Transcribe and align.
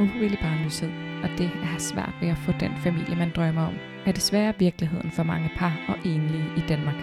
ufrivillig 0.00 0.38
barnløshed, 0.38 0.90
og 1.22 1.28
det 1.38 1.50
at 1.62 1.66
have 1.66 1.80
svært 1.80 2.14
ved 2.20 2.28
at 2.28 2.38
få 2.38 2.52
den 2.60 2.72
familie, 2.76 3.16
man 3.16 3.32
drømmer 3.36 3.66
om, 3.66 3.74
er 4.06 4.12
desværre 4.12 4.54
virkeligheden 4.58 5.10
for 5.10 5.22
mange 5.22 5.50
par 5.56 5.76
og 5.88 5.96
enlige 6.04 6.44
i 6.56 6.60
Danmark. 6.68 6.94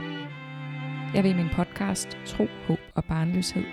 Jeg 1.13 1.23
vil 1.23 1.31
i 1.31 1.33
min 1.33 1.49
podcast 1.49 2.17
Tro, 2.25 2.47
Håb 2.67 2.79
og 2.95 3.03
Barnløshed 3.03 3.63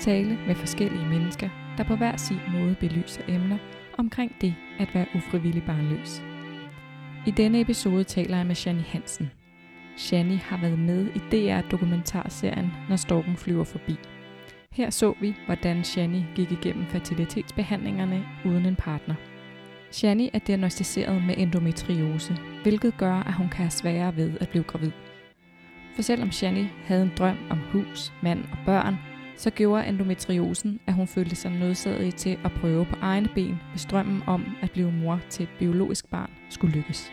tale 0.00 0.38
med 0.46 0.54
forskellige 0.54 1.06
mennesker, 1.06 1.48
der 1.78 1.84
på 1.84 1.96
hver 1.96 2.16
sin 2.16 2.40
måde 2.52 2.76
belyser 2.80 3.22
emner 3.28 3.58
omkring 3.98 4.32
det 4.40 4.54
at 4.78 4.94
være 4.94 5.06
ufrivillig 5.14 5.62
barnløs. 5.62 6.22
I 7.26 7.30
denne 7.30 7.60
episode 7.60 8.04
taler 8.04 8.36
jeg 8.36 8.46
med 8.46 8.54
Shani 8.54 8.82
Hansen. 8.82 9.30
Shani 9.96 10.36
har 10.36 10.60
været 10.60 10.78
med 10.78 11.06
i 11.06 11.18
DR-dokumentarserien 11.18 12.72
Når 12.88 12.96
storken 12.96 13.36
flyver 13.36 13.64
forbi– 13.64 13.96
her 14.78 14.90
så 14.90 15.14
vi, 15.20 15.34
hvordan 15.46 15.84
Shani 15.84 16.24
gik 16.34 16.52
igennem 16.52 16.86
fertilitetsbehandlingerne 16.86 18.24
uden 18.44 18.66
en 18.66 18.76
partner. 18.76 19.14
Shani 19.90 20.30
er 20.32 20.38
diagnostiseret 20.38 21.22
med 21.22 21.34
endometriose, 21.38 22.36
hvilket 22.62 22.96
gør, 22.96 23.14
at 23.14 23.34
hun 23.34 23.48
kan 23.48 23.58
have 23.58 23.70
sværere 23.70 24.16
ved 24.16 24.32
at 24.40 24.48
blive 24.48 24.64
gravid. 24.64 24.90
For 25.94 26.02
selvom 26.02 26.32
Shani 26.32 26.68
havde 26.84 27.02
en 27.02 27.12
drøm 27.18 27.36
om 27.50 27.58
hus, 27.72 28.12
mand 28.22 28.44
og 28.52 28.58
børn, 28.66 28.96
så 29.36 29.50
gjorde 29.50 29.86
endometriosen, 29.86 30.80
at 30.86 30.94
hun 30.94 31.06
følte 31.06 31.36
sig 31.36 31.50
nødsaget 31.50 32.14
til 32.14 32.38
at 32.44 32.52
prøve 32.52 32.84
på 32.84 32.96
egne 33.00 33.28
ben, 33.34 33.60
hvis 33.70 33.84
drømmen 33.84 34.22
om 34.26 34.44
at 34.62 34.70
blive 34.70 34.92
mor 34.92 35.20
til 35.30 35.42
et 35.42 35.48
biologisk 35.58 36.10
barn 36.10 36.30
skulle 36.50 36.74
lykkes. 36.74 37.12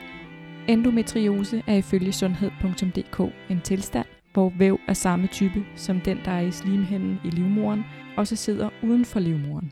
Endometriose 0.67 1.63
er 1.67 1.75
ifølge 1.75 2.11
sundhed.dk 2.11 3.33
en 3.49 3.61
tilstand, 3.61 4.05
hvor 4.35 4.53
væv 4.57 4.79
af 4.87 4.97
samme 4.97 5.27
type 5.27 5.65
som 5.75 6.01
den, 6.01 6.19
der 6.25 6.31
er 6.31 6.41
i 6.41 6.51
slimhinden 6.51 7.19
i 7.23 7.29
livmoren, 7.29 7.85
også 8.17 8.35
sidder 8.35 8.69
uden 8.83 9.05
for 9.05 9.19
livmoren. 9.19 9.71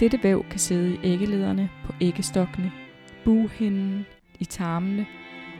Dette 0.00 0.18
væv 0.22 0.44
kan 0.50 0.58
sidde 0.58 0.94
i 0.94 0.98
æggelederne, 1.02 1.70
på 1.84 1.92
æggestokkene, 2.00 2.72
buhinden, 3.24 4.06
i 4.38 4.44
tarmene, 4.44 5.06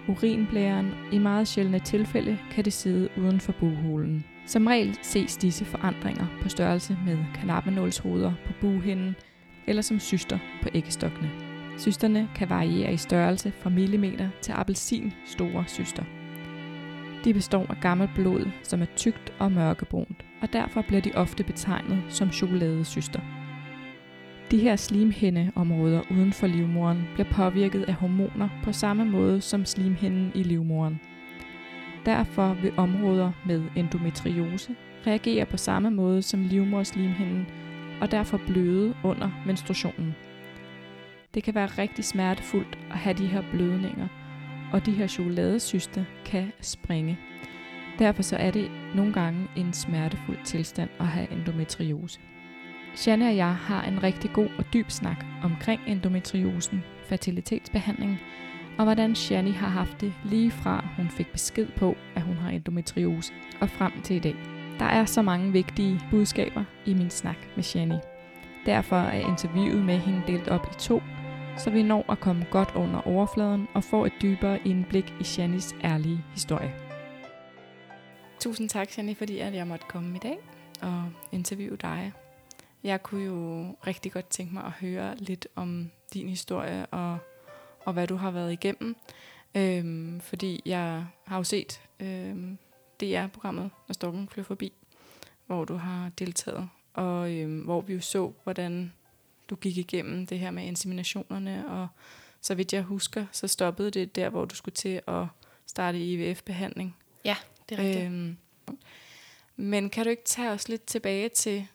urinblæren. 0.08 0.90
I 1.12 1.18
meget 1.18 1.48
sjældne 1.48 1.78
tilfælde 1.78 2.38
kan 2.50 2.64
det 2.64 2.72
sidde 2.72 3.08
uden 3.16 3.40
for 3.40 3.52
buhulen. 3.52 4.24
Som 4.46 4.66
regel 4.66 4.98
ses 5.02 5.36
disse 5.36 5.64
forandringer 5.64 6.26
på 6.42 6.48
størrelse 6.48 6.98
med 7.06 7.18
kanapenålshoveder 7.34 8.32
på 8.46 8.52
buhinden 8.60 9.16
eller 9.66 9.82
som 9.82 10.00
syster 10.00 10.38
på 10.62 10.68
æggestokkene. 10.74 11.30
Systerne 11.78 12.28
kan 12.34 12.50
variere 12.50 12.92
i 12.92 12.96
størrelse 12.96 13.52
fra 13.60 13.70
millimeter 13.70 14.28
til 14.42 14.52
appelsin 14.52 15.12
store 15.26 15.64
syster. 15.66 16.17
De 17.24 17.34
består 17.34 17.66
af 17.70 17.76
gammelt 17.80 18.10
blod, 18.14 18.46
som 18.62 18.82
er 18.82 18.86
tykt 18.96 19.32
og 19.38 19.52
mørkebrunt, 19.52 20.24
og 20.42 20.52
derfor 20.52 20.82
bliver 20.82 21.00
de 21.00 21.12
ofte 21.14 21.44
betegnet 21.44 22.02
som 22.08 22.32
chokoladesyster. 22.32 23.20
De 24.50 24.58
her 24.58 24.76
slimhindeområder 24.76 26.02
uden 26.10 26.32
for 26.32 26.46
livmoren 26.46 27.08
bliver 27.14 27.32
påvirket 27.32 27.82
af 27.82 27.94
hormoner 27.94 28.48
på 28.64 28.72
samme 28.72 29.04
måde 29.04 29.40
som 29.40 29.64
slimhinden 29.64 30.32
i 30.34 30.42
livmoren. 30.42 31.00
Derfor 32.06 32.54
vil 32.62 32.72
områder 32.76 33.32
med 33.46 33.62
endometriose 33.76 34.74
reagere 35.06 35.46
på 35.46 35.56
samme 35.56 35.90
måde 35.90 36.22
som 36.22 36.42
livmorslimhinden 36.42 37.46
og 38.00 38.10
derfor 38.10 38.40
bløde 38.46 38.94
under 39.04 39.30
menstruationen. 39.46 40.14
Det 41.34 41.42
kan 41.42 41.54
være 41.54 41.66
rigtig 41.66 42.04
smertefuldt 42.04 42.78
at 42.90 42.96
have 42.96 43.18
de 43.18 43.26
her 43.26 43.42
blødninger, 43.52 44.08
og 44.72 44.86
de 44.86 44.92
her 44.92 45.06
chokoladesyster 45.06 46.04
kan 46.24 46.52
springe. 46.60 47.18
Derfor 47.98 48.22
så 48.22 48.36
er 48.36 48.50
det 48.50 48.70
nogle 48.94 49.12
gange 49.12 49.48
en 49.56 49.72
smertefuld 49.72 50.38
tilstand 50.44 50.90
at 51.00 51.06
have 51.06 51.32
endometriose. 51.32 52.20
Shanna 52.94 53.28
og 53.28 53.36
jeg 53.36 53.54
har 53.54 53.82
en 53.82 54.02
rigtig 54.02 54.30
god 54.32 54.48
og 54.58 54.64
dyb 54.72 54.90
snak 54.90 55.24
omkring 55.42 55.80
endometriosen, 55.86 56.84
fertilitetsbehandling, 57.06 58.18
og 58.78 58.84
hvordan 58.84 59.14
Shani 59.14 59.50
har 59.50 59.68
haft 59.68 60.00
det 60.00 60.12
lige 60.24 60.50
fra 60.50 60.84
hun 60.96 61.08
fik 61.08 61.26
besked 61.32 61.66
på, 61.76 61.96
at 62.16 62.22
hun 62.22 62.36
har 62.36 62.50
endometriose, 62.50 63.32
og 63.60 63.70
frem 63.70 63.92
til 64.02 64.16
i 64.16 64.18
dag. 64.18 64.36
Der 64.78 64.84
er 64.84 65.04
så 65.04 65.22
mange 65.22 65.52
vigtige 65.52 66.00
budskaber 66.10 66.64
i 66.86 66.94
min 66.94 67.10
snak 67.10 67.36
med 67.56 67.64
Shani. 67.64 67.96
Derfor 68.66 68.96
er 68.96 69.28
interviewet 69.28 69.84
med 69.84 69.98
hende 69.98 70.22
delt 70.26 70.48
op 70.48 70.66
i 70.72 70.78
to, 70.78 71.02
så 71.58 71.70
vi 71.70 71.82
når 71.82 72.12
at 72.12 72.20
komme 72.20 72.46
godt 72.50 72.72
under 72.74 73.00
overfladen 73.08 73.68
og 73.74 73.84
få 73.84 74.04
et 74.04 74.12
dybere 74.22 74.58
indblik 74.64 75.14
i 75.20 75.24
Shanis 75.24 75.74
ærlige 75.84 76.24
historie. 76.34 76.74
Tusind 78.40 78.68
tak, 78.68 78.90
Shani, 78.90 79.14
fordi 79.14 79.38
at 79.38 79.54
jeg 79.54 79.66
måtte 79.66 79.86
komme 79.88 80.16
i 80.16 80.18
dag 80.18 80.38
og 80.82 81.04
interviewe 81.32 81.76
dig. 81.76 82.12
Jeg 82.82 83.02
kunne 83.02 83.24
jo 83.24 83.66
rigtig 83.86 84.12
godt 84.12 84.28
tænke 84.28 84.54
mig 84.54 84.64
at 84.64 84.72
høre 84.72 85.16
lidt 85.16 85.48
om 85.56 85.90
din 86.14 86.28
historie 86.28 86.86
og, 86.86 87.18
og 87.84 87.92
hvad 87.92 88.06
du 88.06 88.16
har 88.16 88.30
været 88.30 88.52
igennem. 88.52 88.96
Øhm, 89.54 90.20
fordi 90.20 90.62
jeg 90.66 91.06
har 91.24 91.36
jo 91.36 91.44
set 91.44 91.80
øhm, 92.00 92.58
DR-programmet, 93.00 93.70
når 93.88 93.92
Stokken 93.92 94.28
flyver 94.28 94.44
forbi, 94.46 94.72
hvor 95.46 95.64
du 95.64 95.76
har 95.76 96.10
deltaget, 96.18 96.68
og 96.94 97.32
øhm, 97.32 97.60
hvor 97.60 97.80
vi 97.80 97.94
jo 97.94 98.00
så, 98.00 98.32
hvordan 98.44 98.92
du 99.50 99.56
gik 99.56 99.76
igennem 99.76 100.26
det 100.26 100.38
her 100.38 100.50
med 100.50 100.64
inseminationerne, 100.64 101.70
og 101.70 101.88
så 102.40 102.54
vidt 102.54 102.72
jeg 102.72 102.82
husker, 102.82 103.26
så 103.32 103.48
stoppede 103.48 103.90
det 103.90 104.16
der, 104.16 104.28
hvor 104.28 104.44
du 104.44 104.54
skulle 104.54 104.74
til 104.74 105.00
at 105.06 105.26
starte 105.66 105.98
IVF-behandling. 105.98 106.96
Ja, 107.24 107.36
det 107.68 107.78
er 107.78 107.82
rigtigt. 107.82 108.04
Øhm, 108.04 108.36
men 109.56 109.90
kan 109.90 110.04
du 110.04 110.10
ikke 110.10 110.24
tage 110.24 110.50
os 110.50 110.68
lidt 110.68 110.84
tilbage 110.84 111.28
til, 111.28 111.66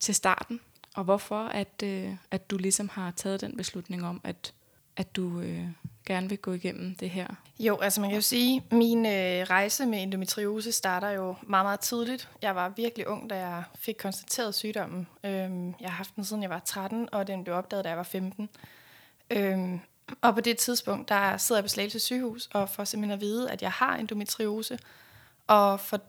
til 0.00 0.14
starten, 0.14 0.60
og 0.94 1.04
hvorfor 1.04 1.44
at, 1.44 1.82
øh, 1.84 2.16
at 2.30 2.50
du 2.50 2.56
ligesom 2.56 2.88
har 2.88 3.10
taget 3.10 3.40
den 3.40 3.56
beslutning 3.56 4.06
om, 4.06 4.20
at, 4.24 4.54
at 4.96 5.16
du 5.16 5.40
øh, 5.40 5.68
gerne 6.06 6.28
vil 6.28 6.38
gå 6.38 6.52
igennem 6.52 6.94
det 6.94 7.10
her? 7.10 7.26
Jo, 7.58 7.78
altså 7.78 8.00
man 8.00 8.10
kan 8.10 8.16
jo 8.16 8.22
sige, 8.22 8.62
at 8.70 8.76
min 8.76 9.06
øh, 9.06 9.12
rejse 9.50 9.86
med 9.86 10.02
endometriose 10.02 10.72
starter 10.72 11.10
jo 11.10 11.34
meget, 11.42 11.64
meget 11.64 11.80
tidligt. 11.80 12.28
Jeg 12.42 12.54
var 12.54 12.68
virkelig 12.68 13.08
ung, 13.08 13.30
da 13.30 13.38
jeg 13.38 13.62
fik 13.74 13.94
konstateret 13.98 14.54
sygdommen. 14.54 15.06
Øhm, 15.24 15.66
jeg 15.66 15.90
har 15.90 15.96
haft 15.96 16.16
den 16.16 16.24
siden 16.24 16.42
jeg 16.42 16.50
var 16.50 16.62
13, 16.64 17.08
og 17.12 17.26
den 17.26 17.44
blev 17.44 17.56
opdaget, 17.56 17.84
da 17.84 17.88
jeg 17.88 17.98
var 17.98 18.04
15. 18.04 18.48
Øhm, 19.30 19.80
og 20.20 20.34
på 20.34 20.40
det 20.40 20.58
tidspunkt, 20.58 21.08
der 21.08 21.36
sidder 21.36 21.58
jeg 21.58 21.64
på 21.64 21.68
Slagelse 21.68 21.98
sygehus 21.98 22.48
og 22.52 22.68
får 22.68 22.84
simpelthen 22.84 23.14
at 23.14 23.20
vide, 23.20 23.50
at 23.50 23.62
jeg 23.62 23.70
har 23.70 23.96
endometriose. 23.96 24.78
Og 25.46 25.80
for 25.80 26.00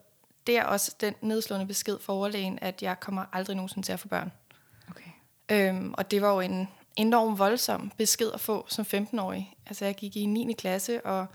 der 0.46 0.64
også 0.64 0.94
den 1.00 1.14
nedslående 1.20 1.66
besked 1.66 1.98
for 2.00 2.12
overlægen, 2.12 2.58
at 2.62 2.82
jeg 2.82 3.00
kommer 3.00 3.24
aldrig 3.32 3.56
nogensinde 3.56 3.86
til 3.86 3.92
at 3.92 4.00
få 4.00 4.08
børn. 4.08 4.32
Okay. 4.90 5.10
Øhm, 5.50 5.94
og 5.98 6.10
det 6.10 6.22
var 6.22 6.32
jo 6.32 6.40
en 6.40 6.68
enorm 6.96 7.38
voldsom 7.38 7.92
besked 7.96 8.30
at 8.34 8.40
få 8.40 8.66
som 8.68 8.86
15-årig. 8.94 9.54
Altså 9.66 9.84
jeg 9.84 9.94
gik 9.94 10.16
i 10.16 10.26
9. 10.26 10.52
klasse 10.52 11.06
og 11.06 11.26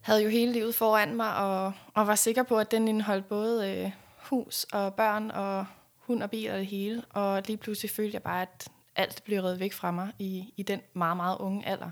havde 0.00 0.22
jo 0.22 0.28
hele 0.28 0.52
livet 0.52 0.74
foran 0.74 1.14
mig, 1.14 1.36
og, 1.36 1.72
og 1.94 2.06
var 2.06 2.14
sikker 2.14 2.42
på, 2.42 2.58
at 2.58 2.70
den 2.70 2.88
indeholdt 2.88 3.28
både 3.28 3.70
øh, 3.70 3.90
hus 4.16 4.66
og 4.72 4.94
børn 4.94 5.30
og 5.30 5.66
hund 5.98 6.22
og 6.22 6.30
bil 6.30 6.50
og 6.50 6.58
det 6.58 6.66
hele. 6.66 7.04
Og 7.10 7.42
lige 7.46 7.56
pludselig 7.56 7.90
følte 7.90 8.14
jeg 8.14 8.22
bare, 8.22 8.42
at 8.42 8.68
alt 8.96 9.22
blev 9.24 9.40
reddet 9.42 9.60
væk 9.60 9.72
fra 9.72 9.90
mig 9.90 10.12
i, 10.18 10.54
i 10.56 10.62
den 10.62 10.80
meget, 10.94 11.16
meget 11.16 11.38
unge 11.38 11.66
alder. 11.66 11.90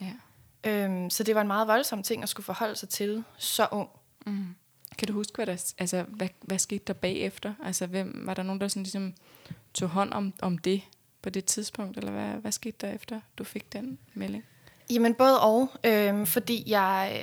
Ja. 0.00 0.12
Øhm, 0.64 1.10
så 1.10 1.22
det 1.22 1.34
var 1.34 1.40
en 1.40 1.46
meget 1.46 1.68
voldsom 1.68 2.02
ting 2.02 2.22
at 2.22 2.28
skulle 2.28 2.44
forholde 2.44 2.76
sig 2.76 2.88
til 2.88 3.24
så 3.38 3.66
ung. 3.70 3.88
Mm. 4.26 4.54
Kan 4.98 5.08
du 5.08 5.14
huske, 5.14 5.34
hvad, 5.34 5.46
der, 5.46 5.72
altså, 5.78 6.02
hvad, 6.02 6.28
hvad 6.40 6.58
skete 6.58 6.84
der 6.86 6.92
bagefter? 6.92 7.54
Altså, 7.64 7.86
hvem, 7.86 8.22
var 8.26 8.34
der 8.34 8.42
nogen, 8.42 8.60
der 8.60 8.68
sådan 8.68 8.82
ligesom 8.82 9.14
tog 9.74 9.88
hånd 9.88 10.12
om, 10.12 10.32
om 10.42 10.58
det 10.58 10.82
på 11.22 11.30
det 11.30 11.44
tidspunkt, 11.44 11.98
eller 11.98 12.12
hvad, 12.12 12.28
hvad 12.28 12.52
skete 12.52 12.86
der 12.86 12.92
efter, 12.92 13.20
du 13.38 13.44
fik 13.44 13.72
den 13.72 13.98
melding? 14.14 14.44
Jamen 14.90 15.14
både 15.14 15.40
og, 15.40 15.70
øh, 15.84 16.26
fordi 16.26 16.64
jeg, 16.66 17.20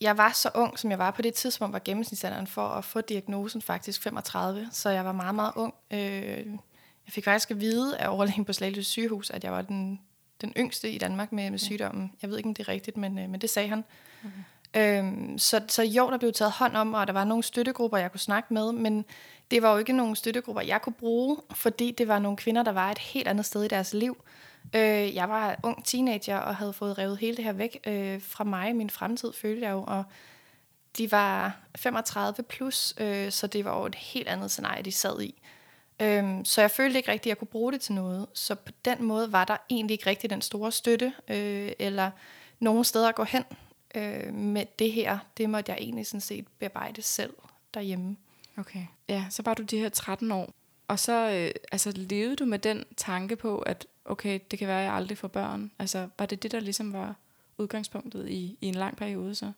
jeg 0.00 0.16
var 0.16 0.32
så 0.32 0.50
ung, 0.54 0.78
som 0.78 0.90
jeg 0.90 0.98
var 0.98 1.10
på 1.10 1.22
det 1.22 1.34
tidspunkt, 1.34 1.72
var 1.72 1.82
gennemsnitsalderen 1.84 2.46
for 2.46 2.68
at 2.68 2.84
få 2.84 3.00
diagnosen 3.00 3.62
faktisk 3.62 4.02
35, 4.02 4.68
så 4.72 4.90
jeg 4.90 5.04
var 5.04 5.12
meget, 5.12 5.34
meget 5.34 5.52
ung. 5.56 5.74
Øh, 5.90 6.46
jeg 7.06 7.12
fik 7.12 7.24
faktisk 7.24 7.50
at 7.50 7.60
vide 7.60 7.98
af 7.98 8.08
overlægen 8.08 8.44
på 8.44 8.52
Slagelse 8.52 8.84
sygehus, 8.84 9.30
at 9.30 9.44
jeg 9.44 9.52
var 9.52 9.62
den, 9.62 10.00
den 10.40 10.52
yngste 10.56 10.90
i 10.90 10.98
Danmark 10.98 11.32
med, 11.32 11.50
med 11.50 11.58
sygdommen. 11.58 12.12
Jeg 12.22 12.30
ved 12.30 12.36
ikke, 12.36 12.48
om 12.48 12.54
det 12.54 12.68
er 12.68 12.72
rigtigt, 12.72 12.96
men, 12.96 13.18
øh, 13.18 13.30
men 13.30 13.40
det 13.40 13.50
sagde 13.50 13.68
han. 13.68 13.84
Okay. 14.24 14.34
Øhm, 14.76 15.38
så, 15.38 15.60
så 15.68 15.82
jo, 15.82 16.10
der 16.10 16.18
blev 16.18 16.32
taget 16.32 16.52
hånd 16.52 16.76
om, 16.76 16.94
og 16.94 17.06
der 17.06 17.12
var 17.12 17.24
nogle 17.24 17.42
støttegrupper, 17.42 17.98
jeg 17.98 18.10
kunne 18.10 18.20
snakke 18.20 18.54
med, 18.54 18.72
men 18.72 19.04
det 19.50 19.62
var 19.62 19.72
jo 19.72 19.78
ikke 19.78 19.92
nogle 19.92 20.16
støttegrupper, 20.16 20.62
jeg 20.62 20.82
kunne 20.82 20.92
bruge, 20.92 21.36
fordi 21.54 21.90
det 21.90 22.08
var 22.08 22.18
nogle 22.18 22.36
kvinder, 22.36 22.62
der 22.62 22.72
var 22.72 22.90
et 22.90 22.98
helt 22.98 23.28
andet 23.28 23.46
sted 23.46 23.64
i 23.64 23.68
deres 23.68 23.94
liv. 23.94 24.24
Øh, 24.76 25.14
jeg 25.14 25.28
var 25.28 25.58
ung 25.62 25.84
teenager 25.84 26.38
og 26.38 26.56
havde 26.56 26.72
fået 26.72 26.98
revet 26.98 27.18
hele 27.18 27.36
det 27.36 27.44
her 27.44 27.52
væk 27.52 27.78
øh, 27.86 28.22
fra 28.22 28.44
mig. 28.44 28.76
Min 28.76 28.90
fremtid 28.90 29.32
følte 29.32 29.66
jeg 29.66 29.72
jo, 29.72 29.84
og 29.86 30.04
de 30.98 31.12
var 31.12 31.56
35 31.76 32.42
plus, 32.42 32.94
øh, 32.98 33.30
så 33.30 33.46
det 33.46 33.64
var 33.64 33.78
jo 33.78 33.86
et 33.86 33.94
helt 33.94 34.28
andet 34.28 34.50
scenarie, 34.50 34.82
de 34.82 34.92
sad 34.92 35.22
i. 35.22 35.42
Øhm, 36.02 36.44
så 36.44 36.60
jeg 36.60 36.70
følte 36.70 36.96
ikke 36.96 37.12
rigtigt, 37.12 37.26
at 37.26 37.28
jeg 37.28 37.38
kunne 37.38 37.48
bruge 37.48 37.72
det 37.72 37.80
til 37.80 37.94
noget. 37.94 38.26
Så 38.34 38.54
på 38.54 38.72
den 38.84 39.04
måde 39.04 39.32
var 39.32 39.44
der 39.44 39.56
egentlig 39.70 39.94
ikke 39.94 40.06
rigtig 40.10 40.30
den 40.30 40.42
store 40.42 40.72
støtte, 40.72 41.12
øh, 41.28 41.72
eller 41.78 42.10
nogen 42.58 42.84
steder 42.84 43.08
at 43.08 43.14
gå 43.14 43.24
hen 43.24 43.44
øh, 43.94 44.34
med 44.34 44.66
det 44.78 44.92
her. 44.92 45.18
Det 45.36 45.50
måtte 45.50 45.72
jeg 45.72 45.78
egentlig 45.80 46.06
sådan 46.06 46.20
set 46.20 46.46
bearbejde 46.58 47.02
selv 47.02 47.34
derhjemme. 47.74 48.16
Okay. 48.56 48.86
Ja, 49.08 49.26
så 49.30 49.42
var 49.42 49.54
du 49.54 49.62
de 49.62 49.78
her 49.78 49.88
13 49.88 50.32
år. 50.32 50.52
og 50.88 50.98
så 50.98 51.30
øh, 51.30 51.50
altså, 51.72 51.92
levede 51.96 52.36
du 52.36 52.44
med 52.44 52.58
den 52.58 52.84
tanke 52.96 53.36
på, 53.36 53.58
at 53.58 53.86
okay, 54.04 54.40
det 54.50 54.58
kan 54.58 54.68
være, 54.68 54.78
at 54.78 54.84
jeg 54.84 54.94
aldrig 54.94 55.18
får 55.18 55.28
børn. 55.28 55.70
Altså, 55.78 56.08
var 56.18 56.26
det 56.26 56.42
det, 56.42 56.52
der 56.52 56.60
ligesom 56.60 56.92
var 56.92 57.14
udgangspunktet 57.58 58.28
i, 58.28 58.58
i 58.60 58.66
en 58.66 58.74
lang 58.74 58.96
periode 58.96 59.34
så? 59.34 59.52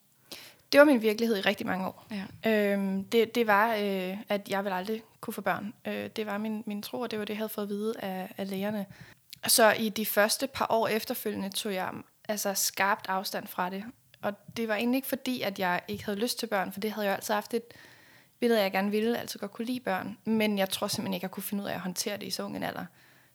Det 0.72 0.78
var 0.78 0.84
min 0.84 1.02
virkelighed 1.02 1.36
i 1.36 1.40
rigtig 1.40 1.66
mange 1.66 1.86
år. 1.86 2.06
Ja. 2.10 2.72
Øhm, 2.72 3.04
det, 3.04 3.34
det 3.34 3.46
var, 3.46 3.74
øh, 3.74 4.16
at 4.28 4.48
jeg 4.48 4.64
vil 4.64 4.70
aldrig 4.70 5.02
kunne 5.20 5.34
få 5.34 5.40
børn. 5.40 5.74
Øh, 5.86 6.10
det 6.16 6.26
var 6.26 6.38
min, 6.38 6.62
min 6.66 6.82
tro, 6.82 7.00
og 7.00 7.10
det 7.10 7.18
var 7.18 7.24
det, 7.24 7.32
jeg 7.32 7.38
havde 7.38 7.48
fået 7.48 7.64
at 7.64 7.68
vide 7.68 7.94
af, 8.00 8.34
af 8.36 8.50
lægerne. 8.50 8.86
Så 9.46 9.72
i 9.72 9.88
de 9.88 10.06
første 10.06 10.46
par 10.46 10.66
år 10.70 10.88
efterfølgende 10.88 11.50
tog 11.50 11.74
jeg 11.74 11.92
altså 12.28 12.54
skarpt 12.54 13.08
afstand 13.08 13.46
fra 13.46 13.70
det. 13.70 13.84
Og 14.22 14.56
det 14.56 14.68
var 14.68 14.74
egentlig 14.74 14.98
ikke 14.98 15.08
fordi, 15.08 15.42
at 15.42 15.58
jeg 15.58 15.80
ikke 15.88 16.04
havde 16.04 16.18
lyst 16.18 16.38
til 16.38 16.46
børn, 16.46 16.72
for 16.72 16.80
det 16.80 16.92
havde 16.92 17.06
jeg 17.06 17.14
altid 17.14 17.34
haft 17.34 17.54
et 17.54 17.62
billede, 18.40 18.62
jeg 18.62 18.72
gerne 18.72 18.90
ville, 18.90 19.18
altså 19.18 19.38
godt 19.38 19.52
kunne 19.52 19.64
lide 19.64 19.80
børn. 19.80 20.18
Men 20.24 20.58
jeg 20.58 20.70
tror 20.70 20.86
simpelthen 20.86 21.14
ikke, 21.14 21.24
at 21.24 21.28
jeg 21.28 21.30
kunne 21.30 21.42
finde 21.42 21.62
ud 21.62 21.68
af 21.68 21.74
at 21.74 21.80
håndtere 21.80 22.16
det 22.16 22.26
i 22.26 22.30
så 22.30 22.42
ung 22.42 22.56
en 22.56 22.62
alder. 22.62 22.86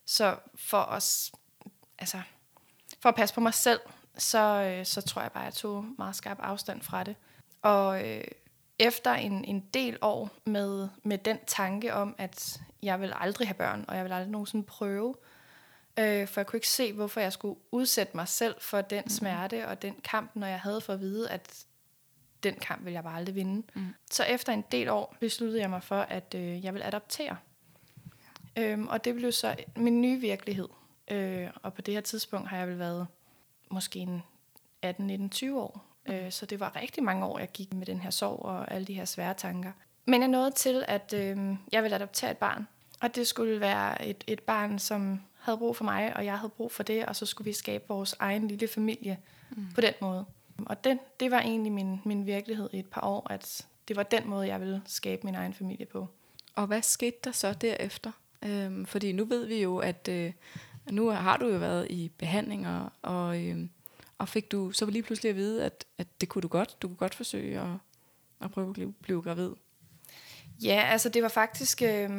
Så 0.06 0.38
for 0.56 0.82
os, 0.82 1.32
altså, 2.00 2.22
for 3.00 3.10
at 3.10 3.16
passe 3.16 3.36
på 3.36 3.42
mig 3.42 3.54
selv, 3.54 3.80
så, 4.18 4.40
øh, 4.40 4.86
så 4.86 5.02
tror 5.02 5.22
jeg 5.22 5.32
bare, 5.32 5.44
at 5.44 5.46
jeg 5.46 5.54
tog 5.54 5.86
meget 5.98 6.16
skarp 6.16 6.38
afstand 6.40 6.82
fra 6.82 7.04
det. 7.04 7.16
Og 7.62 8.08
øh, 8.08 8.24
efter 8.80 9.14
en, 9.14 9.46
en 9.46 9.66
del 9.74 9.98
år 10.02 10.30
med, 10.46 10.90
med 11.04 11.18
den 11.18 11.38
tanke 11.48 11.94
om, 11.94 12.16
at 12.18 12.62
jeg 12.84 13.02
vil 13.02 13.14
aldrig 13.16 13.48
have 13.48 13.56
børn, 13.56 13.86
og 13.88 13.96
jeg 13.96 14.04
vil 14.04 14.12
aldrig 14.12 14.31
nogensinde 14.31 14.66
prøve, 14.66 15.16
øh, 15.20 15.35
for 15.97 16.39
jeg 16.39 16.47
kunne 16.47 16.57
ikke 16.57 16.69
se, 16.69 16.94
hvorfor 16.94 17.21
jeg 17.21 17.33
skulle 17.33 17.59
udsætte 17.71 18.18
mig 18.18 18.27
selv 18.27 18.56
for 18.59 18.81
den 18.81 19.03
mm. 19.03 19.09
smerte 19.09 19.68
og 19.68 19.81
den 19.81 19.95
kamp, 20.03 20.31
når 20.36 20.47
jeg 20.47 20.59
havde 20.59 20.81
for 20.81 20.94
at 20.94 21.00
vide, 21.00 21.30
at 21.30 21.65
den 22.44 22.56
kamp 22.56 22.86
vil 22.86 22.94
jeg 22.94 23.03
bare 23.03 23.15
aldrig 23.15 23.36
vinde. 23.36 23.68
Mm. 23.74 23.88
Så 24.12 24.24
efter 24.24 24.53
en 24.53 24.63
del 24.71 24.89
år 24.89 25.15
besluttede 25.19 25.62
jeg 25.62 25.69
mig 25.69 25.83
for, 25.83 26.00
at 26.01 26.36
øh, 26.36 26.65
jeg 26.65 26.74
vil 26.74 26.81
adoptere. 26.83 27.38
Øhm, 28.57 28.88
og 28.88 29.06
det 29.06 29.15
blev 29.15 29.31
så 29.31 29.56
min 29.75 30.01
nye 30.01 30.19
virkelighed. 30.19 30.68
Øh, 31.12 31.47
og 31.63 31.74
på 31.74 31.81
det 31.81 31.94
her 31.94 32.01
tidspunkt 32.01 32.50
har 32.50 32.57
jeg 32.57 32.68
vel 32.68 32.80
været 32.80 33.07
måske 33.71 34.00
en 34.00 34.24
18, 34.81 35.07
19, 35.07 35.30
20 35.30 35.62
år. 35.62 35.86
Mm. 36.07 36.13
Øh, 36.13 36.31
så 36.31 36.45
det 36.45 36.59
var 36.59 36.75
rigtig 36.75 37.03
mange 37.03 37.25
år, 37.25 37.39
jeg 37.39 37.51
gik 37.51 37.74
med 37.74 37.86
den 37.86 38.00
her 38.00 38.09
sorg 38.09 38.39
og 38.39 38.71
alle 38.71 38.88
de 38.88 38.94
her 38.94 39.06
svære 39.06 39.33
tanker. 39.33 39.71
Men 40.06 40.21
jeg 40.21 40.27
nåede 40.27 40.51
til, 40.51 40.86
at 40.88 41.13
øh, 41.13 41.56
jeg 41.71 41.83
ville 41.83 41.95
adoptere 41.95 42.31
et 42.31 42.38
barn. 42.38 42.68
Og 43.01 43.15
det 43.15 43.27
skulle 43.27 43.59
være 43.59 44.06
et, 44.06 44.24
et 44.27 44.39
barn, 44.39 44.80
som 44.80 45.21
havde 45.45 45.57
brug 45.57 45.75
for 45.75 45.83
mig, 45.83 46.18
og 46.18 46.25
jeg 46.25 46.39
havde 46.39 46.50
brug 46.57 46.71
for 46.71 46.83
det, 46.83 47.06
og 47.06 47.15
så 47.15 47.25
skulle 47.25 47.45
vi 47.45 47.53
skabe 47.53 47.83
vores 47.88 48.15
egen 48.19 48.47
lille 48.47 48.68
familie 48.68 49.18
mm. 49.50 49.65
på 49.75 49.81
den 49.81 49.94
måde. 50.01 50.25
Og 50.65 50.83
den, 50.83 51.00
det 51.19 51.31
var 51.31 51.39
egentlig 51.39 51.71
min, 51.71 52.01
min 52.06 52.25
virkelighed 52.25 52.69
i 52.74 52.80
et 52.80 52.88
par 52.88 53.01
år, 53.01 53.31
at 53.31 53.68
det 53.88 53.95
var 53.95 54.03
den 54.03 54.30
måde, 54.30 54.47
jeg 54.47 54.62
ville 54.62 54.81
skabe 54.86 55.21
min 55.24 55.36
egen 55.36 55.53
familie 55.53 55.86
på. 55.86 56.07
Og 56.56 56.68
hvad 56.68 56.81
skete 56.81 57.18
der 57.24 57.31
så 57.31 57.53
derefter? 57.53 58.12
Øhm, 58.44 58.86
fordi 58.86 59.12
nu 59.12 59.25
ved 59.25 59.45
vi 59.45 59.62
jo, 59.62 59.77
at 59.77 60.07
øh, 60.12 60.33
nu 60.92 61.09
har 61.09 61.38
du 61.38 61.47
jo 61.47 61.57
været 61.57 61.88
i 61.92 62.12
behandlinger, 62.18 62.89
og, 63.01 63.44
øh, 63.44 63.68
og 64.18 64.30
fik 64.30 64.51
du 64.51 64.71
så 64.71 64.86
lige 64.86 65.03
pludselig 65.03 65.30
at 65.30 65.36
vide, 65.36 65.65
at, 65.65 65.86
at 65.97 66.07
det 66.21 66.30
kunne 66.30 66.42
du 66.42 66.47
godt. 66.47 66.81
Du 66.81 66.88
kunne 66.88 66.97
godt 66.97 67.15
forsøge 67.15 67.59
at, 67.59 67.77
at 68.42 68.51
prøve 68.51 68.68
at 68.68 68.74
blive, 68.74 68.94
blive 68.94 69.21
gravid. 69.21 69.51
Ja, 70.63 70.88
altså 70.92 71.10
det 71.10 71.24
var 71.24 71.30
faktisk 71.30 71.81
øh, 71.81 72.10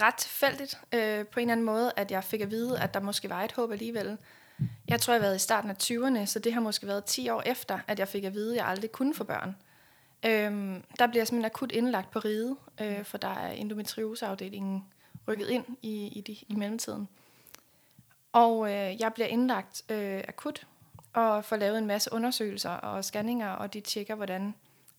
ret 0.00 0.14
tilfældigt 0.14 0.78
øh, 0.92 1.26
på 1.26 1.40
en 1.40 1.42
eller 1.42 1.52
anden 1.52 1.66
måde, 1.66 1.92
at 1.96 2.10
jeg 2.10 2.24
fik 2.24 2.40
at 2.40 2.50
vide, 2.50 2.80
at 2.80 2.94
der 2.94 3.00
måske 3.00 3.30
var 3.30 3.42
et 3.42 3.52
håb 3.52 3.72
alligevel. 3.72 4.18
Jeg 4.88 5.00
tror, 5.00 5.12
jeg 5.14 5.20
har 5.20 5.26
været 5.26 5.36
i 5.36 5.38
starten 5.38 5.70
af 5.70 5.76
20'erne, 5.82 6.26
så 6.26 6.38
det 6.38 6.52
har 6.52 6.60
måske 6.60 6.86
været 6.86 7.04
10 7.04 7.28
år 7.28 7.42
efter, 7.46 7.78
at 7.86 7.98
jeg 7.98 8.08
fik 8.08 8.24
at 8.24 8.34
vide, 8.34 8.52
at 8.52 8.56
jeg 8.56 8.66
aldrig 8.66 8.92
kunne 8.92 9.14
få 9.14 9.24
børn. 9.24 9.56
Øhm, 10.26 10.82
der 10.98 11.06
bliver 11.06 11.20
jeg 11.20 11.26
simpelthen 11.26 11.44
akut 11.44 11.72
indlagt 11.72 12.10
på 12.10 12.18
ride, 12.18 12.56
øh, 12.80 13.04
for 13.04 13.18
der 13.18 13.28
er 13.28 13.50
endometrioseafdelingen 13.50 14.84
rykket 15.28 15.48
ind 15.48 15.64
i, 15.82 16.06
i, 16.06 16.20
de, 16.20 16.36
i 16.48 16.54
mellemtiden. 16.54 17.08
Og 18.32 18.72
øh, 18.72 19.00
jeg 19.00 19.12
bliver 19.14 19.26
indlagt 19.26 19.82
øh, 19.88 20.22
akut 20.28 20.66
og 21.12 21.44
får 21.44 21.56
lavet 21.56 21.78
en 21.78 21.86
masse 21.86 22.12
undersøgelser 22.12 22.70
og 22.70 23.04
scanninger, 23.04 23.50
og 23.50 23.74
de 23.74 23.80
tjekker, 23.80 24.14
hvordan 24.14 24.54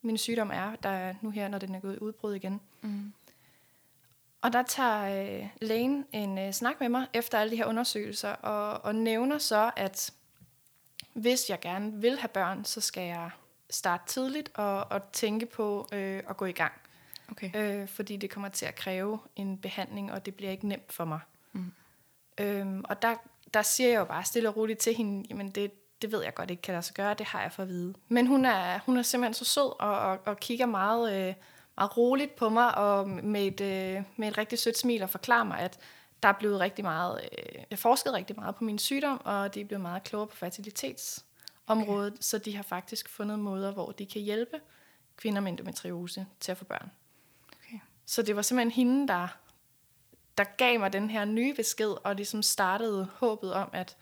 min 0.06 0.18
sygdom 0.18 0.52
er, 0.54 0.76
der 0.76 0.90
er 0.90 1.14
nu 1.22 1.30
her, 1.30 1.48
når 1.48 1.58
den 1.58 1.76
er 1.76 1.80
gået 1.80 2.00
udbrud 2.00 2.34
igen. 2.34 2.62
Mm. 2.82 3.14
Og 4.42 4.54
der 4.54 4.64
tager 4.64 5.26
øh, 5.42 5.48
lægen 5.62 6.06
en 6.12 6.38
øh, 6.38 6.54
snak 6.54 6.80
med 6.80 6.90
mig 6.90 7.08
efter 7.14 7.40
alle 7.40 7.52
de 7.52 7.56
her 7.56 7.66
undersøgelser, 7.66 8.30
og, 8.30 8.86
og 8.86 8.96
nævner 8.96 9.38
så, 9.38 9.72
at 9.76 10.14
hvis 11.14 11.50
jeg 11.50 11.60
gerne 11.60 12.02
vil 12.02 12.20
have 12.20 12.30
børn, 12.30 12.66
så 12.66 12.82
skal 12.82 13.04
jeg 13.04 13.30
starte 13.70 14.04
tidligt 14.08 14.50
og, 14.54 14.92
og 14.92 15.12
tænke 15.12 15.46
på 15.46 15.88
øh, 15.94 16.24
at 16.30 16.38
gå 16.38 16.46
i 16.46 16.52
gang. 16.52 16.74
Okay. 17.32 17.52
Øh, 17.56 17.88
fordi 17.88 18.18
det 18.18 18.30
kommer 18.30 18.50
til 18.50 18.66
at 18.66 18.76
kræve 18.76 19.20
en 19.36 19.58
behandling, 19.58 20.12
og 20.12 20.26
det 20.26 20.36
bliver 20.36 20.52
ikke 20.52 20.68
nemt 20.68 20.94
for 20.94 21.06
mig. 21.06 21.20
Mm. 21.54 21.72
Øhm, 22.38 22.84
og 22.90 23.02
der, 23.02 23.16
der 23.54 23.62
siger 23.62 23.90
jeg 23.90 24.00
jo 24.00 24.06
bare 24.06 24.24
stille 24.24 24.50
og 24.50 24.58
roligt 24.58 24.80
til 24.80 24.94
hende, 24.96 25.28
jamen 25.30 25.52
det, 25.52 25.72
det 26.02 26.12
ved 26.12 26.24
jeg 26.24 26.34
godt 26.34 26.52
ikke 26.52 26.62
kan 26.62 26.72
lade 26.72 26.84
sig 26.84 26.96
gøre, 26.96 27.14
det 27.14 27.26
har 27.26 27.42
jeg 27.42 27.52
for 27.52 27.64
at 27.64 27.70
vide. 27.70 27.94
Men 28.08 28.28
hun 28.28 28.46
er, 28.46 28.80
hun 28.86 28.98
er 28.98 29.02
simpelthen 29.02 29.34
så 29.34 29.46
sød 29.46 29.82
og, 29.82 30.00
og, 30.00 30.20
og 30.26 30.40
kigger 30.40 30.66
meget... 30.66 31.28
Øh, 31.28 31.34
meget 31.78 31.98
roligt 31.98 32.36
på 32.36 32.50
mig, 32.50 32.78
og 32.78 33.10
med 33.10 33.48
et, 33.48 33.62
øh, 33.62 34.04
med 34.18 34.28
et 34.28 34.38
rigtig 34.38 34.60
sødt 34.60 34.78
smil 34.78 35.04
og 35.04 35.10
forklarer 35.10 35.44
mig, 35.44 35.60
at 35.60 35.80
der 36.24 36.30
er 36.30 36.34
blevet 36.34 36.60
rigtig 36.60 36.86
meget, 36.86 37.30
øh, 37.32 37.64
jeg 37.70 37.80
forsket 37.80 38.14
rigtig 38.14 38.36
meget 38.36 38.56
på 38.56 38.64
min 38.64 38.80
sygdom, 38.80 39.22
og 39.26 39.54
de 39.54 39.62
er 39.62 39.66
blevet 39.66 39.82
meget 39.82 40.04
klogere 40.04 40.28
på 40.28 40.36
fertilitetsområdet, 40.36 42.14
okay. 42.14 42.22
så 42.22 42.38
de 42.38 42.56
har 42.56 42.64
faktisk 42.64 43.10
fundet 43.10 43.40
måder, 43.40 43.72
hvor 43.72 43.92
de 43.92 44.06
kan 44.06 44.22
hjælpe 44.22 44.60
kvinder 45.18 45.42
med 45.42 45.52
endometriose 45.52 46.26
til 46.40 46.52
at 46.52 46.58
få 46.58 46.66
børn. 46.66 46.92
Okay. 47.52 47.80
Så 48.06 48.22
det 48.22 48.36
var 48.36 48.42
simpelthen 48.42 48.72
hende, 48.72 49.08
der, 49.08 49.28
der 50.38 50.44
gav 50.44 50.80
mig 50.80 50.94
den 50.94 51.10
her 51.10 51.26
nye 51.26 51.54
besked, 51.54 51.94
og 52.04 52.16
ligesom 52.16 52.42
startede 52.42 53.08
håbet 53.16 53.54
om, 53.54 53.70
at 53.74 53.98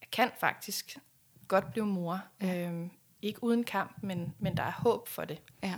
jeg 0.00 0.10
kan 0.10 0.30
faktisk 0.40 0.98
godt 1.48 1.72
blive 1.72 1.86
mor. 1.86 2.20
Ja. 2.42 2.66
Øhm, 2.66 2.90
ikke 3.22 3.44
uden 3.44 3.64
kamp, 3.64 3.92
men, 4.02 4.34
men 4.38 4.56
der 4.56 4.62
er 4.62 4.72
håb 4.72 5.08
for 5.08 5.24
det. 5.24 5.38
Ja. 5.62 5.74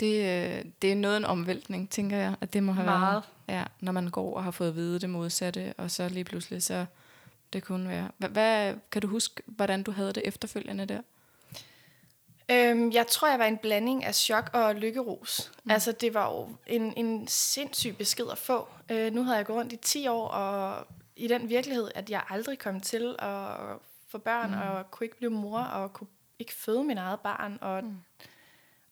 Det, 0.00 0.16
øh, 0.16 0.64
det 0.82 0.92
er 0.92 0.96
noget 0.96 1.16
en 1.16 1.24
omvæltning, 1.24 1.90
tænker 1.90 2.16
jeg, 2.16 2.36
at 2.40 2.52
det 2.52 2.62
må 2.62 2.72
have 2.72 2.86
Meget. 2.86 3.02
været. 3.02 3.24
Ja, 3.48 3.64
når 3.80 3.92
man 3.92 4.08
går 4.08 4.36
og 4.36 4.44
har 4.44 4.50
fået 4.50 4.68
at 4.68 4.76
vide 4.76 4.98
det 4.98 5.10
modsatte, 5.10 5.74
og 5.78 5.90
så 5.90 6.08
lige 6.08 6.24
pludselig, 6.24 6.62
så 6.62 6.86
det 7.52 7.64
kunne 7.64 7.88
være. 7.88 8.10
Hvad, 8.18 8.28
hvad, 8.28 8.74
kan 8.92 9.02
du 9.02 9.08
huske, 9.08 9.42
hvordan 9.46 9.82
du 9.82 9.90
havde 9.90 10.12
det 10.12 10.22
efterfølgende 10.26 10.86
der? 10.86 11.00
Øhm, 12.50 12.92
jeg 12.92 13.06
tror, 13.06 13.28
jeg 13.28 13.38
var 13.38 13.44
en 13.44 13.58
blanding 13.58 14.04
af 14.04 14.14
chok 14.14 14.50
og 14.52 14.74
lykkeros. 14.74 15.52
Mm. 15.64 15.70
Altså, 15.70 15.92
det 15.92 16.14
var 16.14 16.32
jo 16.32 16.48
en, 16.66 16.94
en 16.96 17.28
sindssyg 17.28 17.96
besked 17.96 18.26
at 18.32 18.38
få. 18.38 18.68
Øh, 18.90 19.12
nu 19.12 19.22
havde 19.22 19.36
jeg 19.36 19.46
gået 19.46 19.58
rundt 19.58 19.72
i 19.72 19.76
10 19.76 20.08
år, 20.08 20.28
og 20.28 20.86
i 21.16 21.28
den 21.28 21.48
virkelighed, 21.48 21.90
at 21.94 22.10
jeg 22.10 22.22
aldrig 22.28 22.58
kom 22.58 22.80
til 22.80 23.16
at 23.18 23.56
få 24.18 24.18
børn, 24.18 24.50
mm. 24.50 24.60
og 24.60 24.90
kunne 24.90 25.04
ikke 25.04 25.16
blive 25.16 25.30
mor, 25.30 25.60
og 25.60 25.92
kunne 25.92 26.08
ikke 26.38 26.54
føde 26.54 26.84
min 26.84 26.98
eget 26.98 27.20
barn, 27.20 27.58
og 27.60 27.84
mm 27.84 27.96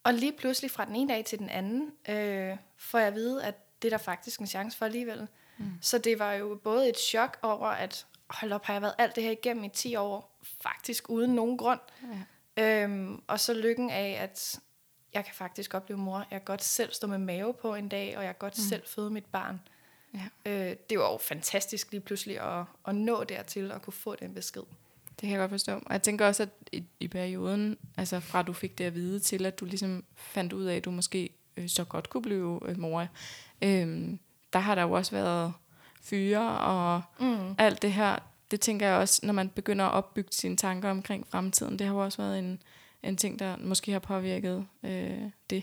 og 0.05 0.14
lige 0.14 0.33
pludselig 0.33 0.71
fra 0.71 0.85
den 0.85 0.97
ene 0.97 1.14
dag 1.14 1.25
til 1.25 1.38
den 1.38 1.49
anden, 1.49 1.93
øh, 2.09 2.57
får 2.76 2.99
jeg 2.99 3.09
at 3.09 3.14
vide, 3.14 3.45
at 3.45 3.83
det 3.83 3.93
er 3.93 3.99
der 3.99 4.05
faktisk 4.05 4.41
en 4.41 4.47
chance 4.47 4.79
for 4.79 4.85
alligevel. 4.85 5.29
Mm. 5.59 5.73
Så 5.81 5.99
det 5.99 6.19
var 6.19 6.33
jo 6.33 6.61
både 6.64 6.88
et 6.88 6.99
chok 6.99 7.38
over, 7.43 7.67
at 7.67 8.07
hold 8.26 8.52
op, 8.52 8.64
har 8.64 8.75
jeg 8.75 8.83
været 8.83 8.95
alt 8.99 9.17
det 9.17 9.25
her 9.25 9.31
igennem 9.31 9.64
i 9.64 9.69
10 9.69 9.97
år, 9.97 10.38
faktisk 10.62 11.11
uden 11.11 11.35
nogen 11.35 11.59
grund. 11.59 11.81
Ja. 12.57 12.85
Øhm, 12.85 13.23
og 13.26 13.41
så 13.41 13.55
lykken 13.55 13.91
af, 13.91 14.19
at 14.21 14.61
jeg 15.14 15.25
kan 15.25 15.35
faktisk 15.35 15.71
godt 15.71 15.85
blive 15.85 15.99
mor. 15.99 16.19
Jeg 16.19 16.41
kan 16.41 16.45
godt 16.45 16.64
selv 16.64 16.93
stå 16.93 17.07
med 17.07 17.19
mave 17.19 17.55
på 17.55 17.75
en 17.75 17.88
dag, 17.88 18.17
og 18.17 18.25
jeg 18.25 18.35
kan 18.35 18.38
godt 18.38 18.59
mm. 18.59 18.64
selv 18.69 18.83
føde 18.87 19.11
mit 19.11 19.25
barn. 19.25 19.61
Ja. 20.14 20.50
Øh, 20.50 20.76
det 20.91 20.99
var 20.99 21.12
jo 21.12 21.19
fantastisk 21.19 21.93
lige 21.93 22.00
pludselig 22.00 22.41
at, 22.41 22.64
at 22.87 22.95
nå 22.95 23.25
dertil 23.25 23.73
og 23.73 23.83
kunne 23.83 23.93
få 23.93 24.17
den 24.17 24.35
besked. 24.35 24.62
Det 25.21 25.28
kan 25.28 25.31
jeg 25.31 25.38
godt 25.38 25.50
forstå. 25.50 25.73
Og 25.73 25.92
jeg 25.92 26.02
tænker 26.02 26.26
også, 26.26 26.42
at 26.42 26.49
i, 26.73 26.85
i 27.00 27.09
perioden, 27.09 27.76
altså 27.97 28.21
fra 28.21 28.42
du 28.42 28.52
fik 28.52 28.78
det 28.78 28.85
at 28.85 28.95
vide, 28.95 29.21
til 29.21 29.47
at 29.47 29.61
du 29.61 29.64
ligesom 29.64 30.04
fandt 30.16 30.52
ud 30.52 30.64
af, 30.64 30.76
at 30.76 30.85
du 30.85 30.90
måske 30.90 31.31
øh, 31.57 31.69
så 31.69 31.85
godt 31.85 32.11
kunne 32.11 32.23
blive 32.23 32.61
øh, 32.69 32.78
mor, 32.78 33.07
øh, 33.62 34.09
der 34.52 34.59
har 34.59 34.75
der 34.75 34.83
jo 34.83 34.92
også 34.92 35.12
været 35.12 35.52
fyre 36.02 36.59
og 36.59 37.02
mm. 37.21 37.54
alt 37.59 37.83
det 37.83 37.92
her. 37.92 38.19
Det 38.50 38.61
tænker 38.61 38.87
jeg 38.87 38.97
også, 38.97 39.26
når 39.26 39.33
man 39.33 39.49
begynder 39.49 39.85
at 39.85 39.92
opbygge 39.92 40.33
sine 40.33 40.57
tanker 40.57 40.90
omkring 40.90 41.26
fremtiden, 41.28 41.78
det 41.78 41.87
har 41.87 41.95
jo 41.95 42.04
også 42.04 42.23
været 42.23 42.38
en, 42.38 42.62
en 43.02 43.16
ting, 43.16 43.38
der 43.38 43.57
måske 43.57 43.92
har 43.92 43.99
påvirket 43.99 44.66
øh, 44.83 45.23
det. 45.50 45.62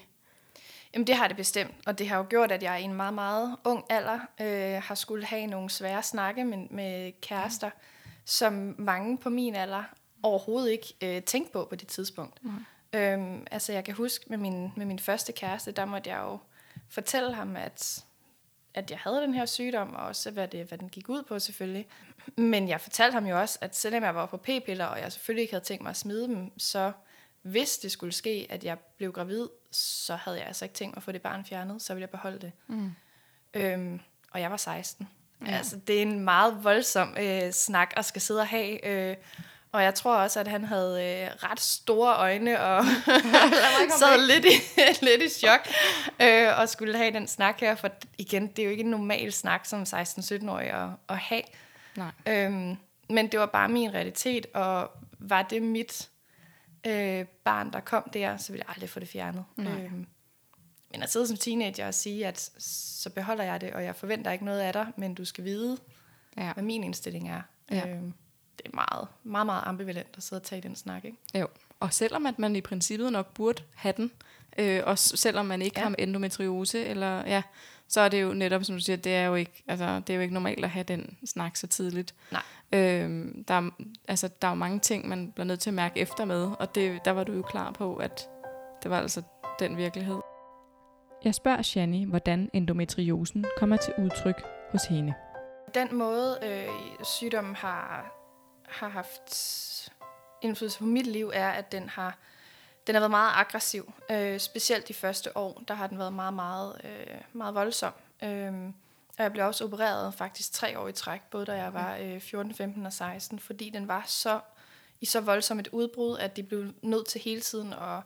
Jamen 0.94 1.08
det 1.08 1.16
har 1.16 1.28
det 1.28 1.38
bestemt, 1.38 1.74
og 1.86 2.00
det 2.00 2.10
har 2.10 2.18
jo 2.18 2.26
gjort, 2.30 2.52
at 2.52 2.64
jeg 2.64 2.82
i 2.82 2.84
en 2.84 2.94
meget, 2.94 3.14
meget 3.14 3.58
ung 3.64 3.84
alder 3.90 4.20
øh, 4.42 4.82
har 4.84 4.96
skulle 4.96 5.26
have 5.26 5.48
nogle 5.48 5.70
svære 5.70 6.04
snakke 6.04 6.46
med, 6.46 6.58
med 6.70 7.12
kærester, 7.22 7.68
ja 7.68 7.99
som 8.26 8.76
mange 8.78 9.18
på 9.18 9.30
min 9.30 9.56
alder 9.56 9.84
overhovedet 10.24 10.72
ikke 10.72 10.94
øh, 11.02 11.24
tænkte 11.24 11.54
på 11.54 11.68
på 11.70 11.76
det 11.76 11.88
tidspunkt. 11.88 12.44
Mm. 12.44 12.66
Øhm, 12.94 13.48
altså 13.52 13.74
jeg 13.74 13.84
kan 13.84 13.94
huske 13.94 14.26
med 14.30 14.38
min, 14.38 14.72
med 14.76 14.86
min 14.86 15.00
første 15.00 15.32
kæreste, 15.32 15.72
der 15.72 15.86
måtte 15.86 16.10
jeg 16.10 16.20
jo 16.20 16.38
fortælle 16.90 17.34
ham, 17.34 17.56
at, 17.56 18.06
at 18.74 18.92
jeg 18.92 19.00
havde 19.00 19.22
den 19.22 19.34
her 19.34 19.46
sygdom, 19.46 19.94
og 19.96 20.06
også 20.06 20.32
hvad, 20.32 20.48
det, 20.48 20.66
hvad 20.66 20.78
den 20.78 20.90
gik 20.90 21.10
ud 21.10 21.24
på 21.24 21.40
selvfølgelig. 21.40 21.88
Men 22.38 22.68
jeg 22.68 22.82
fortalte 22.82 23.14
ham 23.14 23.26
jo 23.26 23.40
også, 23.40 23.58
at 23.62 23.76
selvom 23.76 24.04
jeg 24.04 24.16
var 24.16 24.26
på 24.26 24.38
p-piller, 24.38 24.86
og 24.86 25.00
jeg 25.00 25.12
selvfølgelig 25.12 25.42
ikke 25.42 25.54
havde 25.54 25.66
tænkt 25.66 25.84
mig 25.84 25.90
at 25.90 25.98
smide 25.98 26.28
dem, 26.28 26.60
så 26.60 26.92
hvis 27.42 27.78
det 27.78 27.92
skulle 27.92 28.14
ske, 28.14 28.48
at 28.50 28.64
jeg 28.64 28.80
blev 28.80 29.12
gravid, 29.12 29.48
så 29.72 30.16
havde 30.16 30.38
jeg 30.38 30.48
altså 30.48 30.66
ikke 30.66 30.76
tænkt 30.76 30.96
mig 30.96 30.98
at 30.98 31.04
få 31.04 31.12
det 31.12 31.22
barn 31.22 31.46
fjernet, 31.46 31.82
så 31.82 31.94
ville 31.94 32.02
jeg 32.02 32.10
beholde 32.10 32.40
det. 32.40 32.52
Mm. 32.68 32.92
Øhm, 33.54 34.00
og 34.32 34.42
jeg 34.42 34.52
var 34.52 34.58
16. 34.58 35.08
Ja. 35.48 35.58
Altså, 35.58 35.78
det 35.88 35.98
er 35.98 36.02
en 36.02 36.20
meget 36.20 36.64
voldsom 36.64 37.16
øh, 37.20 37.52
snak 37.52 37.94
at 37.98 38.06
skal 38.06 38.22
sidde 38.22 38.40
og 38.40 38.48
have. 38.48 38.86
Øh, 38.86 39.16
og 39.72 39.84
jeg 39.84 39.96
tror 39.96 40.16
også, 40.16 40.40
at 40.40 40.48
han 40.48 40.66
havde 40.66 40.92
øh, 40.92 41.50
ret 41.50 41.60
store 41.60 42.16
øjne 42.16 42.60
og 42.60 42.86
sad 44.00 44.28
lidt 44.28 44.46
i, 44.46 44.82
lidt 45.06 45.22
i 45.22 45.30
chok 45.30 45.68
øh, 46.22 46.60
og 46.60 46.70
skulle 46.70 46.98
have 46.98 47.14
den 47.14 47.28
snak 47.28 47.60
her. 47.60 47.76
For 47.76 47.90
igen, 48.18 48.48
det 48.48 48.60
er 48.60 48.64
jo 48.64 48.72
ikke 48.72 48.84
en 48.84 48.90
normal 48.90 49.34
snak 49.34 49.66
som 49.66 49.82
16-17-årig 49.82 50.70
at, 50.70 50.90
at 51.10 51.18
have. 51.18 51.42
Nej. 51.96 52.12
Øhm, 52.28 52.78
men 53.10 53.28
det 53.28 53.40
var 53.40 53.46
bare 53.46 53.70
min 53.70 53.94
realitet, 53.94 54.46
og 54.54 54.92
var 55.20 55.42
det 55.42 55.62
mit 55.62 56.10
øh, 56.88 57.26
barn, 57.44 57.74
der 57.74 57.80
kom 57.80 58.10
der, 58.14 58.38
så 58.38 58.52
ville 58.52 58.64
jeg 58.68 58.76
aldrig 58.76 58.90
få 58.90 59.00
det 59.00 59.10
fjernet. 59.10 59.46
Øhm, 59.58 60.08
men 60.92 61.04
at 61.04 61.12
sidde 61.12 61.28
som 61.28 61.38
teenager 61.38 61.88
og 61.88 61.94
sige, 61.94 62.28
at 62.28 62.52
så 62.58 63.10
beholder 63.10 63.44
jeg 63.44 63.62
det, 63.62 63.74
og 63.74 63.84
jeg 63.84 63.96
forventer 63.96 64.32
ikke 64.32 64.46
noget 64.46 64.60
af 64.60 64.74
dig, 64.74 64.88
men 64.98 65.14
du 65.14 65.26
skal 65.26 65.44
vide, 65.44 65.78
ja. 66.38 66.54
hvad 66.54 66.64
min 66.64 66.84
indstilling 66.84 67.30
er. 67.30 67.42
Ja. 67.72 67.90
Øhm, 67.90 68.14
det 68.58 68.66
er 68.66 68.76
meget, 68.76 69.08
meget, 69.24 69.46
meget 69.46 69.64
ambivalent 69.66 70.18
at 70.18 70.24
sidde 70.24 70.40
og 70.40 70.44
tage 70.44 70.62
den 70.62 70.76
snak, 70.76 71.06
ikke? 71.06 71.18
Jo, 71.36 71.48
og 71.80 71.94
selvom 71.94 72.26
at 72.26 72.40
man 72.40 72.56
i 72.56 72.62
princippet 72.62 73.12
nok 73.12 73.34
burde 73.34 73.64
have 73.76 73.94
den, 73.98 74.12
øh, 74.58 74.82
også 74.86 75.18
selvom 75.18 75.46
man 75.46 75.62
ikke 75.62 75.80
ja. 75.80 75.88
har 75.88 75.96
endometriose, 75.98 76.86
eller, 76.86 77.26
ja, 77.26 77.42
så 77.88 78.02
er 78.02 78.10
det 78.10 78.22
jo 78.22 78.34
netop, 78.34 78.64
som 78.64 78.76
du 78.76 78.82
siger, 78.82 78.98
det 78.98 79.16
er 79.16 79.26
jo 79.26 79.36
ikke, 79.36 79.64
altså, 79.68 80.02
det 80.08 80.10
er 80.10 80.16
jo 80.16 80.22
ikke 80.22 80.34
normalt 80.34 80.64
at 80.64 80.70
have 80.70 80.84
den 80.84 81.18
snak 81.26 81.56
så 81.56 81.68
tidligt. 81.68 82.16
Nej. 82.32 82.42
Øh, 82.72 83.26
der, 83.48 83.54
er, 83.54 83.70
altså, 84.08 84.30
der 84.42 84.48
er 84.48 84.52
jo 84.52 84.56
mange 84.56 84.80
ting, 84.80 85.08
man 85.08 85.32
bliver 85.32 85.46
nødt 85.46 85.60
til 85.60 85.70
at 85.70 85.74
mærke 85.74 86.00
efter 86.00 86.26
med, 86.26 86.52
og 86.60 86.76
det, 86.76 87.06
der 87.06 87.12
var 87.12 87.24
du 87.24 87.34
jo 87.34 87.42
klar 87.42 87.72
på, 87.72 87.96
at 87.96 88.30
det 88.84 88.92
var 88.92 89.00
altså 89.00 89.22
den 89.60 89.78
virkelighed. 89.78 90.20
Jeg 91.24 91.36
spørger 91.36 91.62
Shani, 91.62 92.04
hvordan 92.04 92.50
endometriosen 92.54 93.46
kommer 93.58 93.78
til 93.78 93.94
udtryk 93.98 94.42
hos 94.72 94.84
hende. 94.84 95.14
Den 95.74 95.96
måde, 95.96 96.40
øh, 96.44 97.06
sygdommen 97.06 97.56
har, 97.56 98.12
har 98.66 98.90
haft 98.90 99.30
indflydelse 100.42 100.80
på 100.80 100.86
mit 100.86 101.08
liv, 101.08 101.32
er, 101.34 101.50
at 101.50 101.72
den 101.72 101.90
har, 101.90 102.18
den 102.88 102.96
har 102.96 103.00
været 103.00 103.12
meget 103.12 103.32
aggressiv. 103.36 103.94
Øh, 104.12 104.40
specielt 104.40 104.88
de 104.88 104.94
første 104.94 105.38
år, 105.38 105.62
der 105.68 105.74
har 105.74 105.88
den 105.88 106.00
været 106.00 106.14
meget, 106.14 106.34
meget, 106.34 106.82
øh, 106.84 107.22
meget 107.34 107.56
voldsom. 107.56 107.94
Øh, 108.24 108.54
og 109.18 109.24
jeg 109.24 109.32
blev 109.32 109.46
også 109.46 109.64
opereret 109.66 110.14
faktisk 110.14 110.54
tre 110.54 110.80
år 110.80 110.88
i 110.88 110.92
træk, 110.92 111.22
både 111.32 111.46
da 111.46 111.54
jeg 111.54 111.74
var 111.74 111.98
øh, 111.98 112.20
14, 112.20 112.54
15 112.54 112.86
og 112.86 112.94
16, 112.94 113.40
fordi 113.40 113.70
den 113.70 113.88
var 113.88 114.04
så 114.08 114.40
i 115.02 115.06
så 115.06 115.22
voldsomt 115.22 115.60
et 115.60 115.68
udbrud, 115.68 116.18
at 116.18 116.36
de 116.36 116.44
blev 116.44 116.66
nødt 116.82 117.08
til 117.08 117.22
hele 117.22 117.42
tiden 117.42 117.74
at 117.74 118.02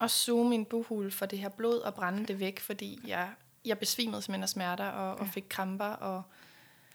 at 0.00 0.10
suge 0.10 0.48
min 0.48 0.64
buhul 0.64 1.10
for 1.10 1.26
det 1.26 1.38
her 1.38 1.48
blod 1.48 1.78
og 1.78 1.94
brænde 1.94 2.26
det 2.26 2.40
væk, 2.40 2.60
fordi 2.60 3.00
jeg, 3.06 3.30
jeg 3.64 3.78
besvimede 3.78 4.22
simpelthen 4.22 4.42
af 4.42 4.48
smerter 4.48 4.88
og, 4.88 5.14
og 5.14 5.26
fik 5.26 5.44
kramper. 5.48 5.84
Og, 5.84 6.22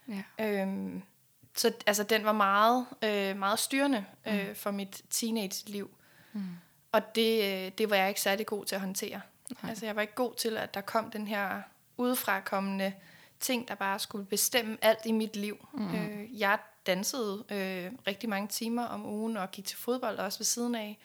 ja. 0.07 0.23
øhm, 0.39 1.01
så 1.55 1.73
altså, 1.87 2.03
den 2.03 2.25
var 2.25 2.31
meget, 2.31 2.85
øh, 3.01 3.37
meget 3.37 3.59
styrende 3.59 4.05
øh, 4.27 4.47
mm. 4.47 4.55
for 4.55 4.71
mit 4.71 5.01
teenage-liv. 5.09 5.91
Mm. 6.33 6.41
Og 6.91 7.15
det, 7.15 7.43
øh, 7.43 7.71
det 7.77 7.89
var 7.89 7.95
jeg 7.95 8.07
ikke 8.07 8.21
særlig 8.21 8.45
god 8.45 8.65
til 8.65 8.75
at 8.75 8.81
håndtere. 8.81 9.21
Nej. 9.61 9.69
Altså, 9.69 9.85
jeg 9.85 9.95
var 9.95 10.01
ikke 10.01 10.15
god 10.15 10.33
til, 10.33 10.57
at 10.57 10.73
der 10.73 10.81
kom 10.81 11.11
den 11.11 11.27
her 11.27 11.61
udefrakommende 11.97 12.93
ting, 13.39 13.67
der 13.67 13.75
bare 13.75 13.99
skulle 13.99 14.25
bestemme 14.25 14.77
alt 14.81 15.05
i 15.05 15.11
mit 15.11 15.35
liv. 15.35 15.67
Mm. 15.73 15.95
Øh, 15.95 16.39
jeg 16.39 16.57
dansede 16.87 17.43
øh, 17.49 17.91
rigtig 18.07 18.29
mange 18.29 18.47
timer 18.47 18.83
om 18.83 19.05
ugen 19.05 19.37
og 19.37 19.51
gik 19.51 19.65
til 19.65 19.77
fodbold 19.77 20.17
også 20.17 20.39
ved 20.39 20.45
siden 20.45 20.75
af 20.75 20.97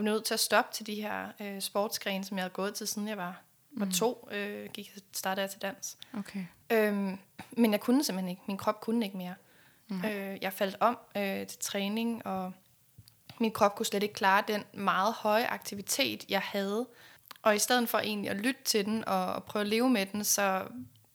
og 0.00 0.04
blev 0.04 0.14
nødt 0.14 0.24
til 0.24 0.34
at 0.34 0.40
stoppe 0.40 0.74
til 0.74 0.86
de 0.86 0.94
her 0.94 1.28
øh, 1.40 1.60
sportsgrene, 1.60 2.24
som 2.24 2.36
jeg 2.36 2.42
havde 2.42 2.52
gået 2.52 2.74
til, 2.74 2.86
siden 2.86 3.08
jeg 3.08 3.16
var, 3.16 3.42
var 3.70 3.84
mm. 3.84 3.92
to, 3.92 4.28
øh, 4.32 4.68
gik 4.74 4.98
startede 5.12 5.42
jeg 5.42 5.50
til 5.50 5.62
dans. 5.62 5.98
Okay. 6.18 6.44
Øhm, 6.72 7.18
men 7.50 7.72
jeg 7.72 7.80
kunne 7.80 8.04
simpelthen 8.04 8.28
ikke. 8.30 8.42
Min 8.46 8.56
krop 8.56 8.80
kunne 8.80 9.04
ikke 9.04 9.16
mere. 9.16 9.34
Mm. 9.88 10.04
Øh, 10.04 10.38
jeg 10.42 10.52
faldt 10.52 10.76
om 10.80 10.98
øh, 11.16 11.46
til 11.46 11.58
træning, 11.58 12.26
og 12.26 12.52
min 13.38 13.52
krop 13.52 13.74
kunne 13.74 13.86
slet 13.86 14.02
ikke 14.02 14.14
klare 14.14 14.44
den 14.48 14.64
meget 14.72 15.14
høje 15.14 15.46
aktivitet, 15.46 16.24
jeg 16.28 16.40
havde. 16.40 16.86
Og 17.42 17.56
i 17.56 17.58
stedet 17.58 17.88
for 17.88 17.98
egentlig 17.98 18.30
at 18.30 18.36
lytte 18.36 18.60
til 18.64 18.84
den 18.84 19.08
og, 19.08 19.26
og 19.26 19.44
prøve 19.44 19.60
at 19.60 19.68
leve 19.68 19.90
med 19.90 20.06
den, 20.06 20.24
så 20.24 20.66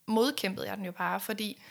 modkæmpede 0.06 0.68
jeg 0.68 0.78
den 0.78 0.86
jo 0.86 0.92
bare, 0.92 1.20
fordi 1.20 1.62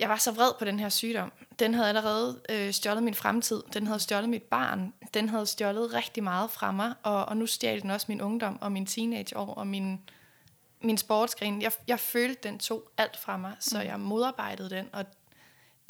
jeg 0.00 0.08
var 0.08 0.16
så 0.16 0.32
vred 0.32 0.52
på 0.58 0.64
den 0.64 0.78
her 0.78 0.88
sygdom. 0.88 1.32
Den 1.58 1.74
havde 1.74 1.88
allerede 1.88 2.40
øh, 2.48 2.72
stjålet 2.72 3.02
min 3.02 3.14
fremtid. 3.14 3.62
Den 3.72 3.86
havde 3.86 4.00
stjålet 4.00 4.28
mit 4.28 4.42
barn. 4.42 4.92
Den 5.14 5.28
havde 5.28 5.46
stjålet 5.46 5.94
rigtig 5.94 6.22
meget 6.22 6.50
fra 6.50 6.72
mig. 6.72 6.94
Og, 7.02 7.24
og 7.24 7.36
nu 7.36 7.46
stjal 7.46 7.82
den 7.82 7.90
også 7.90 8.06
min 8.08 8.20
ungdom 8.20 8.58
og 8.60 8.72
min 8.72 8.86
teenageår 8.86 9.54
og 9.54 9.66
min, 9.66 10.00
min 10.80 10.98
sportsgren. 10.98 11.62
Jeg, 11.62 11.72
jeg 11.88 12.00
følte, 12.00 12.48
den 12.48 12.58
tog 12.58 12.90
alt 12.96 13.16
fra 13.16 13.36
mig, 13.36 13.52
så 13.60 13.78
mm. 13.78 13.84
jeg 13.86 14.00
modarbejdede 14.00 14.70
den. 14.70 14.88
Og 14.92 15.04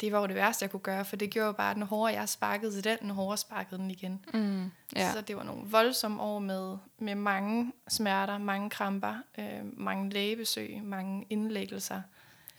det 0.01 0.11
var 0.11 0.19
jo 0.19 0.27
det 0.27 0.35
værste, 0.35 0.63
jeg 0.63 0.71
kunne 0.71 0.79
gøre, 0.79 1.05
for 1.05 1.15
det 1.15 1.29
gjorde 1.29 1.53
bare, 1.53 1.69
at 1.69 1.75
den 1.75 1.83
hårdere 1.83 2.19
jeg 2.19 2.29
sparkede 2.29 2.71
til 2.71 2.83
den, 2.83 2.97
den 3.01 3.09
hårdere 3.09 3.37
sparkede 3.37 3.81
den 3.81 3.91
igen. 3.91 4.25
Mm. 4.33 4.71
Ja. 4.95 5.11
Så 5.11 5.21
det 5.21 5.35
var 5.35 5.43
nogle 5.43 5.63
voldsomme 5.65 6.21
år 6.21 6.39
med, 6.39 6.77
med 6.97 7.15
mange 7.15 7.73
smerter, 7.87 8.37
mange 8.37 8.69
kramper, 8.69 9.15
øh, 9.37 9.79
mange 9.79 10.09
lægebesøg, 10.09 10.81
mange 10.83 11.25
indlæggelser 11.29 12.01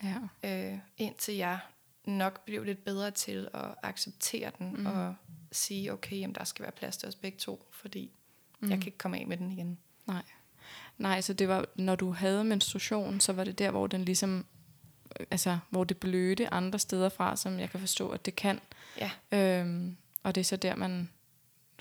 ja. 0.03 0.73
øh, 0.73 0.79
indtil 0.97 1.35
jeg 1.35 1.59
nok 2.05 2.45
blev 2.45 2.65
lidt 2.65 2.85
bedre 2.85 3.11
til 3.11 3.49
at 3.55 3.75
acceptere 3.83 4.51
den 4.59 4.75
mm. 4.79 4.87
og 4.87 5.15
sige, 5.53 5.93
okay, 5.93 6.21
jamen, 6.21 6.35
der 6.35 6.45
skal 6.45 6.63
være 6.63 6.73
plads 6.73 6.97
til 6.97 7.09
os 7.09 7.15
begge 7.15 7.39
to, 7.39 7.69
fordi 7.71 8.13
mm. 8.61 8.71
jeg 8.71 8.79
kan 8.79 8.87
ikke 8.87 8.99
komme 8.99 9.19
af 9.19 9.27
med 9.27 9.37
den 9.37 9.53
igen. 9.53 9.79
Nej. 10.07 10.23
Nej, 10.99 11.21
så 11.21 11.33
det 11.33 11.49
var, 11.49 11.65
når 11.75 11.97
du 11.97 12.11
havde 12.11 12.45
menstruation, 12.45 13.21
så 13.21 13.33
var 13.33 13.45
det 13.45 13.59
der, 13.59 13.71
hvor 13.71 13.87
den 13.87 14.05
ligesom, 14.05 14.47
altså, 15.31 15.59
hvor 15.71 15.85
det 15.85 15.97
blødte 15.97 16.53
andre 16.53 16.79
steder 16.79 17.09
fra, 17.09 17.37
som 17.37 17.59
jeg 17.59 17.71
kan 17.71 17.81
forstå, 17.81 18.09
at 18.09 18.27
det 18.27 18.37
kan. 18.37 18.61
Ja. 18.99 19.11
Øhm, 19.33 19.97
og 20.23 20.35
det 20.35 20.41
er 20.41 20.45
så 20.45 20.57
der, 20.57 20.77
man 20.77 21.11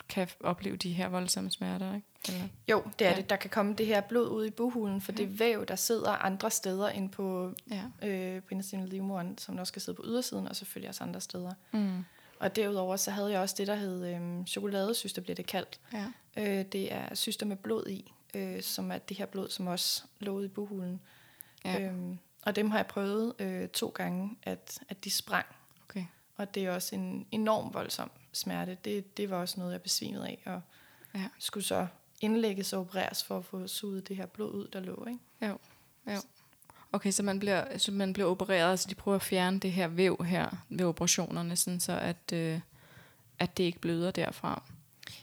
kan 0.09 0.27
opleve 0.43 0.77
de 0.77 0.91
her 0.93 1.07
voldsomme 1.07 1.51
smerter, 1.51 1.95
ikke? 1.95 2.07
Eller? 2.27 2.47
Jo, 2.67 2.83
det 2.99 3.07
er 3.07 3.11
ja. 3.11 3.17
det. 3.17 3.29
Der 3.29 3.35
kan 3.35 3.49
komme 3.49 3.73
det 3.73 3.85
her 3.85 4.01
blod 4.01 4.29
ud 4.29 4.45
i 4.45 4.49
buhulen, 4.49 5.01
for 5.01 5.11
ja. 5.11 5.17
det 5.17 5.39
væv, 5.39 5.65
der 5.65 5.75
sidder 5.75 6.11
andre 6.11 6.51
steder 6.51 6.89
end 6.89 7.09
på, 7.09 7.53
ja. 7.71 8.07
øh, 8.07 8.41
på 8.41 8.47
indersiden 8.51 8.83
af 8.83 8.89
livmoderen, 8.89 9.37
som 9.37 9.57
også 9.57 9.71
skal 9.71 9.81
sidde 9.81 9.95
på 9.95 10.03
ydersiden, 10.05 10.47
og 10.47 10.55
selvfølgelig 10.55 10.89
også 10.89 11.03
andre 11.03 11.21
steder. 11.21 11.51
Mm. 11.71 12.05
Og 12.39 12.55
derudover 12.55 12.95
så 12.95 13.11
havde 13.11 13.31
jeg 13.31 13.39
også 13.39 13.55
det, 13.57 13.67
der 13.67 13.75
hed 13.75 14.07
øh, 14.07 14.45
chokoladesyster, 14.45 15.21
bliver 15.21 15.35
det 15.35 15.45
kaldt. 15.45 15.79
Ja. 15.93 16.05
Øh, 16.37 16.65
det 16.65 16.93
er 16.93 17.15
syster 17.15 17.45
med 17.45 17.55
blod 17.55 17.87
i, 17.87 18.13
øh, 18.33 18.61
som 18.61 18.91
er 18.91 18.97
det 18.97 19.17
her 19.17 19.25
blod, 19.25 19.49
som 19.49 19.67
også 19.67 20.03
lå 20.19 20.41
i 20.41 20.47
buhulen. 20.47 21.01
Ja. 21.65 21.81
Øhm, 21.81 22.17
og 22.41 22.55
dem 22.55 22.71
har 22.71 22.77
jeg 22.77 22.87
prøvet 22.87 23.33
øh, 23.39 23.67
to 23.67 23.87
gange, 23.87 24.37
at, 24.43 24.79
at 24.89 25.03
de 25.03 25.09
sprang. 25.11 25.45
Og 26.41 26.55
det 26.55 26.65
er 26.65 26.71
også 26.71 26.95
en 26.95 27.25
enorm 27.31 27.73
voldsom 27.73 28.11
smerte. 28.31 28.77
Det, 28.85 29.17
det 29.17 29.29
var 29.29 29.37
også 29.37 29.59
noget, 29.59 29.71
jeg 29.71 29.81
besvimede 29.81 30.27
af, 30.27 30.41
og 30.45 30.61
ja. 31.15 31.27
skulle 31.39 31.63
så 31.63 31.87
indlægges 32.21 32.73
og 32.73 32.79
opereres 32.79 33.23
for 33.23 33.37
at 33.37 33.45
få 33.45 33.67
suget 33.67 34.07
det 34.07 34.15
her 34.15 34.25
blod 34.25 34.51
ud, 34.51 34.67
der 34.67 34.79
lå. 34.79 35.05
Ikke? 35.07 35.19
Jo, 35.41 35.57
jo. 36.07 36.21
Okay, 36.91 37.11
så 37.11 37.23
man 37.23 37.39
bliver, 37.39 37.77
så 37.77 37.91
man 37.91 38.13
bliver 38.13 38.29
opereret, 38.29 38.79
så 38.79 38.87
de 38.89 38.95
prøver 38.95 39.15
at 39.15 39.21
fjerne 39.21 39.59
det 39.59 39.71
her 39.71 39.87
væv 39.87 40.23
her 40.25 40.49
ved 40.69 40.85
operationerne, 40.85 41.55
sådan 41.55 41.79
så 41.79 41.93
at, 41.93 42.33
øh, 42.33 42.59
at 43.39 43.57
det 43.57 43.63
ikke 43.63 43.79
bløder 43.79 44.11
derfra. 44.11 44.63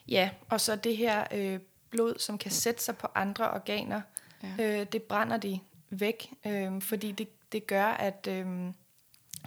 Ja, 0.08 0.30
og 0.48 0.60
så 0.60 0.76
det 0.76 0.96
her 0.96 1.25
øh, 1.34 1.60
blod, 1.90 2.14
som 2.18 2.38
kan 2.38 2.50
sætte 2.50 2.82
sig 2.82 2.96
på 2.96 3.06
andre 3.14 3.50
organer, 3.50 4.00
ja. 4.42 4.80
øh, 4.80 4.87
det 4.92 5.02
brænder 5.02 5.37
de 5.37 5.60
væk, 5.90 6.32
øh, 6.46 6.82
fordi 6.82 7.12
det, 7.12 7.52
det 7.52 7.66
gør, 7.66 7.87
at 7.87 8.26
øh, 8.30 8.72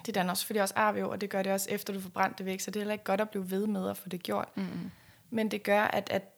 det 0.05 0.15
danner 0.15 0.33
selvfølgelig 0.33 0.61
også 0.61 0.75
arvæv, 0.77 1.09
og 1.09 1.21
det 1.21 1.29
gør 1.29 1.43
det 1.43 1.51
også 1.51 1.69
efter, 1.69 1.93
du 1.93 1.99
får 1.99 2.09
brændt 2.09 2.37
det 2.37 2.45
væk, 2.45 2.59
så 2.59 2.71
det 2.71 2.79
er 2.79 2.81
heller 2.81 2.93
ikke 2.93 3.03
godt 3.03 3.21
at 3.21 3.29
blive 3.29 3.51
ved 3.51 3.67
med 3.67 3.89
at 3.89 3.97
få 3.97 4.09
det 4.09 4.23
gjort. 4.23 4.49
Mm. 4.55 4.91
Men 5.29 5.51
det 5.51 5.63
gør, 5.63 5.83
at, 5.83 6.09
at 6.09 6.31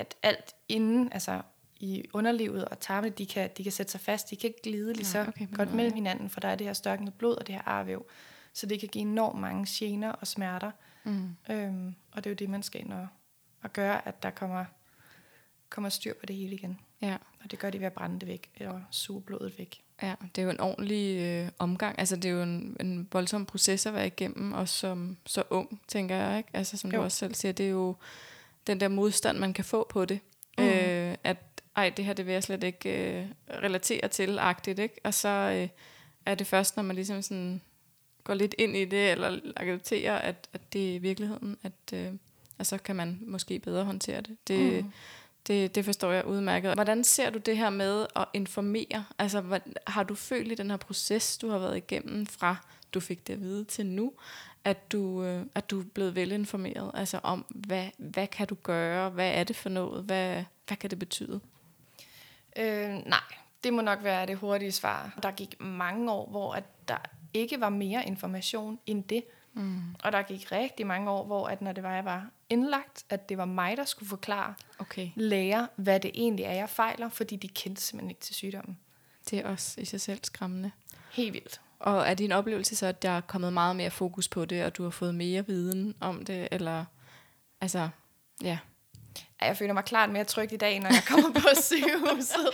at 0.00 0.14
alt 0.22 0.54
inden, 0.68 1.12
altså 1.12 1.42
i 1.80 2.04
underlivet 2.12 2.64
og 2.64 2.80
tarmene, 2.80 3.14
de 3.14 3.26
kan, 3.26 3.50
de 3.56 3.62
kan 3.62 3.72
sætte 3.72 3.92
sig 3.92 4.00
fast. 4.00 4.30
De 4.30 4.36
kan 4.36 4.48
ikke 4.48 4.62
glide 4.62 4.92
lige 4.92 5.06
så 5.06 5.24
okay, 5.28 5.46
godt 5.52 5.74
mellem 5.74 5.94
hinanden, 5.94 6.30
for 6.30 6.40
der 6.40 6.48
er 6.48 6.56
det 6.56 6.66
her 6.66 6.74
størkende 6.74 7.12
blod 7.12 7.36
og 7.36 7.46
det 7.46 7.54
her 7.54 7.62
arvæv. 7.68 8.06
Så 8.52 8.66
det 8.66 8.80
kan 8.80 8.88
give 8.88 9.02
enormt 9.02 9.40
mange 9.40 9.66
gener 9.68 10.12
og 10.12 10.26
smerter. 10.26 10.70
Mm. 11.04 11.36
Øhm, 11.50 11.94
og 12.12 12.24
det 12.24 12.30
er 12.30 12.30
jo 12.30 12.34
det, 12.34 12.50
man 12.50 12.62
skal 12.62 12.80
ind 12.80 12.92
og, 12.92 13.08
og 13.62 13.72
gøre, 13.72 14.08
at 14.08 14.22
der 14.22 14.30
kommer, 14.30 14.64
kommer 15.68 15.88
styr 15.88 16.14
på 16.20 16.26
det 16.26 16.36
hele 16.36 16.54
igen. 16.54 16.80
Ja. 17.02 17.16
Og 17.44 17.50
det 17.50 17.58
gør 17.58 17.70
de 17.70 17.80
ved 17.80 17.86
at 17.86 17.92
brænde 17.92 18.20
det 18.20 18.28
væk, 18.28 18.50
eller 18.56 18.80
suge 18.90 19.22
blodet 19.22 19.58
væk. 19.58 19.82
Ja, 20.02 20.14
det 20.36 20.42
er 20.42 20.44
jo 20.44 20.50
en 20.50 20.60
ordentlig 20.60 21.20
øh, 21.20 21.48
omgang. 21.58 21.98
Altså, 21.98 22.16
det 22.16 22.24
er 22.24 22.30
jo 22.30 22.42
en, 22.42 22.76
en 22.80 23.08
voldsom 23.12 23.46
proces 23.46 23.86
at 23.86 23.94
være 23.94 24.06
igennem, 24.06 24.52
også 24.52 24.74
som 24.74 25.16
så 25.26 25.42
ung, 25.50 25.80
tænker 25.88 26.16
jeg. 26.16 26.38
Ikke? 26.38 26.50
Altså, 26.52 26.76
som 26.76 26.90
jo. 26.90 26.98
du 26.98 27.02
også 27.02 27.18
selv 27.18 27.34
siger, 27.34 27.52
det 27.52 27.66
er 27.66 27.70
jo 27.70 27.96
den 28.66 28.80
der 28.80 28.88
modstand, 28.88 29.38
man 29.38 29.52
kan 29.52 29.64
få 29.64 29.86
på 29.90 30.04
det. 30.04 30.20
Mm. 30.58 30.64
Øh, 30.64 31.14
at 31.24 31.36
ej, 31.76 31.88
det 31.96 32.04
her 32.04 32.12
det 32.12 32.26
vil 32.26 32.32
jeg 32.32 32.42
slet 32.42 32.64
ikke 32.64 33.20
øh, 33.20 33.26
relatere 33.62 34.08
til, 34.08 34.38
agtigt, 34.38 34.78
ikke? 34.78 35.00
Og 35.04 35.14
så 35.14 35.28
øh, 35.28 35.68
er 36.26 36.34
det 36.34 36.46
først, 36.46 36.76
når 36.76 36.82
man 36.82 36.96
ligesom 36.96 37.22
sådan 37.22 37.60
går 38.24 38.34
lidt 38.34 38.54
ind 38.58 38.76
i 38.76 38.84
det, 38.84 39.10
eller 39.10 39.40
accepterer, 39.56 40.18
at, 40.18 40.48
at 40.52 40.72
det 40.72 40.96
er 40.96 41.00
virkeligheden, 41.00 41.56
at, 41.62 41.72
øh, 41.94 42.12
at 42.58 42.66
så 42.66 42.78
kan 42.78 42.96
man 42.96 43.18
måske 43.26 43.58
bedre 43.58 43.84
håndtere 43.84 44.20
det. 44.20 44.36
Det, 44.48 44.84
mm 44.84 44.92
det, 45.50 45.74
det 45.74 45.84
forstår 45.84 46.12
jeg 46.12 46.26
udmærket. 46.26 46.74
Hvordan 46.74 47.04
ser 47.04 47.30
du 47.30 47.38
det 47.38 47.56
her 47.56 47.70
med 47.70 48.06
at 48.16 48.24
informere? 48.32 49.04
Altså, 49.18 49.40
hvad, 49.40 49.60
har 49.86 50.02
du 50.02 50.14
følt 50.14 50.52
i 50.52 50.54
den 50.54 50.70
her 50.70 50.76
proces, 50.76 51.38
du 51.38 51.48
har 51.48 51.58
været 51.58 51.76
igennem 51.76 52.26
fra 52.26 52.56
du 52.94 53.00
fik 53.00 53.26
det 53.26 53.32
at 53.32 53.40
vide 53.40 53.64
til 53.64 53.86
nu, 53.86 54.12
at 54.64 54.92
du, 54.92 55.24
øh, 55.24 55.46
at 55.54 55.70
du 55.70 55.80
er 55.80 55.84
blevet 55.94 56.14
velinformeret 56.14 56.90
altså 56.94 57.20
om, 57.22 57.46
hvad, 57.48 57.86
hvad 57.98 58.26
kan 58.26 58.46
du 58.46 58.54
gøre, 58.54 59.10
hvad 59.10 59.30
er 59.34 59.44
det 59.44 59.56
for 59.56 59.68
noget, 59.68 60.04
hvad, 60.04 60.44
hvad 60.66 60.76
kan 60.76 60.90
det 60.90 60.98
betyde? 60.98 61.40
Øh, 62.56 62.88
nej, 62.88 63.20
det 63.64 63.72
må 63.72 63.82
nok 63.82 63.98
være 64.02 64.26
det 64.26 64.36
hurtige 64.36 64.72
svar. 64.72 65.18
Der 65.22 65.30
gik 65.30 65.60
mange 65.60 66.12
år, 66.12 66.30
hvor 66.30 66.52
at 66.52 66.64
der 66.88 66.98
ikke 67.34 67.60
var 67.60 67.68
mere 67.68 68.06
information 68.06 68.78
end 68.86 69.04
det. 69.04 69.24
Mm. 69.60 69.94
Og 70.04 70.12
der 70.12 70.22
gik 70.22 70.52
rigtig 70.52 70.86
mange 70.86 71.10
år, 71.10 71.24
hvor 71.24 71.48
at 71.48 71.62
når 71.62 71.72
det 71.72 71.82
var, 71.82 71.94
jeg 71.94 72.04
var 72.04 72.30
indlagt, 72.48 73.04
at 73.10 73.28
det 73.28 73.38
var 73.38 73.44
mig, 73.44 73.76
der 73.76 73.84
skulle 73.84 74.08
forklare 74.08 74.54
okay. 74.78 75.10
læger, 75.14 75.66
hvad 75.76 76.00
det 76.00 76.10
egentlig 76.14 76.44
er, 76.44 76.52
jeg 76.52 76.68
fejler, 76.68 77.08
fordi 77.08 77.36
de 77.36 77.48
kendte 77.48 77.82
simpelthen 77.82 78.10
ikke 78.10 78.20
til 78.20 78.34
sygdommen. 78.34 78.78
Det 79.30 79.38
er 79.38 79.48
også 79.48 79.80
i 79.80 79.84
sig 79.84 80.00
selv 80.00 80.20
skræmmende. 80.22 80.70
Helt 81.12 81.32
vildt. 81.32 81.60
Og 81.78 82.08
er 82.08 82.14
din 82.14 82.32
oplevelse 82.32 82.76
så, 82.76 82.86
at 82.86 83.02
der 83.02 83.10
er 83.10 83.20
kommet 83.20 83.52
meget 83.52 83.76
mere 83.76 83.90
fokus 83.90 84.28
på 84.28 84.44
det, 84.44 84.64
og 84.64 84.76
du 84.76 84.82
har 84.82 84.90
fået 84.90 85.14
mere 85.14 85.46
viden 85.46 85.94
om 86.00 86.24
det, 86.24 86.48
eller 86.50 86.84
altså, 87.60 87.88
ja. 88.42 88.58
Jeg 89.42 89.56
føler 89.56 89.72
mig 89.72 89.84
klart 89.84 90.10
mere 90.10 90.24
tryg 90.24 90.52
i 90.52 90.56
dag, 90.56 90.80
når 90.80 90.88
jeg 90.88 91.02
kommer 91.06 91.32
på 91.32 91.48
sygehuset. 91.62 92.50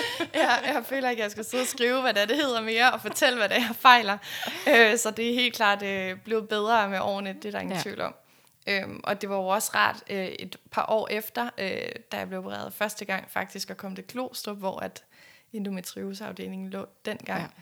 Ja, 0.34 0.50
jeg 0.50 0.84
føler 0.86 1.10
ikke, 1.10 1.22
at 1.22 1.24
jeg 1.24 1.30
skal 1.30 1.44
sidde 1.44 1.62
og 1.62 1.66
skrive, 1.66 2.00
hvad 2.00 2.14
det, 2.14 2.28
det 2.28 2.36
hedder 2.36 2.60
mere, 2.60 2.92
og 2.92 3.00
fortælle, 3.00 3.38
hvad 3.38 3.48
det 3.48 3.56
er, 3.56 3.60
jeg 3.60 3.76
fejler. 3.76 4.18
Øh, 4.68 4.98
så 4.98 5.10
det 5.10 5.30
er 5.30 5.34
helt 5.34 5.54
klart 5.54 5.82
øh, 5.82 6.18
blevet 6.24 6.48
bedre 6.48 6.88
med 6.88 7.00
årene, 7.00 7.32
det 7.32 7.44
er 7.44 7.50
der 7.50 7.60
ingen 7.60 7.76
ja. 7.76 7.82
tvivl 7.82 8.00
om. 8.00 8.14
Øhm, 8.66 9.00
og 9.04 9.22
det 9.22 9.30
var 9.30 9.36
jo 9.36 9.46
også 9.46 9.70
rart 9.74 10.02
øh, 10.10 10.26
et 10.26 10.56
par 10.70 10.86
år 10.88 11.08
efter, 11.10 11.50
øh, 11.58 11.68
da 12.12 12.16
jeg 12.16 12.28
blev 12.28 12.38
opereret 12.38 12.72
første 12.72 13.04
gang 13.04 13.30
faktisk, 13.30 13.70
at 13.70 13.76
komme 13.76 13.96
til 13.96 14.04
Klostrup, 14.04 14.58
hvor 14.58 14.80
at 14.80 15.04
endometrioseafdelingen 15.52 16.70
lå 16.70 16.86
dengang. 17.04 17.54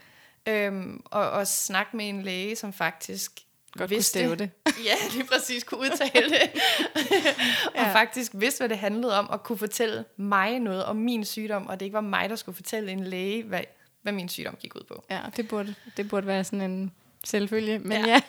Ja. 0.47 0.67
Øhm, 0.67 1.03
og, 1.05 1.29
og 1.29 1.47
snakke 1.47 1.97
med 1.97 2.09
en 2.09 2.21
læge, 2.21 2.55
som 2.55 2.73
faktisk 2.73 3.31
Godt 3.77 3.89
vidste, 3.89 4.23
kunne 4.23 4.35
det. 4.35 4.49
ja, 4.87 4.95
lige 5.11 5.23
præcis 5.23 5.63
kunne 5.63 5.79
udtale 5.79 6.29
det. 6.29 6.41
og 7.75 7.81
ja. 7.81 7.93
faktisk 7.93 8.31
vidste, 8.35 8.61
hvad 8.61 8.69
det 8.69 8.77
handlede 8.77 9.19
om, 9.19 9.29
og 9.29 9.43
kunne 9.43 9.57
fortælle 9.57 10.05
mig 10.17 10.59
noget 10.59 10.85
om 10.85 10.95
min 10.95 11.25
sygdom, 11.25 11.67
og 11.67 11.79
det 11.79 11.85
ikke 11.85 11.93
var 11.93 12.01
mig, 12.01 12.29
der 12.29 12.35
skulle 12.35 12.55
fortælle 12.55 12.91
en 12.91 13.03
læge, 13.03 13.43
hvad, 13.43 13.61
hvad 14.01 14.13
min 14.13 14.29
sygdom 14.29 14.55
gik 14.55 14.75
ud 14.75 14.83
på. 14.87 15.03
Ja, 15.09 15.21
det 15.37 15.47
burde, 15.47 15.75
det 15.97 16.09
burde 16.09 16.27
være 16.27 16.43
sådan 16.43 16.71
en 16.71 16.91
selvfølge, 17.23 17.79
men 17.79 17.91
ja, 17.91 18.07
ja 18.07 18.21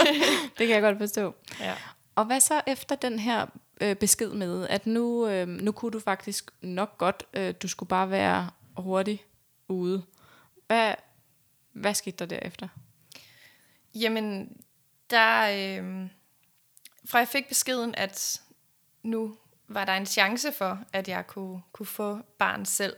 det 0.58 0.66
kan 0.66 0.70
jeg 0.70 0.82
godt 0.82 0.98
forstå. 0.98 1.34
Ja. 1.60 1.74
Og 2.14 2.24
hvad 2.24 2.40
så 2.40 2.60
efter 2.66 2.94
den 2.94 3.18
her 3.18 3.46
øh, 3.80 3.96
besked 3.96 4.30
med, 4.30 4.68
at 4.68 4.86
nu, 4.86 5.28
øh, 5.28 5.48
nu 5.48 5.72
kunne 5.72 5.90
du 5.90 6.00
faktisk 6.00 6.50
nok 6.60 6.98
godt, 6.98 7.24
øh, 7.34 7.54
du 7.62 7.68
skulle 7.68 7.88
bare 7.88 8.10
være 8.10 8.50
hurtigt 8.76 9.22
ude. 9.68 10.02
Hvad, 10.66 10.94
hvad 11.72 11.94
skete 11.94 12.16
der 12.16 12.26
derefter? 12.26 12.68
Jamen, 13.94 14.56
der... 15.10 15.40
Øh, 15.42 16.10
fra 17.04 17.18
jeg 17.18 17.28
fik 17.28 17.48
beskeden, 17.48 17.94
at 17.94 18.42
nu 19.02 19.36
var 19.68 19.84
der 19.84 19.92
en 19.92 20.06
chance 20.06 20.52
for, 20.52 20.78
at 20.92 21.08
jeg 21.08 21.26
kunne, 21.26 21.62
kunne 21.72 21.86
få 21.86 22.18
barn 22.38 22.64
selv, 22.64 22.96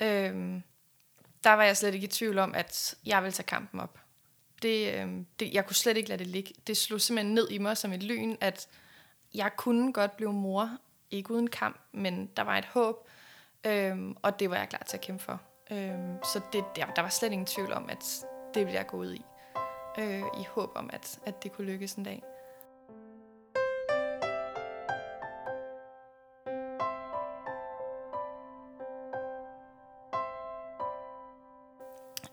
øh, 0.00 0.60
der 1.44 1.52
var 1.52 1.62
jeg 1.62 1.76
slet 1.76 1.94
ikke 1.94 2.04
i 2.04 2.10
tvivl 2.10 2.38
om, 2.38 2.54
at 2.54 2.94
jeg 3.06 3.22
ville 3.22 3.32
tage 3.32 3.46
kampen 3.46 3.80
op. 3.80 3.98
Det, 4.62 4.94
øh, 4.94 5.08
det, 5.40 5.52
jeg 5.54 5.66
kunne 5.66 5.76
slet 5.76 5.96
ikke 5.96 6.08
lade 6.08 6.18
det 6.18 6.26
ligge. 6.26 6.54
Det 6.66 6.76
slog 6.76 7.00
simpelthen 7.00 7.34
ned 7.34 7.50
i 7.50 7.58
mig 7.58 7.76
som 7.76 7.92
et 7.92 8.02
lyn, 8.02 8.36
at 8.40 8.68
jeg 9.34 9.50
kunne 9.56 9.92
godt 9.92 10.16
blive 10.16 10.32
mor, 10.32 10.78
ikke 11.10 11.30
uden 11.30 11.50
kamp, 11.50 11.80
men 11.92 12.30
der 12.36 12.42
var 12.42 12.58
et 12.58 12.64
håb, 12.64 13.08
øh, 13.64 13.96
og 14.22 14.40
det 14.40 14.50
var 14.50 14.56
jeg 14.56 14.68
klar 14.68 14.82
til 14.88 14.96
at 14.96 15.00
kæmpe 15.00 15.24
for. 15.24 15.40
Øh, 15.70 16.18
så 16.32 16.40
det, 16.52 16.64
der, 16.76 16.86
der 16.86 17.02
var 17.02 17.08
slet 17.08 17.32
ingen 17.32 17.46
tvivl 17.46 17.72
om, 17.72 17.88
at 17.90 18.04
det 18.54 18.66
ville 18.66 18.78
jeg 18.78 18.86
gå 18.86 18.96
ud 18.96 19.14
i. 19.14 19.22
Øh, 19.98 20.22
I 20.40 20.44
håb 20.48 20.70
om, 20.74 20.90
at, 20.92 21.18
at 21.26 21.42
det 21.42 21.52
kunne 21.52 21.66
lykkes 21.66 21.94
en 21.94 22.04
dag. 22.04 22.22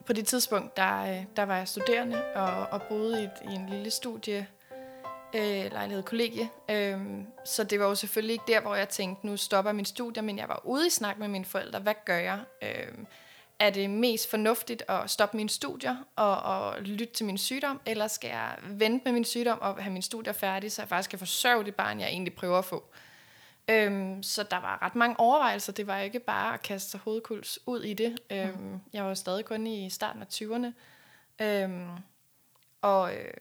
På 0.05 0.13
det 0.13 0.27
tidspunkt, 0.27 0.77
der, 0.77 1.01
øh, 1.01 1.25
der 1.35 1.43
var 1.43 1.57
jeg 1.57 1.67
studerende 1.67 2.33
og, 2.35 2.67
og 2.71 2.81
boede 2.89 3.21
i, 3.21 3.23
et, 3.23 3.51
i 3.51 3.55
en 3.55 3.69
lille 3.69 3.91
studie 3.91 4.47
øh, 5.35 5.71
lejlighed 5.71 6.03
kollegie. 6.03 6.49
Øh, 6.69 7.01
så 7.45 7.63
det 7.63 7.79
var 7.79 7.85
jo 7.85 7.95
selvfølgelig 7.95 8.33
ikke 8.33 8.45
der, 8.47 8.61
hvor 8.61 8.75
jeg 8.75 8.89
tænkte, 8.89 9.25
nu 9.25 9.37
stopper 9.37 9.71
min 9.71 9.85
studie, 9.85 10.21
men 10.21 10.37
jeg 10.37 10.47
var 10.47 10.61
ude 10.63 10.87
i 10.87 10.89
snak 10.89 11.17
med 11.17 11.27
mine 11.27 11.45
forældre. 11.45 11.79
Hvad 11.79 11.93
gør 12.05 12.17
jeg? 12.17 12.39
Øh, 12.61 12.93
er 13.59 13.69
det 13.69 13.89
mest 13.89 14.29
fornuftigt 14.29 14.83
at 14.87 15.09
stoppe 15.09 15.37
mine 15.37 15.49
studier 15.49 15.95
og, 16.15 16.37
og 16.37 16.81
lytte 16.81 17.13
til 17.13 17.25
min 17.25 17.37
sygdom, 17.37 17.81
eller 17.85 18.07
skal 18.07 18.27
jeg 18.27 18.55
vente 18.63 19.05
med 19.05 19.13
min 19.13 19.25
sygdom 19.25 19.61
og 19.61 19.83
have 19.83 19.93
min 19.93 20.01
studier 20.01 20.33
færdig, 20.33 20.71
så 20.71 20.81
jeg 20.81 20.89
faktisk 20.89 21.09
kan 21.09 21.19
forsørge 21.19 21.63
det 21.63 21.75
barn, 21.75 21.99
jeg 21.99 22.09
egentlig 22.09 22.33
prøver 22.33 22.57
at 22.57 22.65
få? 22.65 22.83
Øhm, 23.69 24.23
så 24.23 24.43
der 24.43 24.57
var 24.57 24.81
ret 24.81 24.95
mange 24.95 25.19
overvejelser. 25.19 25.73
Det 25.73 25.87
var 25.87 25.97
ikke 25.97 26.19
bare 26.19 26.53
at 26.53 26.61
kaste 26.61 26.89
sig 26.89 26.99
hovedkuls 26.99 27.59
ud 27.65 27.81
i 27.81 27.93
det. 27.93 28.19
Øhm, 28.29 28.57
mm. 28.59 28.79
Jeg 28.93 29.05
var 29.05 29.13
stadig 29.13 29.45
kun 29.45 29.67
i 29.67 29.89
starten 29.89 30.21
af 30.21 30.27
20'erne. 30.33 30.73
Øhm, 31.43 31.89
og, 32.81 33.15
øh, 33.15 33.33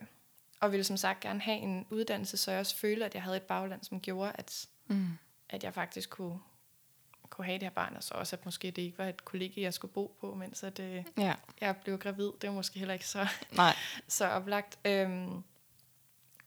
og 0.61 0.73
ville 0.73 0.85
som 0.85 0.97
sagt 0.97 1.21
gerne 1.21 1.41
have 1.41 1.59
en 1.59 1.87
uddannelse, 1.91 2.37
så 2.37 2.51
jeg 2.51 2.61
også 2.61 2.77
følte, 2.77 3.05
at 3.05 3.15
jeg 3.15 3.23
havde 3.23 3.37
et 3.37 3.43
bagland, 3.43 3.85
som 3.85 4.01
gjorde, 4.01 4.33
at, 4.35 4.67
mm. 4.87 5.09
at 5.51 5.65
jeg 5.65 5.75
faktisk 5.75 6.11
kunne, 6.11 6.39
kunne 7.39 7.47
have 7.47 7.59
det 7.59 7.63
her 7.63 7.71
barn, 7.71 7.97
og 7.97 8.03
så 8.03 8.15
også, 8.15 8.37
at 8.37 8.45
måske 8.45 8.71
det 8.71 8.83
ikke 8.83 8.99
var 8.99 9.05
et 9.05 9.25
kollega, 9.25 9.61
jeg 9.61 9.75
skulle 9.75 9.93
bo 9.93 10.17
på, 10.21 10.35
mens 10.35 10.63
at, 10.63 10.81
øh, 10.81 11.05
ja. 11.19 11.35
jeg 11.61 11.77
blev 11.77 11.99
gravid. 11.99 12.33
Det 12.41 12.49
var 12.49 12.55
måske 12.55 12.79
heller 12.79 12.95
ikke 12.95 13.07
så, 13.07 13.27
Nej. 13.51 13.77
så 14.09 14.29
oplagt. 14.29 14.79
Øhm, 14.85 15.43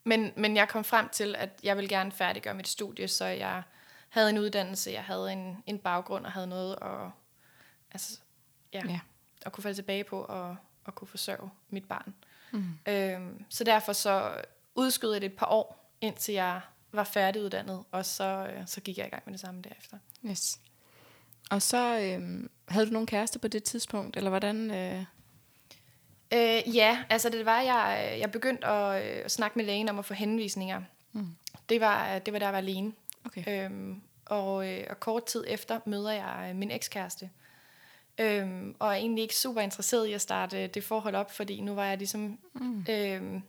men, 0.03 0.33
men 0.35 0.55
jeg 0.55 0.69
kom 0.69 0.83
frem 0.83 1.09
til, 1.09 1.35
at 1.35 1.49
jeg 1.63 1.75
ville 1.77 1.89
gerne 1.89 2.11
færdiggøre 2.11 2.53
mit 2.53 2.67
studie, 2.67 3.07
så 3.07 3.25
jeg 3.25 3.63
havde 4.09 4.29
en 4.29 4.37
uddannelse, 4.37 4.91
jeg 4.91 5.03
havde 5.03 5.33
en, 5.33 5.63
en 5.65 5.79
baggrund 5.79 6.25
og 6.25 6.31
havde 6.31 6.47
noget 6.47 6.77
at, 6.81 7.09
altså, 7.91 8.19
ja, 8.73 8.81
ja. 8.85 8.99
at 9.45 9.51
kunne 9.51 9.61
falde 9.61 9.77
tilbage 9.77 10.03
på 10.03 10.21
og, 10.21 10.55
og 10.83 10.95
kunne 10.95 11.07
forsørge 11.07 11.49
mit 11.69 11.87
barn. 11.87 12.13
Mm. 12.51 12.77
Øhm, 12.85 13.45
så 13.49 13.63
derfor 13.63 13.93
så 13.93 14.41
udskød 14.75 15.11
jeg 15.11 15.21
det 15.21 15.31
et 15.31 15.37
par 15.37 15.47
år, 15.49 15.93
indtil 16.01 16.33
jeg 16.33 16.61
var 16.91 17.03
færdiguddannet, 17.03 17.83
og 17.91 18.05
så, 18.05 18.51
øh, 18.53 18.67
så 18.67 18.81
gik 18.81 18.97
jeg 18.97 19.07
i 19.07 19.09
gang 19.09 19.23
med 19.25 19.33
det 19.33 19.41
samme 19.41 19.61
derefter. 19.61 19.97
Yes. 20.25 20.59
Og 21.51 21.61
så 21.61 21.99
øh, 21.99 22.49
havde 22.67 22.85
du 22.85 22.91
nogen 22.91 23.07
kæreste 23.07 23.39
på 23.39 23.47
det 23.47 23.63
tidspunkt, 23.63 24.17
eller 24.17 24.29
hvordan... 24.29 24.71
Øh 24.71 25.03
Øh, 26.33 26.75
ja, 26.75 27.03
altså 27.09 27.29
det 27.29 27.45
var, 27.45 27.61
jeg, 27.61 28.15
jeg 28.19 28.31
begyndte 28.31 28.67
at, 28.67 29.03
øh, 29.03 29.21
at 29.25 29.31
snakke 29.31 29.59
med 29.59 29.65
lægen 29.65 29.89
om 29.89 29.99
at 29.99 30.05
få 30.05 30.13
henvisninger. 30.13 30.81
Mm. 31.13 31.27
Det, 31.69 31.81
var, 31.81 32.19
det 32.19 32.33
var 32.33 32.39
der, 32.39 32.45
jeg 32.45 32.53
var 32.53 32.59
alene. 32.59 32.93
Okay. 33.25 33.65
Øhm, 33.65 34.01
og, 34.25 34.69
øh, 34.69 34.83
og 34.89 34.99
kort 34.99 35.25
tid 35.25 35.43
efter 35.47 35.79
møder 35.85 36.11
jeg 36.11 36.47
øh, 36.49 36.55
min 36.55 36.71
ekskæreste. 36.71 37.29
Øhm, 38.17 38.75
og 38.79 38.87
er 38.87 38.93
egentlig 38.93 39.21
ikke 39.21 39.35
super 39.35 39.61
interesseret 39.61 40.07
i 40.07 40.13
at 40.13 40.21
starte 40.21 40.67
det 40.67 40.83
forhold 40.83 41.15
op, 41.15 41.31
fordi 41.31 41.61
nu 41.61 41.73
var 41.73 41.85
jeg 41.85 41.97
ligesom, 41.97 42.39
mm. 42.53 42.85
øhm, 42.89 43.41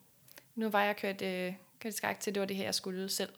nu 0.54 0.68
var 0.68 0.82
jeg 0.82 0.96
kørt, 0.96 1.22
øh, 1.22 1.54
kørt 1.78 1.94
skak 1.94 2.20
til, 2.20 2.34
det 2.34 2.40
var 2.40 2.46
det 2.46 2.56
her, 2.56 2.64
jeg 2.64 2.74
skulle 2.74 3.08
selv. 3.08 3.32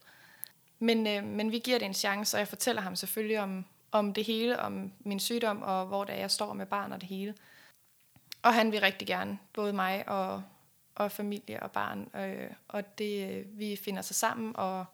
Men, 0.79 1.07
øh, 1.07 1.25
men 1.25 1.53
vi 1.53 1.59
giver 1.59 1.79
det 1.79 1.87
en 1.87 1.95
chance, 1.95 2.37
og 2.37 2.39
jeg 2.39 2.49
fortæller 2.49 2.83
ham 2.83 2.97
selvfølgelig 2.97 3.41
om, 3.41 3.65
om 3.95 4.15
det 4.15 4.25
hele, 4.25 4.61
om 4.61 4.93
min 5.01 5.21
sygdom, 5.21 5.63
og 5.63 5.87
hvor 5.87 6.05
det 6.05 6.15
er, 6.15 6.19
jeg 6.19 6.31
står 6.31 6.53
med 6.53 6.67
barn 6.67 6.93
og 6.93 7.01
det 7.01 7.09
hele. 7.09 7.35
Og 8.43 8.55
han 8.55 8.73
vil 8.73 8.81
rigtig 8.81 9.09
gerne, 9.09 9.39
både 9.53 9.73
mig 9.73 10.09
og, 10.09 10.43
og 10.95 11.13
familie 11.13 11.63
og 11.63 11.71
barn. 11.71 12.11
Øh, 12.17 12.51
og 12.69 12.99
det, 12.99 13.31
øh, 13.31 13.59
vi 13.59 13.77
finder 13.85 14.03
sig 14.03 14.17
sammen, 14.17 14.57
og 14.57 14.85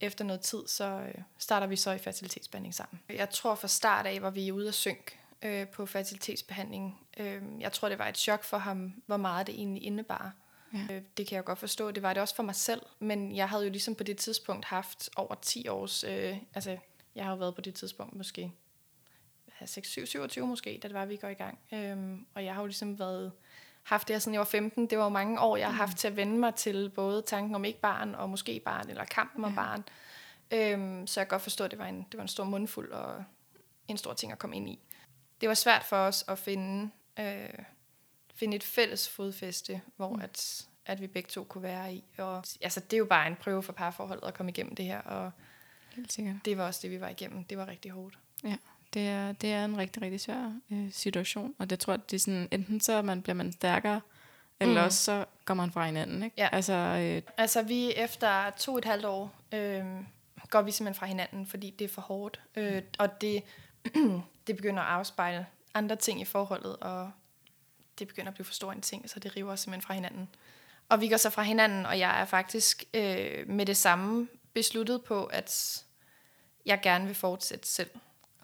efter 0.00 0.24
noget 0.24 0.40
tid, 0.40 0.62
så 0.66 0.84
øh, 0.84 1.14
starter 1.38 1.66
vi 1.66 1.76
så 1.76 1.90
i 1.90 1.98
fertilitetsbehandling 1.98 2.74
sammen. 2.74 3.00
Jeg 3.08 3.30
tror 3.30 3.54
fra 3.54 3.68
start 3.68 4.06
af, 4.06 4.22
var 4.22 4.30
vi 4.30 4.52
ude 4.52 4.68
at 4.68 4.74
synk 4.74 5.18
øh, 5.42 5.68
på 5.68 5.86
fertilitetsbehandling. 5.86 7.00
Øh, 7.16 7.42
jeg 7.60 7.72
tror, 7.72 7.88
det 7.88 7.98
var 7.98 8.08
et 8.08 8.18
chok 8.18 8.44
for 8.44 8.58
ham, 8.58 9.02
hvor 9.06 9.16
meget 9.16 9.46
det 9.46 9.54
egentlig 9.54 9.82
indebar. 9.82 10.32
Ja. 10.72 10.94
Øh, 10.94 11.02
det 11.16 11.26
kan 11.26 11.36
jeg 11.36 11.44
godt 11.44 11.58
forstå. 11.58 11.90
Det 11.90 12.02
var 12.02 12.12
det 12.12 12.20
også 12.20 12.36
for 12.36 12.42
mig 12.42 12.54
selv, 12.54 12.82
men 12.98 13.36
jeg 13.36 13.48
havde 13.48 13.64
jo 13.64 13.70
ligesom 13.70 13.94
på 13.94 14.04
det 14.04 14.16
tidspunkt 14.16 14.64
haft 14.64 15.10
over 15.16 15.34
10 15.34 15.68
års... 15.68 16.04
Øh, 16.04 16.36
altså, 16.54 16.78
jeg 17.14 17.24
har 17.24 17.30
jo 17.30 17.36
været 17.36 17.54
på 17.54 17.60
det 17.60 17.74
tidspunkt 17.74 18.16
måske 18.16 18.52
6, 19.66 19.88
7, 19.88 20.06
27 20.06 20.46
måske, 20.46 20.78
da 20.82 20.88
det 20.88 20.94
var, 20.94 21.04
vi 21.04 21.16
går 21.16 21.28
i 21.28 21.34
gang. 21.34 21.58
Øhm, 21.72 22.26
og 22.34 22.44
jeg 22.44 22.54
har 22.54 22.60
jo 22.60 22.66
ligesom 22.66 22.98
været, 22.98 23.32
haft 23.82 24.08
det 24.08 24.14
her, 24.14 24.18
siden 24.18 24.34
jeg 24.34 24.38
var 24.38 24.44
15. 24.44 24.86
Det 24.86 24.98
var 24.98 25.04
jo 25.04 25.10
mange 25.10 25.40
år, 25.40 25.56
jeg 25.56 25.66
har 25.66 25.74
haft 25.74 25.92
mm. 25.92 25.96
til 25.96 26.08
at 26.08 26.16
vende 26.16 26.38
mig 26.38 26.54
til 26.54 26.90
både 26.94 27.22
tanken 27.22 27.54
om 27.54 27.64
ikke 27.64 27.80
barn, 27.80 28.14
og 28.14 28.30
måske 28.30 28.60
barn, 28.64 28.90
eller 28.90 29.04
kampen 29.04 29.44
om 29.44 29.50
ja. 29.50 29.56
barn. 29.56 29.84
Øhm, 30.50 31.06
så 31.06 31.20
jeg 31.20 31.26
kan 31.26 31.34
godt 31.34 31.42
forstå, 31.42 31.64
at 31.64 31.70
det 31.70 31.78
var, 31.78 31.86
en, 31.86 32.06
det 32.12 32.16
var 32.16 32.22
en 32.22 32.28
stor 32.28 32.44
mundfuld, 32.44 32.92
og 32.92 33.24
en 33.88 33.96
stor 33.96 34.12
ting 34.12 34.32
at 34.32 34.38
komme 34.38 34.56
ind 34.56 34.68
i. 34.68 34.78
Det 35.40 35.48
var 35.48 35.54
svært 35.54 35.84
for 35.84 35.96
os 35.96 36.24
at 36.28 36.38
finde, 36.38 36.90
øh, 37.18 37.48
finde 38.34 38.56
et 38.56 38.64
fælles 38.64 39.08
fodfæste, 39.08 39.80
hvor 39.96 40.08
mm. 40.08 40.20
at, 40.20 40.66
at 40.86 41.00
vi 41.00 41.06
begge 41.06 41.28
to 41.28 41.44
kunne 41.44 41.62
være 41.62 41.94
i. 41.94 42.04
Og, 42.18 42.44
altså, 42.60 42.80
det 42.80 42.92
er 42.92 42.98
jo 42.98 43.04
bare 43.04 43.26
en 43.26 43.36
prøve 43.36 43.62
for 43.62 43.72
parforholdet 43.72 44.28
at 44.28 44.34
komme 44.34 44.50
igennem 44.50 44.74
det 44.74 44.84
her, 44.84 45.00
og 45.00 45.30
helt 45.96 46.12
sikkert. 46.12 46.36
Det 46.44 46.58
var 46.58 46.66
også 46.66 46.80
det, 46.82 46.90
vi 46.90 47.00
var 47.00 47.08
igennem. 47.08 47.44
Det 47.44 47.58
var 47.58 47.68
rigtig 47.68 47.90
hårdt. 47.90 48.18
Ja, 48.44 48.56
det 48.94 49.08
er, 49.08 49.32
det 49.32 49.52
er 49.52 49.64
en 49.64 49.78
rigtig, 49.78 50.02
rigtig 50.02 50.20
svær 50.20 50.52
øh, 50.72 50.92
situation. 50.92 51.54
Og 51.58 51.70
det 51.70 51.80
tror 51.80 51.92
jeg, 51.92 52.10
det 52.10 52.16
er 52.16 52.20
sådan, 52.20 52.48
enten 52.50 52.80
så 52.80 53.02
man, 53.02 53.22
bliver 53.22 53.34
man 53.34 53.52
stærkere, 53.52 54.00
eller 54.60 54.80
Mm. 54.80 54.86
også 54.86 54.98
så 55.04 55.24
går 55.44 55.54
man 55.54 55.70
fra 55.72 55.86
hinanden. 55.86 56.22
Ikke? 56.22 56.34
Ja. 56.38 56.48
Altså, 56.52 56.72
øh, 56.72 57.22
Altså, 57.36 57.62
vi 57.62 57.92
efter 57.96 58.50
to 58.50 58.72
og 58.72 58.78
et 58.78 58.84
halvt 58.84 59.04
år 59.04 59.34
øh, 59.52 59.84
går 60.50 60.62
vi 60.62 60.70
simpelthen 60.70 60.98
fra 60.98 61.06
hinanden, 61.06 61.46
fordi 61.46 61.74
det 61.78 61.84
er 61.84 61.88
for 61.88 62.02
hårdt. 62.02 62.40
Øh, 62.56 62.82
og 62.98 63.20
det, 63.20 63.42
det 64.46 64.56
begynder 64.56 64.82
at 64.82 64.88
afspejle 64.88 65.46
andre 65.74 65.96
ting 65.96 66.20
i 66.20 66.24
forholdet, 66.24 66.76
og 66.76 67.10
det 67.98 68.08
begynder 68.08 68.28
at 68.28 68.34
blive 68.34 68.44
for 68.44 68.54
stor 68.54 68.72
en 68.72 68.80
ting, 68.80 69.10
så 69.10 69.20
det 69.20 69.36
river 69.36 69.52
os 69.52 69.60
simpelthen 69.60 69.86
fra 69.86 69.94
hinanden. 69.94 70.28
Og 70.88 71.00
vi 71.00 71.08
går 71.08 71.16
så 71.16 71.30
fra 71.30 71.42
hinanden, 71.42 71.86
og 71.86 71.98
jeg 71.98 72.20
er 72.20 72.24
faktisk 72.24 72.84
øh, 72.94 73.48
med 73.48 73.66
det 73.66 73.76
samme 73.76 74.28
besluttet 74.54 75.04
på, 75.04 75.24
at 75.24 75.84
jeg 76.66 76.80
gerne 76.82 77.06
vil 77.06 77.14
fortsætte 77.14 77.68
selv. 77.68 77.90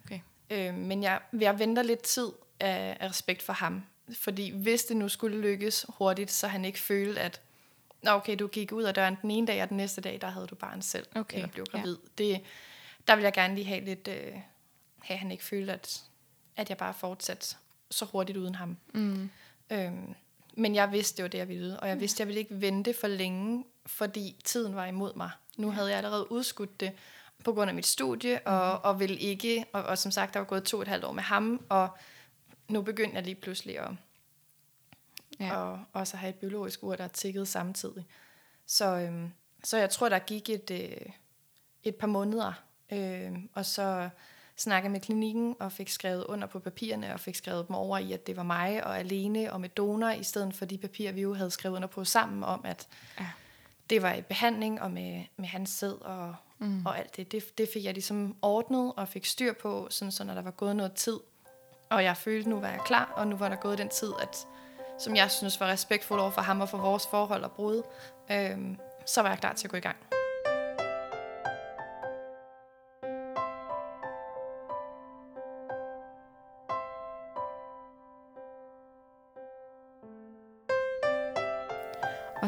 Okay. 0.04 0.20
Øh, 0.50 0.74
men 0.74 1.02
jeg, 1.02 1.20
jeg 1.40 1.58
venter 1.58 1.82
lidt 1.82 2.02
tid 2.02 2.28
af, 2.60 2.96
af 3.00 3.08
respekt 3.10 3.42
for 3.42 3.52
ham. 3.52 3.82
Fordi 4.12 4.50
hvis 4.50 4.84
det 4.84 4.96
nu 4.96 5.08
skulle 5.08 5.40
lykkes 5.40 5.86
hurtigt, 5.88 6.30
så 6.30 6.48
han 6.48 6.64
ikke 6.64 6.78
følte, 6.78 7.20
at 7.20 7.40
Nå, 8.02 8.10
okay, 8.10 8.36
du 8.38 8.46
gik 8.46 8.72
ud 8.72 8.82
af 8.82 8.94
døren 8.94 9.16
den 9.22 9.30
ene 9.30 9.46
dag, 9.46 9.62
og 9.62 9.68
den 9.68 9.76
næste 9.76 10.00
dag, 10.00 10.18
der 10.20 10.26
havde 10.28 10.46
du 10.46 10.54
barn 10.54 10.82
selv, 10.82 11.06
Okay, 11.14 11.36
eller 11.36 11.48
blev 11.48 11.64
ja. 11.72 11.78
gravid. 11.78 11.96
Det, 12.18 12.40
der 13.06 13.16
vil 13.16 13.22
jeg 13.22 13.32
gerne 13.32 13.54
lige 13.54 13.64
have 13.66 13.84
lidt, 13.84 14.08
øh, 14.08 14.32
have 14.98 15.18
han 15.18 15.30
ikke 15.30 15.44
følte, 15.44 15.72
at, 15.72 16.02
at 16.56 16.68
jeg 16.68 16.76
bare 16.76 16.94
fortsat 16.94 17.58
så 17.90 18.04
hurtigt 18.04 18.38
uden 18.38 18.54
ham. 18.54 18.76
mm, 18.94 19.30
Øhm, 19.72 20.14
men 20.54 20.74
jeg 20.74 20.92
vidste, 20.92 21.16
det 21.16 21.22
var 21.22 21.28
det, 21.28 21.38
jeg 21.38 21.48
ville, 21.48 21.80
og 21.80 21.88
jeg 21.88 22.00
vidste, 22.00 22.20
jeg 22.20 22.26
ville 22.26 22.40
ikke 22.40 22.60
vente 22.60 22.94
for 22.94 23.06
længe, 23.08 23.64
fordi 23.86 24.36
tiden 24.44 24.76
var 24.76 24.86
imod 24.86 25.14
mig. 25.16 25.30
Nu 25.60 25.70
havde 25.70 25.88
jeg 25.88 25.96
allerede 25.96 26.32
udskudt 26.32 26.80
det 26.80 26.92
på 27.44 27.52
grund 27.52 27.70
af 27.70 27.74
mit 27.74 27.86
studie, 27.86 28.46
og, 28.46 28.84
og 28.84 29.00
ville 29.00 29.16
ikke, 29.16 29.64
og, 29.72 29.82
og 29.82 29.98
som 29.98 30.12
sagt, 30.12 30.34
der 30.34 30.40
var 30.40 30.46
gået 30.46 30.64
to 30.64 30.76
og 30.76 30.82
et 30.82 30.88
halvt 30.88 31.04
år 31.04 31.12
med 31.12 31.22
ham, 31.22 31.66
og 31.68 31.88
nu 32.68 32.82
begyndte 32.82 33.16
jeg 33.16 33.24
lige 33.24 33.34
pludselig 33.34 33.78
at, 33.78 33.90
ja. 35.40 35.56
og 35.56 35.80
også 35.92 36.16
have 36.16 36.30
et 36.30 36.34
biologisk 36.34 36.82
ur, 36.82 36.96
der 36.96 37.08
tikkede 37.08 37.46
samtidig. 37.46 38.06
Så, 38.66 38.96
øhm, 38.96 39.32
så 39.64 39.76
jeg 39.76 39.90
tror, 39.90 40.08
der 40.08 40.18
gik 40.18 40.50
et, 40.50 40.70
øh, 40.70 41.12
et 41.82 41.96
par 41.96 42.06
måneder, 42.06 42.52
øh, 42.92 43.32
og 43.54 43.66
så 43.66 44.08
snakkede 44.56 44.92
med 44.92 45.00
klinikken 45.00 45.56
og 45.60 45.72
fik 45.72 45.88
skrevet 45.88 46.24
under 46.24 46.46
på 46.46 46.58
papirerne 46.58 47.12
og 47.12 47.20
fik 47.20 47.34
skrevet 47.34 47.68
dem 47.68 47.76
over 47.76 47.98
i, 47.98 48.12
at 48.12 48.26
det 48.26 48.36
var 48.36 48.42
mig 48.42 48.84
og 48.84 48.98
alene 48.98 49.52
og 49.52 49.60
med 49.60 49.68
donor, 49.68 50.10
i 50.10 50.22
stedet 50.22 50.54
for 50.54 50.64
de 50.64 50.78
papirer, 50.78 51.12
vi 51.12 51.20
jo 51.20 51.34
havde 51.34 51.50
skrevet 51.50 51.76
under 51.76 51.88
på 51.88 52.04
sammen 52.04 52.44
om, 52.44 52.60
at 52.64 52.88
Ja. 53.20 53.26
Det 53.90 54.02
var 54.02 54.12
i 54.12 54.22
behandling 54.22 54.82
og 54.82 54.90
med, 54.90 55.24
med 55.36 55.48
hans 55.48 55.70
sæd 55.70 55.92
og, 55.92 56.34
mm. 56.58 56.86
og 56.86 56.98
alt 56.98 57.16
det. 57.16 57.32
det. 57.32 57.58
Det 57.58 57.68
fik 57.72 57.84
jeg 57.84 57.92
ligesom 57.92 58.36
ordnet 58.42 58.92
og 58.96 59.08
fik 59.08 59.24
styr 59.24 59.52
på, 59.52 59.86
sådan 59.90 60.12
så 60.12 60.24
når 60.24 60.34
der 60.34 60.42
var 60.42 60.50
gået 60.50 60.76
noget 60.76 60.92
tid, 60.92 61.20
og 61.90 62.04
jeg 62.04 62.16
følte, 62.16 62.48
nu 62.48 62.60
var 62.60 62.68
jeg 62.68 62.80
klar, 62.84 63.12
og 63.16 63.28
nu 63.28 63.36
var 63.36 63.48
der 63.48 63.56
gået 63.56 63.78
den 63.78 63.88
tid, 63.88 64.12
at, 64.22 64.46
som 64.98 65.16
jeg 65.16 65.30
synes 65.30 65.60
var 65.60 65.66
respektfuld 65.66 66.20
over 66.20 66.30
for 66.30 66.42
ham 66.42 66.60
og 66.60 66.68
for 66.68 66.78
vores 66.78 67.06
forhold 67.10 67.44
og 67.44 67.52
brud, 67.52 67.82
øhm, 68.30 68.78
så 69.06 69.22
var 69.22 69.28
jeg 69.28 69.38
klar 69.38 69.52
til 69.52 69.66
at 69.66 69.70
gå 69.70 69.76
i 69.76 69.80
gang. 69.80 69.96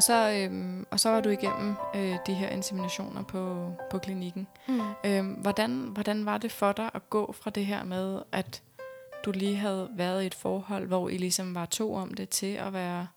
Og 0.02 0.06
så, 0.06 0.30
øhm, 0.30 0.86
og 0.90 1.00
så 1.00 1.08
var 1.08 1.20
du 1.20 1.28
igennem 1.28 1.74
øh, 1.94 2.16
de 2.26 2.34
her 2.34 2.48
inseminationer 2.48 3.22
på, 3.22 3.72
på 3.90 3.98
klinikken. 3.98 4.46
Mm. 4.68 4.80
Øhm, 5.04 5.28
hvordan, 5.28 5.70
hvordan 5.70 6.26
var 6.26 6.38
det 6.38 6.52
for 6.52 6.72
dig 6.72 6.90
at 6.94 7.10
gå 7.10 7.32
fra 7.32 7.50
det 7.50 7.66
her 7.66 7.84
med, 7.84 8.22
at 8.32 8.62
du 9.24 9.32
lige 9.32 9.56
havde 9.56 9.88
været 9.92 10.22
i 10.22 10.26
et 10.26 10.34
forhold, 10.34 10.86
hvor 10.86 11.08
I 11.08 11.16
ligesom 11.16 11.54
var 11.54 11.66
to 11.66 11.94
om 11.94 12.14
det, 12.14 12.28
til 12.28 12.54
at 12.54 12.72
være, 12.72 13.08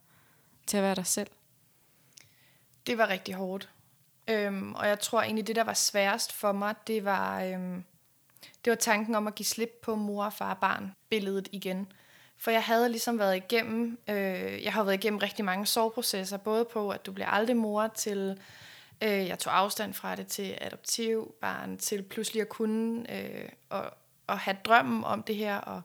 til 0.67 0.77
at 0.77 0.83
være 0.83 0.95
dig 0.95 1.05
selv? 1.05 1.27
Det 2.87 2.97
var 2.97 3.09
rigtig 3.09 3.35
hårdt. 3.35 3.69
Øhm, 4.27 4.73
og 4.73 4.87
jeg 4.87 4.99
tror 4.99 5.21
egentlig, 5.21 5.47
det 5.47 5.55
der 5.55 5.63
var 5.63 5.73
sværest 5.73 6.33
for 6.33 6.51
mig, 6.51 6.75
det 6.87 7.05
var, 7.05 7.43
øhm, 7.43 7.83
det 8.65 8.71
var 8.71 8.77
tanken 8.77 9.15
om 9.15 9.27
at 9.27 9.35
give 9.35 9.45
slip 9.45 9.71
på 9.83 9.95
mor, 9.95 10.29
far 10.29 10.53
og 10.53 10.57
barn 10.57 10.95
billedet 11.09 11.49
igen. 11.51 11.87
For 12.37 12.51
jeg 12.51 12.63
havde 12.63 12.89
ligesom 12.89 13.19
været 13.19 13.35
igennem, 13.35 13.99
øh, 14.09 14.63
jeg 14.63 14.73
har 14.73 14.83
været 14.83 14.95
igennem 14.95 15.17
rigtig 15.17 15.45
mange 15.45 15.65
sorgprocesser, 15.65 16.37
både 16.37 16.65
på, 16.65 16.89
at 16.89 17.05
du 17.05 17.11
bliver 17.11 17.27
aldrig 17.27 17.57
mor, 17.57 17.87
til 17.87 18.39
øh, 19.03 19.27
jeg 19.27 19.39
tog 19.39 19.57
afstand 19.57 19.93
fra 19.93 20.15
det, 20.15 20.27
til 20.27 20.57
adoptiv 20.61 21.35
barn, 21.41 21.77
til 21.77 22.03
pludselig 22.03 22.41
at 22.41 22.49
kunne 22.49 23.15
øh, 23.17 23.49
og, 23.69 23.91
og 24.27 24.39
have 24.39 24.57
drømmen 24.65 25.03
om 25.03 25.23
det 25.23 25.35
her, 25.35 25.57
og 25.57 25.81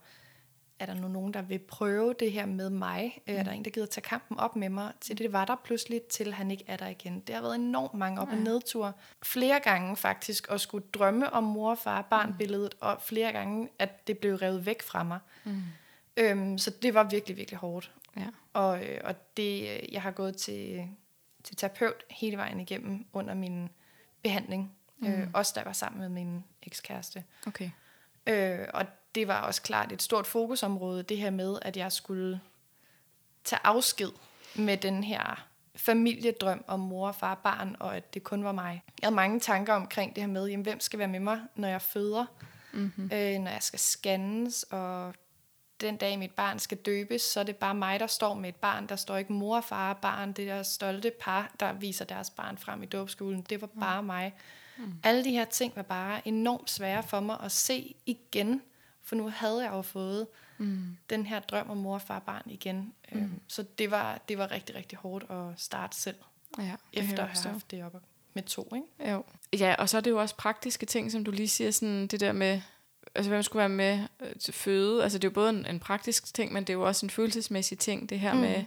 er 0.81 0.87
der 0.87 0.95
nu 0.95 1.09
nogen, 1.09 1.35
der 1.35 1.43
vil 1.43 1.59
prøve 1.59 2.15
det 2.21 2.33
her 2.33 2.47
med 2.47 2.71
mig? 2.71 3.23
Mm. 3.27 3.35
Er 3.35 3.43
der 3.43 3.51
en, 3.51 3.65
der 3.65 3.71
gider 3.71 3.87
tage 3.87 4.03
kampen 4.03 4.39
op 4.39 4.57
med 4.57 4.69
mig? 4.69 4.93
Til 5.01 5.19
det 5.19 5.33
var 5.33 5.45
der 5.45 5.57
pludselig, 5.65 6.03
til 6.03 6.35
han 6.35 6.51
ikke 6.51 6.65
er 6.67 6.77
der 6.77 6.87
igen. 6.89 7.21
Det 7.21 7.35
har 7.35 7.43
været 7.43 7.55
enormt 7.55 7.95
mange 7.95 8.21
op- 8.21 8.29
og 8.29 8.37
nedture. 8.37 8.93
Flere 9.23 9.61
gange 9.61 9.97
faktisk, 9.97 10.47
at 10.51 10.61
skulle 10.61 10.85
drømme 10.95 11.33
om 11.33 11.45
mor, 11.45 11.75
far, 11.75 12.03
barn 12.03 12.35
billedet, 12.39 12.75
og 12.81 13.03
flere 13.03 13.33
gange, 13.33 13.69
at 13.79 14.07
det 14.07 14.19
blev 14.19 14.35
revet 14.35 14.67
væk 14.67 14.83
fra 14.83 15.03
mig. 15.03 15.19
Mm. 15.45 15.63
Øhm, 16.21 16.59
så 16.59 16.71
det 16.83 16.95
var 16.95 17.05
virkelig, 17.05 17.37
virkelig 17.37 17.59
hårdt. 17.59 17.93
Ja. 18.17 18.27
Og, 18.53 18.85
øh, 18.85 19.01
og 19.05 19.37
det, 19.37 19.61
øh, 19.63 19.93
jeg 19.93 20.03
har 20.03 20.11
gået 20.11 20.37
til, 20.37 20.89
til 21.45 21.57
terapeut 21.57 22.05
hele 22.11 22.37
vejen 22.37 22.61
igennem 22.61 23.07
under 23.13 23.35
min 23.35 23.69
behandling. 24.23 24.73
Mm. 24.99 25.09
Øh, 25.09 25.29
også 25.35 25.53
da 25.55 25.61
jeg 25.61 25.67
var 25.67 25.73
sammen 25.73 26.01
med 26.01 26.09
min 26.09 26.45
ekskæreste. 26.63 27.25
Okay. 27.47 27.71
Øh, 28.27 28.67
og 28.75 28.87
det 29.15 29.29
var 29.29 29.41
også 29.41 29.63
klart 29.63 29.93
et 29.93 30.03
stort 30.03 30.27
fokusområde, 30.27 31.03
det 31.03 31.17
her 31.17 31.31
med, 31.31 31.59
at 31.63 31.77
jeg 31.77 31.93
skulle 31.93 32.41
tage 33.45 33.61
afsked 33.65 34.11
med 34.55 34.77
den 34.77 35.05
her 35.05 35.47
familiedrøm 35.77 36.65
om 36.67 36.81
mor, 36.81 37.13
far 37.13 37.35
og 37.35 37.39
barn, 37.39 37.77
og 37.81 37.97
at 37.97 38.15
det 38.15 38.23
kun 38.23 38.45
var 38.45 38.53
mig. 38.53 38.83
Jeg 39.01 39.07
havde 39.07 39.15
mange 39.15 39.41
tanker 39.41 39.75
omkring 39.75 40.15
det 40.15 40.23
her 40.23 40.29
med, 40.29 40.47
jamen, 40.47 40.65
hvem 40.65 40.81
skal 40.81 40.99
være 40.99 41.09
med 41.09 41.21
mig, 41.21 41.41
når 41.55 41.69
jeg 41.69 41.83
føder, 41.83 42.27
Mm-hmm. 42.73 43.05
øh, 43.05 43.39
når 43.39 43.51
jeg 43.51 43.59
skal 43.61 43.79
scannes, 43.79 44.63
og 44.63 45.15
den 45.81 45.97
dag 45.97 46.19
mit 46.19 46.31
barn 46.31 46.59
skal 46.59 46.79
døbes, 46.79 47.23
så 47.23 47.41
er 47.41 47.45
det 47.45 47.57
bare 47.57 47.75
mig, 47.75 48.01
der 48.01 48.07
står 48.07 48.35
med 48.35 48.49
et 48.49 48.57
barn. 48.57 48.87
Der 48.87 48.97
står 48.97 49.17
ikke 49.17 49.33
mor, 49.33 49.61
far 49.61 49.91
og 49.95 49.99
barn. 49.99 50.33
Det 50.33 50.47
der 50.47 50.63
stolte 50.63 51.13
par, 51.21 51.51
der 51.61 51.73
viser 51.73 52.05
deres 52.05 52.31
barn 52.31 52.59
frem 52.59 52.83
i 52.83 52.87
dåbskolen. 52.87 53.43
Det 53.43 53.61
var 53.61 53.67
bare 53.81 54.03
mig. 54.03 54.35
Mm. 54.79 54.93
Alle 55.03 55.25
de 55.25 55.31
her 55.31 55.45
ting 55.45 55.73
var 55.77 55.83
bare 55.83 56.29
enormt 56.29 56.71
svære 56.71 57.03
for 57.03 57.21
mig 57.21 57.37
at 57.43 57.53
se 57.53 57.95
igen, 58.07 58.63
for 59.03 59.17
nu 59.17 59.29
havde 59.29 59.65
jeg 59.65 59.73
jo 59.73 59.83
fået 59.83 60.27
Mm. 60.59 60.97
den 61.11 61.27
her 61.27 61.41
drøm 61.41 61.71
om 61.71 61.77
mor, 61.77 61.99
far 61.99 62.17
og 62.17 62.23
barn 62.23 62.43
igen. 62.47 62.93
Mm. 63.13 63.19
Øhm, 63.21 63.41
så 63.49 63.65
det 63.79 63.91
var, 63.91 64.21
det 64.29 64.39
var 64.39 64.51
rigtig, 64.51 64.77
rigtig 64.77 64.99
hårdt 64.99 65.25
at 65.31 65.61
starte 65.61 65.97
selv, 65.97 66.17
Ja, 66.59 66.75
efter 66.93 67.23
at 67.23 67.29
have 67.29 67.53
haft 67.53 67.71
det 67.71 67.85
op 67.85 67.97
med 68.35 68.43
to. 68.43 68.73
Ikke? 68.75 69.13
Jo. 69.13 69.25
Ja, 69.53 69.75
og 69.79 69.89
så 69.89 69.97
er 69.97 70.01
det 70.01 70.11
jo 70.11 70.21
også 70.21 70.37
praktiske 70.37 70.87
ting, 70.87 71.13
som 71.13 71.25
du 71.25 71.31
lige 71.31 71.49
siger, 71.49 71.71
sådan 71.71 72.07
det 72.07 72.21
der 72.21 72.33
med, 72.33 72.61
altså 73.15 73.31
hvem 73.31 73.43
skulle 73.43 73.61
være 73.61 73.69
med 73.69 73.99
øh, 74.21 74.37
til 74.41 74.55
føde. 74.55 75.03
Altså 75.03 75.19
det 75.19 75.25
er 75.25 75.31
jo 75.31 75.35
både 75.35 75.51
en, 75.51 75.67
en 75.67 75.81
praktisk 75.81 76.35
ting, 76.35 76.53
men 76.53 76.65
det 76.65 76.71
er 76.71 76.75
jo 76.75 76.87
også 76.87 77.07
en 77.07 77.11
følelsesmæssig 77.11 77.79
ting, 77.79 78.09
det 78.11 78.21
her 78.21 78.35
Mm. 78.35 78.41
med, 78.41 78.65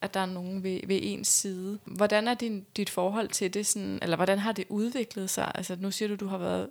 at 0.00 0.14
der 0.14 0.20
er 0.20 0.26
nogen 0.26 0.62
ved, 0.62 0.80
ved 0.86 0.98
ens 1.02 1.28
side. 1.28 1.78
Hvordan 1.84 2.28
er 2.28 2.34
din, 2.34 2.66
dit 2.76 2.90
forhold 2.90 3.28
til 3.28 3.54
det, 3.54 3.66
sådan, 3.66 3.98
eller 4.02 4.16
hvordan 4.16 4.38
har 4.38 4.52
det 4.52 4.64
udviklet 4.68 5.30
sig? 5.30 5.52
Altså 5.54 5.76
nu 5.80 5.90
siger 5.90 6.08
du, 6.08 6.14
du 6.14 6.26
har 6.26 6.38
været 6.38 6.70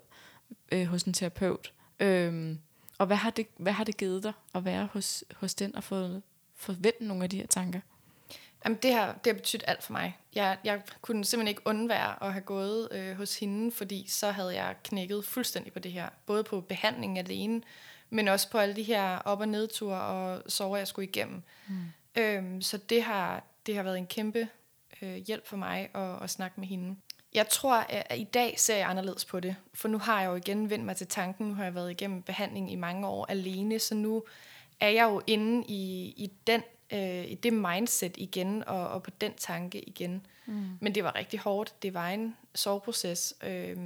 øh, 0.72 0.86
hos 0.86 1.04
en 1.04 1.14
terapeut. 1.14 1.74
Øhm, 2.00 2.60
og 2.98 3.08
hvad 3.08 3.18
har, 3.18 3.30
det, 3.30 3.48
hvad 3.58 3.74
har 3.74 3.84
det 3.84 3.98
givet 3.98 4.24
dig 4.24 4.34
at 4.56 4.66
være 4.66 4.88
hos, 4.94 5.24
hos 5.36 5.56
den 5.56 5.76
og 5.76 5.84
få, 5.84 6.22
få 6.56 6.74
vendt 6.80 7.02
nogle 7.02 7.24
af 7.24 7.30
de 7.30 7.38
her 7.38 7.48
tanker? 7.48 7.80
Jamen, 8.66 8.78
det 8.84 8.94
har, 8.94 9.20
det 9.24 9.34
har 9.34 9.34
betydet 9.34 9.64
alt 9.68 9.84
for 9.84 9.92
mig. 9.92 10.18
Jeg, 10.36 10.58
jeg 10.64 10.82
kunne 11.02 11.26
simpelthen 11.26 11.48
ikke 11.48 11.62
undvære 11.66 12.24
at 12.24 12.34
have 12.34 12.42
gået 12.42 12.88
øh, 12.92 13.18
hos 13.18 13.40
hende, 13.40 13.72
fordi 13.72 14.06
så 14.08 14.32
havde 14.32 14.56
jeg 14.56 14.76
knækket 14.84 15.26
fuldstændig 15.26 15.74
på 15.74 15.80
det 15.80 15.92
her. 15.92 16.10
Både 16.26 16.44
på 16.44 16.62
behandlingen 16.62 17.18
alene, 17.18 17.62
men 18.10 18.28
også 18.28 18.50
på 18.50 18.58
alle 18.58 18.76
de 18.76 18.84
her 18.84 19.18
op- 19.18 19.40
og 19.40 19.48
nedture 19.48 20.02
og 20.02 20.44
sover, 20.48 20.78
jeg 20.78 20.88
skulle 20.88 21.08
igennem. 21.08 21.44
Mm. 21.68 21.76
Øhm, 22.16 22.62
så 22.62 22.78
det 22.78 23.04
har, 23.04 23.44
det 23.66 23.76
har 23.76 23.84
været 23.84 23.98
en 23.98 24.08
kæmpe 24.08 24.48
øh, 25.02 25.16
hjælp 25.16 25.48
for 25.48 25.58
mig 25.58 25.90
at, 25.96 26.24
at 26.24 26.30
snakke 26.30 26.60
med 26.60 26.68
hende. 26.68 26.96
Jeg 27.34 27.50
tror, 27.50 27.76
at 27.76 28.18
i 28.20 28.24
dag 28.24 28.60
ser 28.60 28.78
jeg 28.78 28.90
anderledes 28.90 29.26
på 29.26 29.40
det, 29.40 29.56
for 29.74 29.88
nu 29.88 29.98
har 29.98 30.22
jeg 30.22 30.30
jo 30.30 30.36
igen 30.36 30.70
vendt 30.70 30.86
mig 30.86 30.96
til 30.96 31.08
tanken. 31.08 31.48
Nu 31.48 31.54
har 31.54 31.64
jeg 31.64 31.76
været 31.76 31.92
igennem 31.92 32.22
behandling 32.22 32.72
i 32.72 32.76
mange 32.76 33.08
år 33.08 33.26
alene, 33.26 33.80
så 33.80 33.96
nu 33.96 34.24
er 34.80 34.90
jeg 34.90 35.04
jo 35.04 35.22
inde 35.28 35.66
i, 35.68 36.14
i 36.18 36.32
den 36.48 36.64
øh, 36.94 37.32
i 37.32 37.36
det 37.36 37.54
mindset 37.54 38.18
igen, 38.18 38.64
og, 38.68 38.90
og 38.90 39.04
på 39.04 39.12
den 39.22 39.34
tanke 39.38 39.82
igen. 39.82 40.26
Mm. 40.46 40.78
Men 40.80 40.96
det 40.96 41.04
var 41.04 41.16
rigtig 41.16 41.40
hårdt. 41.40 41.84
Det 41.84 41.94
var 41.94 42.10
en 42.10 42.36
soveproces. 42.56 43.34
Øh, 43.44 43.78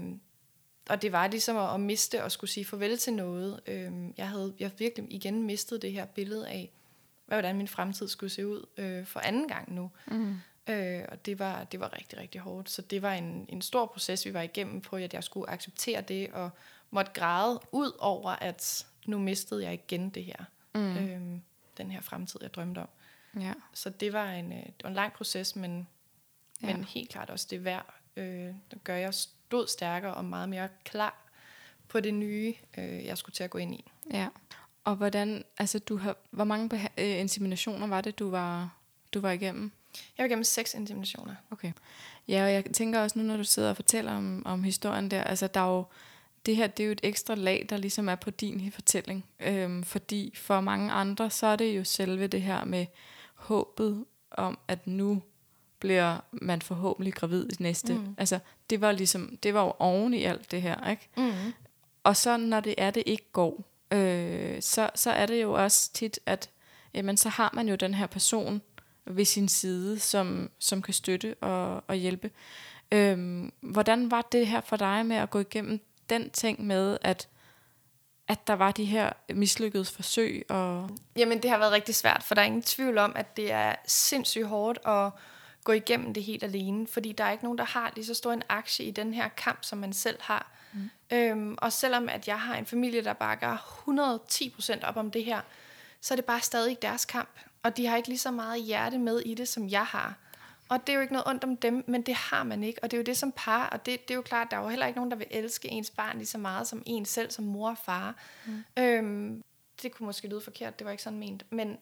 og 0.90 1.02
det 1.02 1.12
var 1.12 1.28
ligesom 1.28 1.58
at, 1.58 1.74
at 1.74 1.80
miste 1.80 2.24
og 2.24 2.32
skulle 2.32 2.52
sige 2.52 2.66
farvel 2.66 2.98
til 2.98 3.14
noget. 3.14 3.60
Øh, 3.68 3.92
jeg 4.18 4.30
havde 4.30 4.54
jeg 4.60 4.72
virkelig 4.78 5.14
igen 5.14 5.44
mistet 5.44 5.82
det 5.82 5.92
her 5.92 6.06
billede 6.06 6.48
af, 6.48 6.70
hvordan 7.26 7.58
min 7.58 7.68
fremtid 7.68 8.08
skulle 8.08 8.30
se 8.30 8.48
ud 8.48 8.66
øh, 8.78 9.06
for 9.06 9.20
anden 9.20 9.48
gang 9.48 9.74
nu. 9.74 9.92
Mm. 10.08 10.36
Øh, 10.70 11.04
og 11.08 11.26
det 11.26 11.40
var, 11.40 11.64
det 11.64 11.80
var 11.80 11.94
rigtig, 11.94 12.20
rigtig 12.20 12.42
hårdt. 12.42 12.70
Så 12.70 12.82
det 12.82 13.02
var 13.02 13.14
en, 13.14 13.46
en 13.50 13.62
stor 13.62 13.86
proces, 13.86 14.26
vi 14.26 14.34
var 14.34 14.42
igennem 14.42 14.82
på, 14.82 14.96
at 14.96 15.14
jeg 15.14 15.24
skulle 15.24 15.50
acceptere 15.50 16.02
det, 16.02 16.30
og 16.32 16.50
måtte 16.92 17.12
græde 17.12 17.60
ud 17.72 17.92
over, 18.00 18.32
at 18.32 18.86
nu 19.06 19.20
mistede 19.20 19.64
jeg 19.64 19.74
igen 19.74 20.10
det 20.10 20.24
her. 20.24 20.46
Mm. 20.76 20.98
Øh, 20.98 21.40
den 21.78 21.92
her 21.92 22.02
fremtid, 22.02 22.40
jeg 22.42 22.54
drømte 22.54 22.80
om. 22.80 22.90
Ja. 23.40 23.54
Så 23.74 23.90
det 23.90 24.14
var 24.14 24.32
en, 24.32 24.52
øh, 24.52 24.58
det 24.66 24.84
var 24.84 24.90
en 24.90 24.96
lang 24.96 25.14
proces, 25.14 25.56
men, 25.56 25.88
ja. 26.62 26.68
men 26.68 26.84
helt 26.84 27.10
klart 27.10 27.30
også 27.30 27.48
det 27.50 27.64
værd. 27.64 27.94
Øh, 28.16 28.54
det 28.72 28.84
gør 28.84 28.96
jeg 28.96 29.14
stod 29.14 29.68
stærkere 29.68 30.14
og 30.14 30.26
meget 30.26 30.50
mere 30.50 30.70
klar 30.84 31.16
på 31.88 32.00
det 32.00 32.14
nye, 32.14 32.54
øh, 32.78 33.06
jeg 33.06 33.18
skulle 33.18 33.34
til 33.34 33.44
at 33.44 33.50
gå 33.50 33.58
ind 33.58 33.76
i. 33.76 33.92
Ja. 34.12 34.28
Og 34.84 34.96
hvordan, 34.96 35.44
altså 35.58 35.80
du 35.80 35.98
har, 35.98 36.16
hvor 36.32 36.44
mange 36.44 36.70
beha- 36.76 37.02
øh, 37.02 37.20
inseminationer 37.20 37.88
var 37.88 38.02
det, 38.02 38.20
du 38.20 38.30
var, 38.30 38.78
du 39.14 39.20
var 39.20 39.32
igennem? 39.32 39.72
Jeg 40.18 40.24
var 40.24 40.26
igennem 40.26 40.44
seks 40.44 40.74
inseminationer. 40.74 41.36
Okay. 41.52 41.72
Ja, 42.28 42.44
og 42.44 42.54
jeg 42.54 42.66
tænker 42.74 43.00
også 43.02 43.20
nu, 43.20 43.26
når 43.26 43.38
du 43.38 43.44
sidder 43.44 43.70
og 43.70 43.76
fortæller 43.76 44.14
om, 44.14 44.46
om 44.46 44.64
historien 44.64 45.12
der, 45.12 45.24
altså 45.24 45.48
der 45.48 45.60
er 45.60 45.76
jo, 45.76 45.86
det 46.46 46.56
her 46.56 46.68
det 46.68 46.84
er 46.84 46.88
jo 46.88 46.92
et 46.92 47.00
ekstra 47.04 47.36
lag, 47.36 47.66
der 47.70 47.78
ligesom 47.78 48.10
er 48.10 48.16
på 48.16 48.30
din 48.30 48.72
fortælling. 48.72 49.26
Øhm, 49.40 49.84
fordi 49.84 50.34
for 50.36 50.62
mange 50.62 50.92
andre, 50.92 51.30
så 51.30 51.48
er 51.48 51.56
det 51.56 51.78
jo 51.78 51.84
selve 51.84 52.28
det 52.28 52.42
her 52.42 52.66
med 52.66 52.86
håbet 53.36 54.06
om, 54.32 54.58
at 54.68 54.88
nu 54.88 55.22
bliver 55.80 56.18
man 56.32 56.62
forhåbentlig 56.62 57.14
gravid 57.14 57.50
i 57.52 57.56
næste. 57.64 57.94
Mm. 57.94 58.16
Altså, 58.18 58.40
det 58.70 58.82
var 58.82 58.92
ligesom, 58.92 59.38
det 59.44 59.54
var 59.54 59.64
jo 59.64 59.74
oven 59.80 60.14
i 60.14 60.24
alt 60.24 60.52
det 60.52 60.62
her, 60.62 60.90
ikke? 60.90 61.10
Mm. 61.18 61.54
Og 62.04 62.18
så 62.18 62.38
når 62.38 62.60
det 62.60 62.76
er, 62.78 62.92
det 62.92 63.04
ikke 63.06 63.32
går, 63.32 63.64
øh, 63.92 64.62
så, 64.62 64.90
så 64.96 65.12
er 65.12 65.26
det 65.26 65.42
jo 65.42 65.54
også 65.54 65.94
tit, 65.94 66.20
at 66.26 66.50
jamen, 66.94 67.18
så 67.18 67.30
har 67.30 67.52
man 67.54 67.70
jo 67.70 67.76
den 67.76 67.94
her 67.94 68.08
person 68.08 68.62
ved 69.06 69.26
sin 69.26 69.48
side, 69.48 70.00
som, 70.00 70.50
som 70.60 70.82
kan 70.82 70.94
støtte 70.94 71.36
og, 71.42 71.84
og 71.88 71.96
hjælpe. 71.96 72.32
Øh, 72.92 73.44
hvordan 73.62 74.12
var 74.12 74.22
det 74.22 74.48
her 74.48 74.62
for 74.62 74.78
dig 74.78 75.06
med 75.06 75.16
at 75.16 75.30
gå 75.30 75.40
igennem 75.40 75.80
den 76.10 76.30
ting 76.30 76.66
med, 76.66 76.98
at 77.02 77.28
at 78.28 78.48
der 78.48 78.54
var 78.54 78.72
de 78.72 78.86
her 78.86 79.10
mislykkede 79.34 79.86
forsøg? 79.86 80.46
Og 80.50 80.90
Jamen, 81.16 81.44
det 81.44 81.50
har 81.50 81.58
været 81.58 81.72
rigtig 81.72 81.96
svært, 81.96 82.24
for 82.24 82.36
der 82.36 82.42
er 82.42 82.46
ingen 82.46 82.62
tvivl 82.62 82.98
om, 82.98 83.14
at 83.16 83.38
det 83.38 83.52
er 83.52 83.76
sindssygt 83.88 84.48
hårdt 84.48 84.80
at 84.88 85.12
gå 85.64 85.72
igennem 85.72 86.14
det 86.14 86.24
helt 86.24 86.44
alene, 86.44 86.88
fordi 86.88 87.12
der 87.12 87.24
er 87.24 87.32
ikke 87.32 87.44
nogen, 87.44 87.58
der 87.58 87.64
har 87.64 87.92
lige 87.96 88.06
så 88.06 88.14
stor 88.14 88.34
en 88.34 88.44
aktie 88.50 88.86
i 88.86 88.92
den 88.92 89.14
her 89.14 89.28
kamp, 89.28 89.60
som 89.62 89.78
man 89.78 89.94
selv 89.94 90.18
har. 90.22 90.52
Mm. 90.74 90.90
Øhm, 91.12 91.56
og 91.58 91.74
selvom 91.74 92.10
at 92.10 92.28
jeg 92.28 92.40
har 92.40 92.56
en 92.56 92.66
familie, 92.66 93.04
der 93.04 93.14
bakker 93.14 93.58
110% 94.82 94.88
op 94.88 94.98
om 94.98 95.12
det 95.12 95.26
her, 95.26 95.42
så 96.02 96.14
er 96.14 96.16
det 96.16 96.26
bare 96.26 96.42
stadig 96.42 96.70
ikke 96.70 96.82
deres 96.82 97.06
kamp. 97.06 97.40
Og 97.64 97.78
de 97.78 97.86
har 97.86 97.98
ikke 97.98 98.10
lige 98.10 98.20
så 98.20 98.32
meget 98.32 98.64
hjerte 98.64 98.98
med 98.98 99.20
i 99.20 99.34
det, 99.34 99.48
som 99.48 99.70
jeg 99.70 99.86
har. 99.86 100.14
Og 100.70 100.88
det 100.88 100.94
er 100.94 100.96
jo 100.96 101.02
ikke 101.02 101.14
noget 101.14 101.28
ondt 101.28 101.44
om 101.44 101.58
dem, 101.58 101.84
men 101.88 102.02
det 102.02 102.16
har 102.16 102.44
man 102.44 102.64
ikke. 102.64 102.84
Og 102.84 102.92
det 102.92 102.98
er 102.98 103.00
jo 103.00 103.04
det 103.04 103.18
som 103.18 103.32
par, 103.32 103.70
og 103.70 103.86
det, 103.86 104.08
det 104.08 104.14
er 104.14 104.16
jo 104.16 104.22
klart, 104.22 104.48
der 104.52 104.58
er 104.58 104.62
jo 104.62 104.70
heller 104.70 104.86
ikke 104.88 104.98
nogen, 104.98 105.12
der 105.12 105.18
vil 105.18 105.28
elske 105.32 105.68
ens 105.68 105.90
barn 105.90 106.18
lige 106.18 106.28
så 106.28 106.38
meget 106.38 106.68
som 106.68 106.84
en 106.86 107.06
selv, 107.06 107.32
som 107.32 107.46
mor 107.46 107.70
og 107.70 107.78
far. 107.78 108.16
Mm. 108.46 108.64
Øhm, 108.78 109.44
det 109.82 109.92
kunne 109.92 110.06
måske 110.06 110.28
lyde 110.28 110.42
forkert, 110.42 110.80
det 110.80 110.86
var 110.86 110.92
ikke 110.92 111.04
sådan 111.04 111.20
ment. 111.20 111.46
Men, 111.52 111.78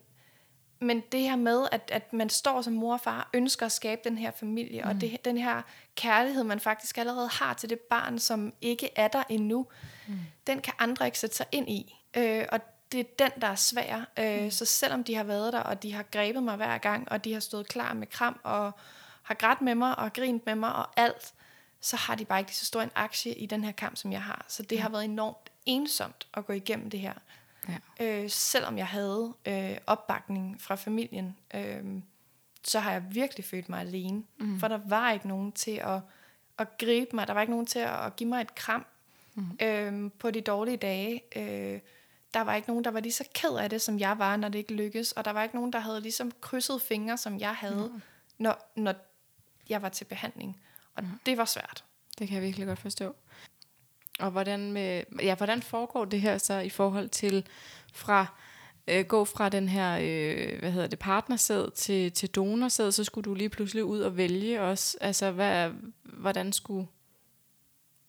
men 0.80 1.04
det 1.12 1.20
her 1.20 1.36
med, 1.36 1.68
at, 1.72 1.90
at 1.94 2.14
man 2.14 2.30
står 2.30 2.62
som 2.62 2.74
mor 2.74 2.94
og 2.94 3.02
far, 3.02 3.30
ønsker 3.34 3.66
at 3.66 3.72
skabe 3.72 4.02
den 4.04 4.18
her 4.18 4.32
familie, 4.32 4.82
mm. 4.82 4.90
og 4.90 5.02
det, 5.02 5.26
den 5.26 5.38
her 5.38 5.62
kærlighed, 5.96 6.44
man 6.44 6.60
faktisk 6.60 6.98
allerede 6.98 7.28
har 7.28 7.54
til 7.54 7.70
det 7.70 7.80
barn, 7.80 8.20
som 8.20 8.54
ikke 8.62 8.90
er 8.96 9.08
der 9.08 9.24
endnu, 9.30 9.68
mm. 10.08 10.20
den 10.48 10.62
kan 10.62 10.74
andre 10.80 11.06
ikke 11.06 11.20
sætte 11.20 11.36
sig 11.36 11.46
ind 11.52 11.70
i. 11.70 11.96
Øh, 12.18 12.46
og 12.52 12.60
det 12.94 13.00
er 13.00 13.28
den, 13.30 13.42
der 13.42 13.48
er 13.48 13.56
svær. 13.56 14.06
Øh, 14.20 14.44
mm. 14.44 14.52
Så 14.52 14.66
selvom 14.66 15.04
de 15.04 15.16
har 15.16 15.24
været 15.24 15.54
der, 15.54 15.60
og 15.60 15.84
de 15.84 15.94
har 15.94 16.04
grebet 16.04 16.44
mig 16.44 16.56
hver 16.56 16.78
gang, 16.78 17.12
og 17.12 17.24
de 17.24 17.34
har 17.34 17.40
stået 17.40 17.68
klar 17.68 17.94
med 17.94 18.08
kram, 18.08 18.40
og 18.44 18.72
har 19.24 19.36
grædt 19.36 19.62
med 19.62 19.76
mig, 19.76 20.00
og 20.00 20.14
grint 20.14 20.46
med 20.46 20.56
mig, 20.56 20.76
og 20.76 20.88
alt, 20.98 21.34
så 21.82 21.96
har 21.96 22.16
de 22.16 22.26
bare 22.26 22.40
ikke 22.40 22.56
så 22.56 22.66
stor 22.66 22.82
en 22.82 22.92
aktie 22.96 23.34
i 23.34 23.46
den 23.46 23.64
her 23.64 23.72
kamp, 23.72 23.98
som 23.98 24.12
jeg 24.12 24.24
har. 24.24 24.46
Så 24.48 24.64
det 24.64 24.78
mm. 24.78 24.82
har 24.82 24.90
været 24.90 25.06
enormt 25.06 25.52
ensomt 25.66 26.28
at 26.34 26.46
gå 26.46 26.54
igennem 26.54 26.90
det 26.90 27.00
her. 27.00 27.14
Ja. 27.70 28.06
Øh, 28.06 28.30
selvom 28.30 28.78
jeg 28.78 28.88
havde 28.88 29.34
øh, 29.46 29.78
opbakning 29.88 30.62
fra 30.62 30.76
familien, 30.76 31.38
øh, 31.56 31.84
så 32.64 32.80
har 32.80 32.92
jeg 32.92 33.04
virkelig 33.10 33.46
følt 33.46 33.70
mig 33.70 33.80
alene. 33.80 34.24
Mm. 34.40 34.60
For 34.60 34.68
der 34.68 34.80
var 34.86 35.12
ikke 35.12 35.28
nogen 35.28 35.52
til 35.52 35.72
at, 35.72 36.00
at 36.58 36.78
gribe 36.78 37.16
mig. 37.16 37.28
Der 37.28 37.34
var 37.34 37.42
ikke 37.42 37.52
nogen 37.52 37.66
til 37.66 37.80
at, 37.80 38.06
at 38.06 38.16
give 38.16 38.30
mig 38.30 38.42
et 38.42 38.56
kram 38.56 38.86
mm. 39.34 39.58
øh, 39.62 40.12
på 40.20 40.32
de 40.32 40.42
dårlige 40.42 40.78
dage. 40.78 41.22
Øh, 41.36 41.80
der 42.34 42.42
var 42.42 42.56
ikke 42.56 42.68
nogen, 42.68 42.84
der 42.84 42.92
var 42.92 43.00
lige 43.00 43.14
så 43.14 43.24
ked 43.34 43.50
af 43.50 43.70
det, 43.70 43.82
som 43.82 44.00
jeg 44.00 44.20
var, 44.20 44.38
når 44.38 44.50
det 44.50 44.60
ikke 44.60 44.74
lykkedes. 44.74 45.12
Og 45.12 45.26
der 45.26 45.32
var 45.32 45.44
ikke 45.44 45.56
nogen, 45.56 45.74
der 45.74 45.80
havde 45.80 46.02
ligesom 46.02 46.32
krydset 46.42 46.82
fingre, 46.82 47.18
som 47.18 47.40
jeg 47.40 47.56
havde, 47.56 47.90
mm. 47.94 48.02
når, 48.38 48.72
når 48.76 48.94
jeg 49.70 49.82
var 49.82 49.90
til 49.90 50.06
behandling. 50.06 50.62
Og 50.96 51.04
mm. 51.04 51.10
det 51.26 51.38
var 51.38 51.46
svært. 51.46 51.84
Det 52.20 52.28
kan 52.28 52.36
jeg 52.36 52.44
virkelig 52.44 52.68
godt 52.68 52.80
forstå. 52.80 53.16
Og 54.20 54.32
hvordan, 54.32 54.72
med, 54.72 55.04
ja, 55.22 55.36
hvordan 55.36 55.62
foregår 55.62 56.06
det 56.06 56.22
her 56.22 56.38
så 56.38 56.60
i 56.60 56.70
forhold 56.70 57.10
til 57.10 57.48
fra 57.94 58.26
øh, 58.88 59.06
gå 59.06 59.26
fra 59.26 59.50
den 59.50 59.70
her 59.70 59.98
øh, 60.02 60.60
hvad 60.60 60.72
hedder 60.72 60.88
det 60.88 61.00
partnersæd 61.00 61.72
til 61.72 62.12
til 62.12 62.30
donorsæd, 62.30 62.92
så 62.92 63.04
skulle 63.04 63.26
du 63.26 63.34
lige 63.34 63.50
pludselig 63.50 63.84
ud 63.84 64.00
og 64.00 64.18
vælge 64.18 64.62
også. 64.62 64.98
Altså 65.02 65.32
hvad 65.32 65.72
hvordan 66.04 66.54
skulle 66.54 66.88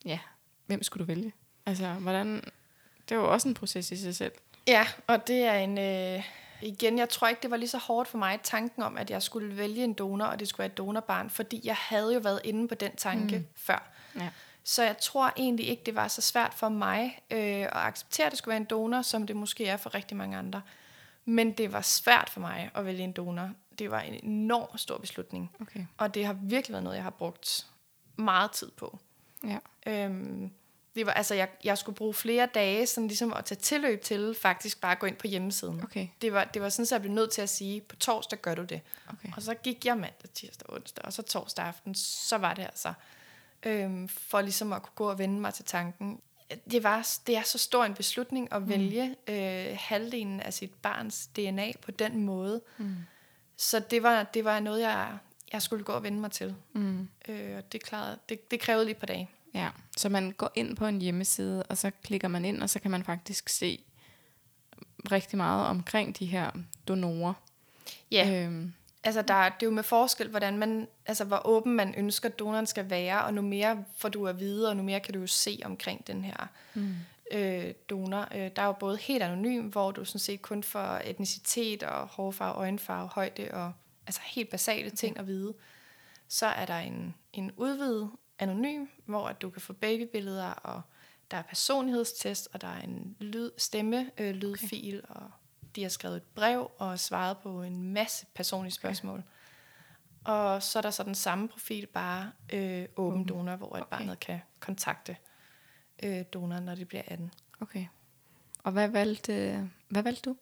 ja, 0.05 0.19
hvem 0.67 0.83
skulle 0.83 1.01
du 1.01 1.07
vælge? 1.07 1.33
Altså 1.67 1.93
hvordan 1.93 2.45
det 3.09 3.19
var 3.19 3.25
også 3.25 3.49
en 3.49 3.55
proces 3.55 3.91
i 3.91 3.97
sig 3.97 4.17
selv. 4.17 4.33
Ja, 4.67 4.87
og 5.07 5.27
det 5.27 5.43
er 5.43 5.55
en... 5.55 5.79
Øh, 5.79 6.25
igen, 6.63 6.99
jeg 6.99 7.09
tror 7.09 7.29
ikke, 7.29 7.43
det 7.43 7.51
var 7.51 7.57
lige 7.57 7.69
så 7.69 7.79
hårdt 7.79 8.09
for 8.09 8.19
mig, 8.19 8.41
tanken 8.43 8.83
om, 8.83 8.97
at 8.97 9.11
jeg 9.11 9.23
skulle 9.23 9.57
vælge 9.57 9.85
en 9.85 9.93
donor, 9.93 10.27
og 10.27 10.41
det 10.41 10.49
skulle 10.49 10.59
være 10.59 10.73
et 10.73 10.79
donorbarn, 10.79 11.31
fordi 11.31 11.61
jeg 11.65 11.77
havde 11.77 12.15
jo 12.15 12.21
været 12.21 12.41
inde 12.45 12.69
på 12.69 12.75
den 12.75 12.97
tanke 12.97 13.39
mm. 13.39 13.47
før. 13.55 13.91
Ja. 14.17 14.29
Så 14.65 14.83
jeg 14.83 14.99
tror 14.99 15.33
egentlig 15.37 15.69
ikke, 15.69 15.83
det 15.87 15.95
var 15.95 16.09
så 16.09 16.21
svært 16.21 16.55
for 16.55 16.69
mig 16.69 17.19
øh, 17.31 17.39
at 17.39 17.69
acceptere, 17.73 18.27
at 18.27 18.33
det 18.33 18.39
skulle 18.39 18.53
være 18.53 18.61
en 18.61 18.65
donor, 18.65 19.03
som 19.03 19.27
det 19.27 19.37
måske 19.37 19.67
er 19.67 19.77
for 19.77 19.95
rigtig 19.95 20.17
mange 20.17 20.37
andre. 20.37 20.63
Men 21.25 21.53
det 21.53 21.73
var 21.73 21.81
svært 21.81 22.31
for 22.31 22.41
mig 22.41 22.71
at 22.75 22.87
vælge 22.87 23.05
en 23.05 23.13
donor. 23.13 23.51
Det 23.79 23.91
var 23.91 24.01
en 24.01 24.25
enorm 24.25 24.79
stor 24.79 24.99
beslutning. 24.99 25.57
Okay. 25.61 25.87
Og 25.97 26.15
det 26.15 26.27
har 26.27 26.37
virkelig 26.43 26.73
været 26.73 26.85
noget, 26.85 26.97
jeg 26.97 27.05
har 27.05 27.11
brugt 27.11 27.67
meget 28.17 28.51
tid 28.51 28.71
på. 28.71 28.99
Ja. 29.45 29.59
Øhm, 29.87 30.51
det 30.95 31.07
var, 31.07 31.13
altså, 31.13 31.35
jeg, 31.35 31.49
jeg 31.65 31.79
skulle 31.79 31.97
bruge 31.97 32.15
flere 32.15 32.49
dage 32.55 32.87
sådan 32.87 33.09
ligesom 33.09 33.33
at 33.33 33.45
tage 33.45 33.59
tilløb 33.59 34.03
til 34.03 34.37
faktisk 34.41 34.81
bare 34.81 34.93
at 34.93 34.99
gå 34.99 35.07
ind 35.07 35.17
på 35.17 35.27
hjemmesiden. 35.27 35.83
Okay. 35.83 36.09
Det, 36.23 36.33
var, 36.33 36.45
det 36.45 36.63
var 36.63 36.69
sådan, 36.69 36.87
så 36.87 36.95
jeg 36.95 37.03
blev 37.03 37.13
nødt 37.13 37.31
til 37.31 37.43
at 37.43 37.49
sige, 37.49 37.81
på 37.81 37.97
torsdag 37.97 38.39
gør 38.39 38.55
du 38.55 38.63
det. 38.63 38.81
Okay. 39.09 39.29
Og 39.37 39.43
så 39.43 39.55
gik 39.55 39.87
jeg 39.87 39.97
mandag, 39.97 40.31
tirsdag, 40.35 40.73
onsdag, 40.73 41.05
og 41.05 41.13
så 41.13 41.23
torsdag 41.23 41.65
aften, 41.65 41.95
så 41.95 42.39
var 42.39 42.55
det 42.55 42.63
altså, 42.63 42.93
øhm, 43.63 44.09
for 44.09 44.41
ligesom 44.41 44.73
at 44.73 44.83
kunne 44.83 44.95
gå 44.95 45.11
og 45.11 45.19
vende 45.19 45.41
mig 45.41 45.55
til 45.55 45.65
tanken. 45.65 46.21
Det, 46.71 46.83
var, 46.83 47.09
det 47.27 47.37
er 47.37 47.43
så 47.43 47.59
stor 47.59 47.85
en 47.85 47.95
beslutning 47.95 48.53
at 48.53 48.63
mm. 48.63 48.69
vælge 48.69 49.17
øh, 49.27 49.77
halvdelen 49.81 50.41
af 50.41 50.55
sit 50.55 50.75
barns 50.75 51.27
DNA 51.27 51.73
på 51.83 51.91
den 51.91 52.23
måde. 52.23 52.61
Mm. 52.79 52.97
Så 53.57 53.81
det 53.81 54.03
var, 54.03 54.23
det 54.23 54.45
var 54.45 54.61
noget, 54.61 54.81
jeg, 54.81 55.19
jeg 55.53 55.63
skulle 55.63 55.85
gå 55.85 55.93
og 55.93 56.03
vende 56.03 56.21
mig 56.21 56.31
til. 56.31 56.55
Mm. 56.73 57.09
Øh, 57.29 57.57
og 57.57 57.73
det, 57.73 57.83
klarede, 57.83 58.19
det, 58.29 58.51
det 58.51 58.61
krævede 58.61 58.85
lige 58.85 58.95
et 58.95 58.99
par 58.99 59.07
dage. 59.07 59.31
Ja, 59.55 59.69
så 59.97 60.09
man 60.09 60.31
går 60.31 60.53
ind 60.55 60.77
på 60.77 60.87
en 60.87 61.01
hjemmeside, 61.01 61.63
og 61.63 61.79
så 61.79 61.91
klikker 62.03 62.29
man 62.29 62.45
ind, 62.45 62.63
og 62.63 62.71
så 62.71 62.81
kan 62.81 62.91
man 62.91 63.05
faktisk 63.05 63.49
se 63.49 63.85
rigtig 65.13 65.37
meget 65.37 65.67
omkring 65.67 66.19
de 66.19 66.27
her 66.27 66.51
donorer. 66.89 67.35
Ja, 68.11 68.45
øhm. 68.45 68.73
altså 69.05 69.23
der, 69.23 69.45
det 69.45 69.63
er 69.63 69.67
jo 69.67 69.71
med 69.71 69.83
forskel, 69.83 70.29
hvordan 70.29 70.59
man, 70.59 70.89
altså 71.07 71.25
hvor 71.25 71.47
åben 71.47 71.75
man 71.75 71.95
ønsker, 71.97 72.29
at 72.29 72.39
donoren 72.39 72.67
skal 72.67 72.91
være, 72.91 73.25
og 73.25 73.35
nu 73.35 73.43
mere 73.43 73.85
får 73.97 74.09
du 74.09 74.27
at 74.27 74.41
vide, 74.41 74.69
og 74.69 74.77
nu 74.77 74.83
mere 74.83 75.01
kan 75.01 75.15
du 75.15 75.21
jo 75.21 75.27
se 75.27 75.61
omkring 75.65 76.07
den 76.07 76.25
her 76.25 76.47
mm. 76.75 76.95
øh, 77.33 77.75
donor. 77.91 78.29
Øh, 78.35 78.51
der 78.57 78.63
er 78.63 78.67
jo 78.67 78.73
både 78.73 78.97
helt 78.97 79.23
anonym, 79.23 79.69
hvor 79.69 79.91
du 79.91 80.05
sådan 80.05 80.19
set 80.19 80.43
kun 80.43 80.63
får 80.63 81.01
etnicitet 81.05 81.83
og 81.83 82.07
hårfarve, 82.07 82.55
øjenfarve, 82.55 83.09
højde 83.09 83.49
og 83.53 83.73
altså 84.07 84.21
helt 84.25 84.51
basale 84.51 84.91
ting 84.91 85.13
okay. 85.13 85.21
at 85.21 85.27
vide. 85.27 85.55
Så 86.29 86.47
er 86.47 86.67
der 86.67 86.79
en, 86.79 87.15
en 87.33 87.53
udvidet 87.57 88.11
anonym, 88.39 88.87
hvor 89.05 89.29
at 89.29 89.43
du 89.43 89.51
kan 89.51 89.63
få 89.63 89.73
babybilleder, 89.73 90.51
og 90.51 90.83
der 91.31 91.37
er 91.37 91.43
personlighedstest, 91.43 92.49
og 92.53 92.61
der 92.61 92.69
er 92.69 92.81
en 92.81 93.17
lyd, 93.21 93.51
stemme 93.59 94.11
øh, 94.19 94.35
lydfil, 94.35 95.03
okay. 95.05 95.21
og 95.21 95.31
de 95.77 95.83
har 95.83 95.89
skrevet 95.89 96.17
et 96.17 96.23
brev 96.23 96.71
og 96.79 96.99
svaret 96.99 97.39
på 97.39 97.63
en 97.63 97.93
masse 97.93 98.27
personlige 98.35 98.73
spørgsmål. 98.73 99.19
Okay. 99.19 100.33
Og 100.33 100.63
så 100.63 100.79
er 100.79 100.81
der 100.81 100.91
så 100.91 101.03
den 101.03 101.15
samme 101.15 101.49
profil, 101.49 101.87
bare 101.87 102.33
øh, 102.53 102.89
åben 102.97 103.21
okay. 103.21 103.29
donor, 103.29 103.57
hvor 103.57 103.69
okay. 103.69 103.83
barnet 103.91 104.21
kan 104.21 104.41
kontakte 104.61 105.17
øh, 106.03 106.25
donoren, 106.33 106.65
når 106.65 106.75
det 106.75 106.89
bliver 106.89 107.03
18. 107.07 107.33
Okay. 107.61 107.87
Og 108.65 108.73
hvad 108.73 108.89
valgte, 108.89 109.71
hvad 109.89 110.03
valgte 110.03 110.31
du? 110.31 110.37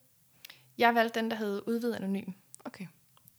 Jeg 0.78 0.94
valgte 0.94 1.20
den, 1.20 1.31
der 1.31 1.37
hed 1.37 1.62
udvidet 1.66 1.94
anonym. 1.94 2.33
Okay 2.64 2.87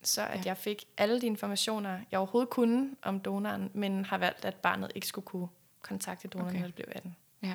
så 0.08 0.22
at 0.22 0.38
ja. 0.38 0.42
jeg 0.46 0.58
fik 0.58 0.86
alle 0.98 1.22
de 1.22 1.26
informationer, 1.26 2.00
jeg 2.12 2.20
overhovedet 2.20 2.50
kunne 2.50 2.90
om 3.02 3.20
donoren, 3.20 3.72
men 3.74 4.06
har 4.06 4.18
valgt, 4.18 4.46
at 4.46 4.56
barnet 4.56 4.92
ikke 4.96 5.08
skulle 5.08 5.26
kunne 5.26 5.48
kontakte 5.82 6.28
donoren, 6.28 6.50
okay. 6.50 6.60
når 6.60 6.68
det 6.68 6.76
blev 6.76 6.88
18. 6.92 7.16
Ja. 7.44 7.54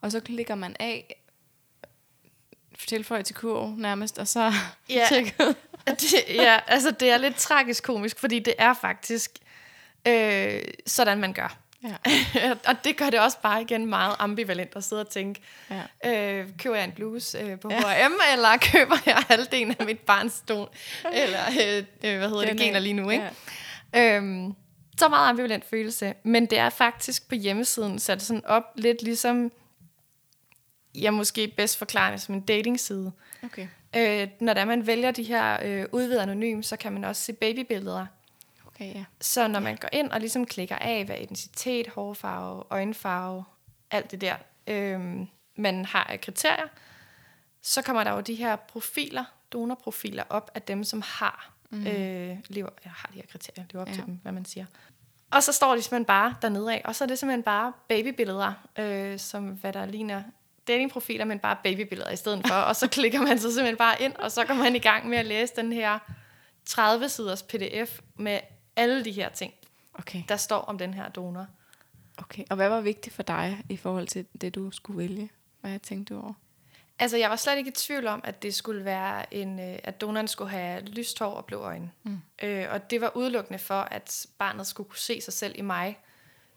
Og 0.00 0.12
så 0.12 0.20
klikker 0.20 0.54
man 0.54 0.76
af, 0.80 1.20
tilføje 2.86 3.22
til 3.22 3.36
kurv 3.36 3.70
nærmest, 3.76 4.18
og 4.18 4.28
så 4.28 4.52
ja. 4.88 5.08
det, 5.86 6.14
ja, 6.28 6.60
altså 6.66 6.90
det 6.90 7.10
er 7.10 7.18
lidt 7.18 7.36
tragisk 7.36 7.84
komisk, 7.84 8.18
fordi 8.18 8.38
det 8.38 8.54
er 8.58 8.74
faktisk 8.74 9.38
øh, 10.08 10.60
sådan, 10.86 11.18
man 11.18 11.32
gør. 11.32 11.58
Ja. 11.84 11.96
og 12.68 12.74
det 12.84 12.96
gør 12.96 13.10
det 13.10 13.20
også 13.20 13.38
bare 13.42 13.62
igen 13.62 13.86
meget 13.86 14.16
ambivalent 14.18 14.76
at 14.76 14.84
sidde 14.84 15.00
og 15.02 15.08
tænke, 15.10 15.40
Ja. 15.70 16.40
øh, 16.40 16.48
køber 16.58 16.76
jeg 16.76 16.84
en 16.84 16.92
bluse 16.92 17.38
øh, 17.38 17.60
på 17.60 17.68
H&M, 17.68 18.12
eller 18.32 18.56
køber 18.72 18.96
jeg 19.06 19.16
halvdelen 19.28 19.74
af 19.78 19.86
mit 19.86 19.98
barns 20.00 20.32
stol, 20.32 20.68
eller 21.12 21.40
øh, 21.48 21.76
øh, 21.78 22.18
hvad 22.18 22.28
hedder 22.28 22.40
det, 22.40 22.48
Den 22.48 22.56
gener 22.56 22.76
er- 22.76 22.80
lige 22.80 22.92
nu, 22.92 23.10
ikke? 23.10 23.30
Øhm, 23.96 24.54
så 24.98 25.08
meget 25.08 25.28
ambivalent 25.28 25.64
følelse, 25.64 26.14
men 26.22 26.46
det 26.46 26.58
er 26.58 26.70
faktisk 26.70 27.28
på 27.28 27.34
hjemmesiden 27.34 27.98
sat 27.98 28.22
sådan 28.22 28.46
op 28.46 28.64
lidt 28.76 29.02
ligesom, 29.02 29.52
jeg 30.94 31.14
måske 31.14 31.48
bedst 31.56 31.78
forklarer 31.78 32.10
det 32.10 32.20
som 32.20 32.34
en 32.34 32.40
datingside. 32.40 33.12
Okay. 33.44 33.66
Øh, 33.96 34.28
når 34.40 34.54
der 34.54 34.64
man 34.64 34.86
vælger 34.86 35.10
de 35.10 35.22
her 35.22 35.58
øh, 35.64 35.86
udvidet 35.92 36.20
anonym, 36.20 36.62
så 36.62 36.76
kan 36.76 36.92
man 36.92 37.04
også 37.04 37.22
se 37.22 37.32
babybilleder. 37.32 38.06
Okay, 38.90 38.98
ja. 38.98 39.04
Så 39.20 39.48
når 39.48 39.60
man 39.60 39.76
går 39.76 39.88
ind 39.92 40.10
og 40.10 40.20
ligesom 40.20 40.46
klikker 40.46 40.76
af, 40.76 41.04
hvad 41.04 41.16
identitet, 41.16 41.88
hårfarve, 41.88 42.62
øjenfarve, 42.70 43.44
alt 43.90 44.10
det 44.10 44.20
der, 44.20 44.36
øhm, 44.66 45.28
man 45.56 45.84
har 45.84 46.04
af 46.04 46.20
kriterier, 46.20 46.66
så 47.62 47.82
kommer 47.82 48.04
der 48.04 48.12
jo 48.12 48.20
de 48.20 48.34
her 48.34 48.56
profiler, 48.56 49.24
donorprofiler 49.52 50.24
op 50.28 50.50
af 50.54 50.62
dem, 50.62 50.84
som 50.84 51.02
har, 51.06 51.52
mm. 51.70 51.86
øh, 51.86 52.36
lever, 52.48 52.68
ja, 52.84 52.90
har 52.94 53.10
de 53.12 53.16
her 53.16 53.26
kriterier, 53.30 53.64
lever 53.72 53.82
op 53.82 53.88
ja. 53.88 53.92
Ja. 53.92 53.96
til 53.96 54.06
dem, 54.06 54.18
hvad 54.22 54.32
man 54.32 54.44
siger. 54.44 54.66
Og 55.30 55.42
så 55.42 55.52
står 55.52 55.74
de 55.74 55.82
simpelthen 55.82 56.04
bare 56.04 56.34
dernede 56.42 56.72
af, 56.72 56.82
og 56.84 56.94
så 56.94 57.04
er 57.04 57.08
det 57.08 57.18
simpelthen 57.18 57.42
bare 57.42 57.72
babybilleder, 57.88 58.52
øh, 58.78 59.18
som 59.18 59.44
hvad 59.44 59.72
der 59.72 59.86
ligner 59.86 60.22
datingprofiler, 60.68 61.24
men 61.24 61.38
bare 61.38 61.56
babybilleder 61.64 62.10
i 62.10 62.16
stedet 62.16 62.46
for. 62.46 62.54
og 62.54 62.76
så 62.76 62.88
klikker 62.96 63.20
man 63.20 63.38
så 63.38 63.48
simpelthen 63.48 63.76
bare 63.76 64.02
ind, 64.02 64.14
og 64.16 64.32
så 64.32 64.44
går 64.44 64.54
man 64.54 64.76
i 64.76 64.78
gang 64.78 65.08
med 65.08 65.18
at 65.18 65.26
læse 65.26 65.52
den 65.56 65.72
her 65.72 65.98
30-siders 66.70 67.42
pdf 67.42 68.00
med 68.16 68.40
alle 68.76 69.04
de 69.04 69.12
her 69.12 69.28
ting, 69.28 69.54
Okay. 69.98 70.22
der 70.28 70.36
står 70.36 70.58
om 70.60 70.78
den 70.78 70.94
her 70.94 71.08
donor. 71.08 71.46
okay. 72.18 72.44
Og 72.50 72.56
hvad 72.56 72.68
var 72.68 72.80
vigtigt 72.80 73.14
for 73.14 73.22
dig 73.22 73.62
i 73.68 73.76
forhold 73.76 74.06
til 74.06 74.26
det, 74.40 74.54
du 74.54 74.70
skulle 74.70 74.98
vælge? 74.98 75.30
Hvad 75.60 75.78
tænkte 75.78 76.14
du 76.14 76.20
over? 76.20 76.32
Altså, 76.98 77.16
jeg 77.16 77.30
var 77.30 77.36
slet 77.36 77.56
ikke 77.58 77.68
i 77.68 77.74
tvivl 77.74 78.06
om, 78.06 78.20
at 78.24 78.42
det 78.42 78.54
skulle 78.54 78.84
være 78.84 79.34
en, 79.34 79.60
øh, 79.60 79.78
at 79.84 80.00
donoren 80.00 80.28
skulle 80.28 80.50
have 80.50 80.80
lyst 80.84 81.18
hår 81.18 81.26
og 81.30 81.44
blå 81.44 81.58
øjne. 81.58 81.90
Mm. 82.02 82.18
Øh, 82.42 82.66
og 82.70 82.90
det 82.90 83.00
var 83.00 83.16
udelukkende 83.16 83.58
for, 83.58 83.74
at 83.80 84.26
barnet 84.38 84.66
skulle 84.66 84.88
kunne 84.88 84.98
se 84.98 85.20
sig 85.20 85.32
selv 85.32 85.54
i 85.58 85.62
mig. 85.62 85.98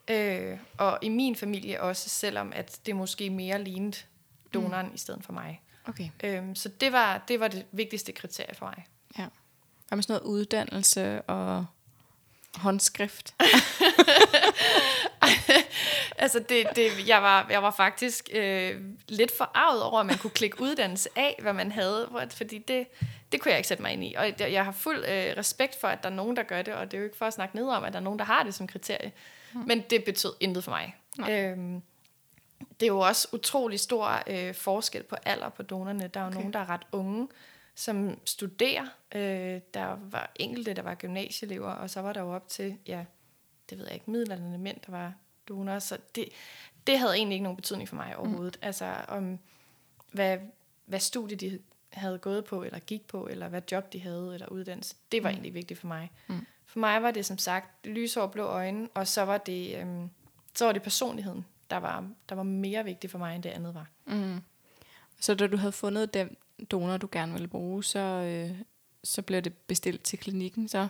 Øh, 0.07 0.57
og 0.77 0.99
i 1.01 1.09
min 1.09 1.35
familie 1.35 1.81
også, 1.81 2.09
selvom 2.09 2.51
at 2.55 2.79
det 2.85 2.95
måske 2.95 3.29
mere 3.29 3.63
lignede 3.63 3.97
donoren 4.53 4.87
mm. 4.87 4.95
i 4.95 4.97
stedet 4.97 5.23
for 5.23 5.33
mig. 5.33 5.61
Okay. 5.87 6.09
Øh, 6.23 6.43
så 6.55 6.69
det 6.69 6.91
var, 6.91 7.23
det 7.27 7.39
var 7.39 7.47
det 7.47 7.65
vigtigste 7.71 8.11
kriterie 8.11 8.55
for 8.55 8.65
mig. 8.65 8.85
Ja. 9.17 9.27
Hvad 9.87 9.95
med 9.95 10.03
sådan 10.03 10.21
noget 10.21 10.31
uddannelse 10.39 11.21
og 11.21 11.65
håndskrift? 12.57 13.33
altså, 16.17 16.39
det, 16.39 16.67
det, 16.75 17.07
jeg, 17.07 17.21
var, 17.21 17.47
jeg 17.49 17.63
var 17.63 17.71
faktisk 17.71 18.29
øh, 18.33 18.81
lidt 19.07 19.37
forarvet 19.37 19.83
over, 19.83 19.99
at 19.99 20.05
man 20.05 20.17
kunne 20.17 20.31
klikke 20.31 20.61
uddannelse 20.61 21.09
af, 21.15 21.39
hvad 21.41 21.53
man 21.53 21.71
havde, 21.71 22.27
fordi 22.31 22.57
det, 22.57 22.87
det 23.31 23.41
kunne 23.41 23.51
jeg 23.51 23.59
ikke 23.59 23.67
sætte 23.67 23.83
mig 23.83 23.93
ind 23.93 24.03
i. 24.03 24.15
Og 24.17 24.25
jeg, 24.25 24.51
jeg 24.51 24.65
har 24.65 24.71
fuld 24.71 24.97
øh, 24.97 25.37
respekt 25.37 25.77
for, 25.81 25.87
at 25.87 26.03
der 26.03 26.09
er 26.09 26.13
nogen, 26.13 26.35
der 26.35 26.43
gør 26.43 26.61
det, 26.61 26.73
og 26.73 26.85
det 26.85 26.93
er 26.93 26.97
jo 26.97 27.05
ikke 27.05 27.17
for 27.17 27.25
at 27.25 27.33
snakke 27.33 27.55
ned 27.55 27.67
om, 27.67 27.83
at 27.83 27.93
der 27.93 27.99
er 27.99 28.03
nogen, 28.03 28.19
der 28.19 28.25
har 28.25 28.43
det 28.43 28.53
som 28.53 28.67
kriterie. 28.67 29.11
Mm. 29.53 29.63
Men 29.67 29.83
det 29.89 30.03
betød 30.03 30.33
intet 30.39 30.63
for 30.63 30.71
mig. 30.71 30.95
Øhm, 31.29 31.81
det 32.79 32.85
er 32.85 32.87
jo 32.87 32.99
også 32.99 33.27
utrolig 33.31 33.79
stor 33.79 34.23
øh, 34.27 34.53
forskel 34.53 35.03
på 35.03 35.15
alder 35.25 35.49
på 35.49 35.63
donerne. 35.63 36.07
Der 36.07 36.19
er 36.19 36.23
jo 36.23 36.27
okay. 36.27 36.37
nogen, 36.37 36.53
der 36.53 36.59
er 36.59 36.69
ret 36.69 36.85
unge, 36.91 37.27
som 37.77 38.19
studerer. 38.25 38.85
Øh, 39.15 39.61
der 39.73 39.97
var 40.01 40.31
enkelte, 40.35 40.73
der 40.73 40.81
var 40.81 40.95
gymnasieelever, 40.95 41.69
og 41.69 41.89
så 41.89 42.01
var 42.01 42.13
der 42.13 42.21
jo 42.21 42.35
op 42.35 42.47
til, 42.47 42.77
ja, 42.87 43.05
det 43.69 43.77
ved 43.77 43.85
jeg 43.85 43.93
ikke, 43.93 44.11
middelalderne 44.11 44.57
mænd, 44.57 44.77
der 44.85 44.91
var 44.91 45.13
donorer. 45.47 45.79
Så 45.79 45.97
det, 46.15 46.29
det 46.87 46.99
havde 46.99 47.15
egentlig 47.15 47.35
ikke 47.35 47.43
nogen 47.43 47.55
betydning 47.55 47.89
for 47.89 47.95
mig 47.95 48.17
overhovedet. 48.17 48.57
Mm. 48.61 48.65
Altså 48.67 48.95
om, 49.07 49.39
hvad, 50.11 50.37
hvad 50.85 50.99
studie 50.99 51.37
de 51.37 51.59
havde 51.89 52.17
gået 52.17 52.45
på, 52.45 52.63
eller 52.63 52.79
gik 52.79 53.07
på, 53.07 53.27
eller 53.27 53.47
hvad 53.47 53.61
job 53.71 53.93
de 53.93 53.99
havde, 53.99 54.33
eller 54.33 54.47
uddannelse. 54.47 54.95
Det 55.11 55.23
var 55.23 55.29
mm. 55.29 55.33
egentlig 55.33 55.53
vigtigt 55.53 55.79
for 55.79 55.87
mig. 55.87 56.11
Mm. 56.27 56.45
For 56.65 56.79
mig 56.79 57.03
var 57.03 57.11
det 57.11 57.25
som 57.25 57.37
sagt 57.37 57.87
lyshår, 57.87 58.27
blå 58.27 58.43
øjne, 58.43 58.87
og 58.93 59.07
så 59.07 59.21
var 59.21 59.37
det, 59.37 59.77
øhm, 59.81 60.09
så 60.55 60.65
var 60.65 60.71
det 60.71 60.81
personligheden, 60.81 61.45
der 61.69 61.77
var, 61.77 62.09
der 62.29 62.35
var 62.35 62.43
mere 62.43 62.83
vigtig 62.83 63.09
for 63.09 63.17
mig, 63.17 63.35
end 63.35 63.43
det 63.43 63.49
andet 63.49 63.73
var. 63.73 63.87
Mm. 64.05 64.41
Så 65.19 65.35
da 65.35 65.47
du 65.47 65.57
havde 65.57 65.71
fundet 65.71 66.13
den 66.13 66.37
donor, 66.71 66.97
du 66.97 67.07
gerne 67.11 67.31
ville 67.31 67.47
bruge, 67.47 67.83
så, 67.83 67.99
øh, 67.99 68.57
så 69.03 69.21
blev 69.21 69.41
det 69.41 69.53
bestilt 69.53 70.03
til 70.03 70.19
klinikken, 70.19 70.67
så, 70.67 70.87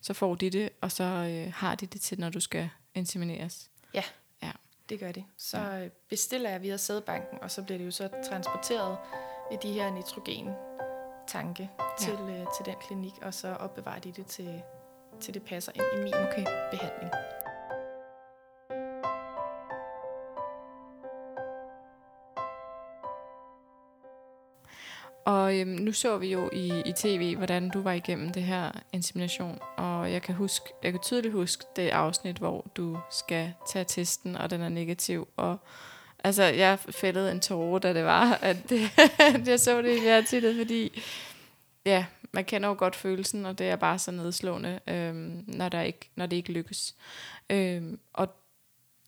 så 0.00 0.14
får 0.14 0.34
de 0.34 0.50
det, 0.50 0.68
og 0.80 0.92
så 0.92 1.04
øh, 1.04 1.52
har 1.54 1.74
de 1.74 1.86
det 1.86 2.00
til, 2.00 2.20
når 2.20 2.30
du 2.30 2.40
skal 2.40 2.68
insemineres. 2.94 3.70
Ja, 3.94 4.02
Ja. 4.42 4.50
det 4.88 5.00
gør 5.00 5.12
det. 5.12 5.24
Så 5.36 5.58
ja. 5.58 5.88
bestiller 6.08 6.50
jeg 6.50 6.62
via 6.62 6.76
sædbanken, 6.76 7.38
og 7.42 7.50
så 7.50 7.62
bliver 7.62 7.78
det 7.78 7.86
jo 7.86 7.90
så 7.90 8.08
transporteret 8.28 8.98
i 9.52 9.56
de 9.62 9.72
her 9.72 9.90
nitrogen-tanke 9.90 11.70
til, 12.00 12.12
øh, 12.12 12.46
til 12.56 12.64
den 12.66 12.74
klinik, 12.86 13.12
og 13.22 13.34
så 13.34 13.48
opbevarer 13.54 13.98
de 13.98 14.12
det 14.12 14.26
til, 14.26 14.62
til 15.20 15.34
det 15.34 15.42
passer 15.42 15.72
ind 15.74 15.84
i 16.00 16.02
min 16.04 16.14
Okay. 16.14 16.44
behandling. 16.70 17.12
Og 25.26 25.58
øhm, 25.58 25.68
nu 25.68 25.92
så 25.92 26.18
vi 26.18 26.32
jo 26.32 26.50
i, 26.52 26.82
i 26.86 26.92
tv, 26.96 27.36
hvordan 27.36 27.70
du 27.70 27.82
var 27.82 27.92
igennem 27.92 28.32
det 28.32 28.42
her 28.42 28.72
insemination, 28.92 29.58
og 29.76 30.12
jeg 30.12 30.22
kan 30.22 30.34
huske, 30.34 30.64
jeg 30.82 30.92
kan 30.92 31.00
tydeligt 31.02 31.34
huske 31.34 31.64
det 31.76 31.88
afsnit, 31.88 32.36
hvor 32.36 32.66
du 32.76 32.98
skal 33.10 33.52
tage 33.68 33.84
testen, 33.84 34.36
og 34.36 34.50
den 34.50 34.60
er 34.60 34.68
negativ, 34.68 35.28
og 35.36 35.58
altså, 36.24 36.42
jeg 36.42 36.78
fældede 36.78 37.32
en 37.32 37.40
tåre, 37.40 37.80
da 37.80 37.94
det 37.94 38.04
var, 38.04 38.38
at, 38.42 38.56
det, 38.68 38.80
at 39.34 39.48
jeg 39.48 39.60
så 39.60 39.82
det 39.82 39.96
i 39.96 40.00
fjernsynet, 40.00 40.56
fordi 40.56 41.02
ja, 41.84 42.06
man 42.32 42.44
kender 42.44 42.68
jo 42.68 42.74
godt 42.78 42.96
følelsen, 42.96 43.46
og 43.46 43.58
det 43.58 43.68
er 43.68 43.76
bare 43.76 43.98
så 43.98 44.10
nedslående, 44.10 44.80
øhm, 44.86 45.44
når, 45.46 45.68
der 45.68 45.80
ikke, 45.82 46.10
når 46.16 46.26
det 46.26 46.36
ikke 46.36 46.52
lykkes. 46.52 46.94
Øhm, 47.50 47.98
og 48.12 48.28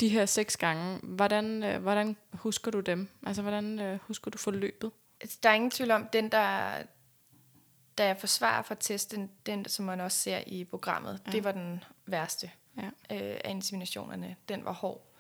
de 0.00 0.09
her 0.09 0.26
seks 0.26 0.57
gange, 0.57 0.98
hvordan, 1.02 1.64
øh, 1.64 1.83
hvordan 1.83 2.16
husker 2.33 2.70
du 2.70 2.81
dem? 2.81 3.09
Altså, 3.26 3.42
hvordan 3.42 3.81
øh, 3.81 3.98
husker 4.02 4.31
du 4.31 4.38
forløbet? 4.38 4.90
Altså, 5.20 5.38
Der 5.42 5.48
er 5.50 5.54
ingen 5.54 5.70
tvivl 5.70 5.90
om, 5.90 6.09
den 6.12 6.33
der, 6.33 6.83
da 7.98 8.07
jeg 8.07 8.16
forsvarer 8.18 8.62
for 8.62 8.74
testen, 8.74 9.31
den 9.46 9.64
som 9.68 9.85
man 9.85 10.00
også 10.00 10.18
ser 10.18 10.42
i 10.46 10.64
programmet, 10.64 11.20
ja. 11.26 11.33
det 11.33 11.44
var 11.44 11.52
den 11.52 11.85
værste 12.07 12.50
Ja. 12.76 12.87
øh, 12.87 13.40
af 13.44 13.50
inseminationerne. 13.50 14.37
Den 14.48 14.64
var 14.64 14.72
hård. 14.72 15.14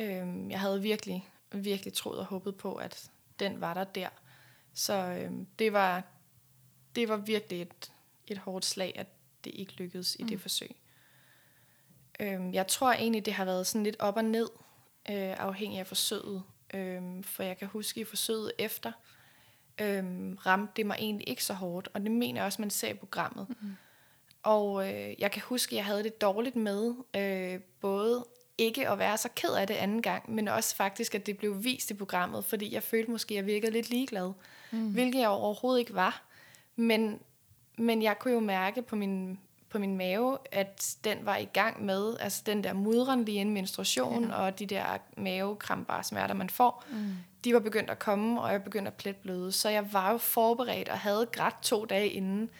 Øhm, 0.00 0.50
jeg 0.50 0.60
havde 0.60 0.82
virkelig, 0.82 1.28
virkelig 1.52 1.92
troet 1.92 2.18
og 2.18 2.24
håbet 2.24 2.56
på, 2.56 2.74
at 2.74 3.10
den 3.38 3.60
var 3.60 3.74
der 3.74 3.84
der. 3.84 4.08
Så 4.74 4.94
øhm, 4.94 5.46
det, 5.58 5.72
var, 5.72 6.02
det 6.94 7.08
var 7.08 7.16
virkelig 7.16 7.62
et, 7.62 7.92
et 8.26 8.38
hårdt 8.38 8.64
slag, 8.64 8.92
at 8.96 9.06
det 9.44 9.52
ikke 9.54 9.72
lykkedes 9.72 10.16
i 10.18 10.22
mm. 10.22 10.28
det 10.28 10.40
forsøg. 10.40 10.76
Øhm, 12.20 12.54
jeg 12.54 12.66
tror 12.66 12.92
egentlig, 12.92 13.26
det 13.26 13.34
har 13.34 13.44
været 13.44 13.66
sådan 13.66 13.84
lidt 13.84 13.96
op 13.98 14.16
og 14.16 14.24
ned, 14.24 14.48
øh, 15.10 15.34
afhængig 15.38 15.78
af 15.80 15.86
forsøget. 15.86 16.42
Øhm, 16.74 17.22
for 17.22 17.42
jeg 17.42 17.58
kan 17.58 17.68
huske, 17.68 18.00
i 18.00 18.04
forsøget 18.04 18.52
efter, 18.58 18.92
øhm, 19.80 20.38
ramte 20.46 20.72
det 20.76 20.86
mig 20.86 20.96
egentlig 20.98 21.28
ikke 21.28 21.44
så 21.44 21.54
hårdt. 21.54 21.88
Og 21.94 22.00
det 22.00 22.10
mener 22.10 22.40
jeg 22.40 22.46
også, 22.46 22.62
man 22.62 22.70
ser 22.70 22.88
i 22.88 22.94
programmet. 22.94 23.46
Mm. 23.48 23.76
Og 24.42 24.88
øh, 24.88 25.14
jeg 25.18 25.30
kan 25.30 25.42
huske, 25.42 25.72
at 25.72 25.76
jeg 25.76 25.84
havde 25.84 26.02
det 26.02 26.20
dårligt 26.20 26.56
med 26.56 26.94
øh, 27.16 27.60
både 27.80 28.24
ikke 28.58 28.88
at 28.88 28.98
være 28.98 29.18
så 29.18 29.28
ked 29.36 29.50
af 29.50 29.66
det 29.66 29.74
anden 29.74 30.02
gang, 30.02 30.34
men 30.34 30.48
også 30.48 30.76
faktisk, 30.76 31.14
at 31.14 31.26
det 31.26 31.38
blev 31.38 31.64
vist 31.64 31.90
i 31.90 31.94
programmet, 31.94 32.44
fordi 32.44 32.74
jeg 32.74 32.82
følte 32.82 33.10
måske, 33.10 33.34
at 33.34 33.36
jeg 33.36 33.46
virkede 33.46 33.72
lidt 33.72 33.90
ligeglad. 33.90 34.32
Mm. 34.70 34.92
Hvilket 34.92 35.20
jeg 35.20 35.28
overhovedet 35.28 35.80
ikke 35.80 35.94
var. 35.94 36.22
Men, 36.76 37.18
men 37.78 38.02
jeg 38.02 38.18
kunne 38.18 38.34
jo 38.34 38.40
mærke 38.40 38.82
på 38.82 38.96
min, 38.96 39.38
på 39.68 39.78
min 39.78 39.96
mave, 39.96 40.38
at 40.52 40.96
den 41.04 41.18
var 41.22 41.36
i 41.36 41.44
gang 41.44 41.84
med, 41.84 42.16
altså 42.20 42.42
den 42.46 42.64
der 42.64 42.72
mudren 42.72 43.24
lige 43.24 43.40
inden 43.40 43.54
menstruation, 43.54 44.24
ja. 44.24 44.34
og 44.34 44.58
de 44.58 44.66
der 44.66 44.98
mavekramper 45.16 46.02
smerter, 46.02 46.34
man 46.34 46.50
får, 46.50 46.84
mm. 46.90 47.12
De 47.46 47.54
var 47.54 47.60
begyndt 47.60 47.90
at 47.90 47.98
komme, 47.98 48.40
og 48.42 48.52
jeg 48.52 48.64
begyndte 48.64 48.88
at 48.90 48.94
pletbløde. 48.96 49.52
Så 49.52 49.68
jeg 49.68 49.92
var 49.92 50.10
jo 50.12 50.18
forberedt 50.18 50.88
og 50.88 50.98
havde 50.98 51.26
grædt 51.32 51.54
to 51.62 51.84
dage 51.84 52.08
inden. 52.08 52.50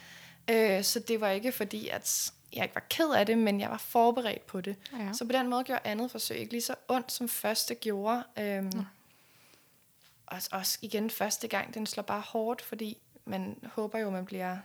Øh, 0.50 0.82
så 0.84 1.00
det 1.00 1.20
var 1.20 1.28
ikke 1.30 1.52
fordi, 1.52 1.88
at 1.88 2.32
jeg 2.52 2.62
ikke 2.62 2.74
var 2.74 2.84
ked 2.90 3.10
af 3.10 3.26
det, 3.26 3.38
men 3.38 3.60
jeg 3.60 3.70
var 3.70 3.76
forberedt 3.78 4.46
på 4.46 4.60
det. 4.60 4.76
Ja. 4.98 5.12
Så 5.12 5.24
på 5.24 5.32
den 5.32 5.48
måde 5.48 5.64
gjorde 5.64 5.80
andet 5.84 6.10
forsøg 6.10 6.36
ikke 6.38 6.52
lige 6.52 6.62
så 6.62 6.74
ondt, 6.88 7.12
som 7.12 7.28
første 7.28 7.74
gjorde. 7.74 8.24
Øhm, 8.38 8.72
og 10.26 10.38
også 10.52 10.78
igen 10.82 11.10
første 11.10 11.48
gang, 11.48 11.74
den 11.74 11.86
slår 11.86 12.02
bare 12.02 12.20
hårdt, 12.20 12.62
fordi 12.62 12.98
man 13.24 13.58
håber 13.72 13.98
jo, 13.98 14.10
man 14.10 14.24
bliver, 14.24 14.56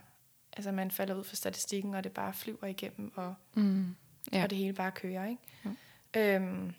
altså 0.57 0.71
man 0.71 0.91
falder 0.91 1.15
ud 1.15 1.23
for 1.23 1.35
statistikken, 1.35 1.93
og 1.93 2.03
det 2.03 2.11
bare 2.11 2.33
flyver 2.33 2.65
igennem, 2.65 3.11
og, 3.15 3.35
Mm. 3.53 3.95
ja. 4.31 4.37
Ja. 4.37 4.43
og 4.43 4.49
det 4.49 4.57
hele 4.57 4.73
bare 4.73 4.91
kører, 4.91 5.25
ikke? 5.27 5.41
Ja. 6.15 6.35
Øhm, 6.35 6.73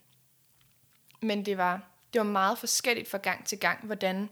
men 1.20 1.47
det 1.47 1.59
var, 1.59 1.80
det 2.13 2.19
var 2.19 2.27
meget 2.27 2.59
forskelligt 2.59 3.09
fra 3.09 3.19
gang 3.19 3.47
til 3.47 3.59
gang, 3.59 3.87
hvordan, 3.87 4.31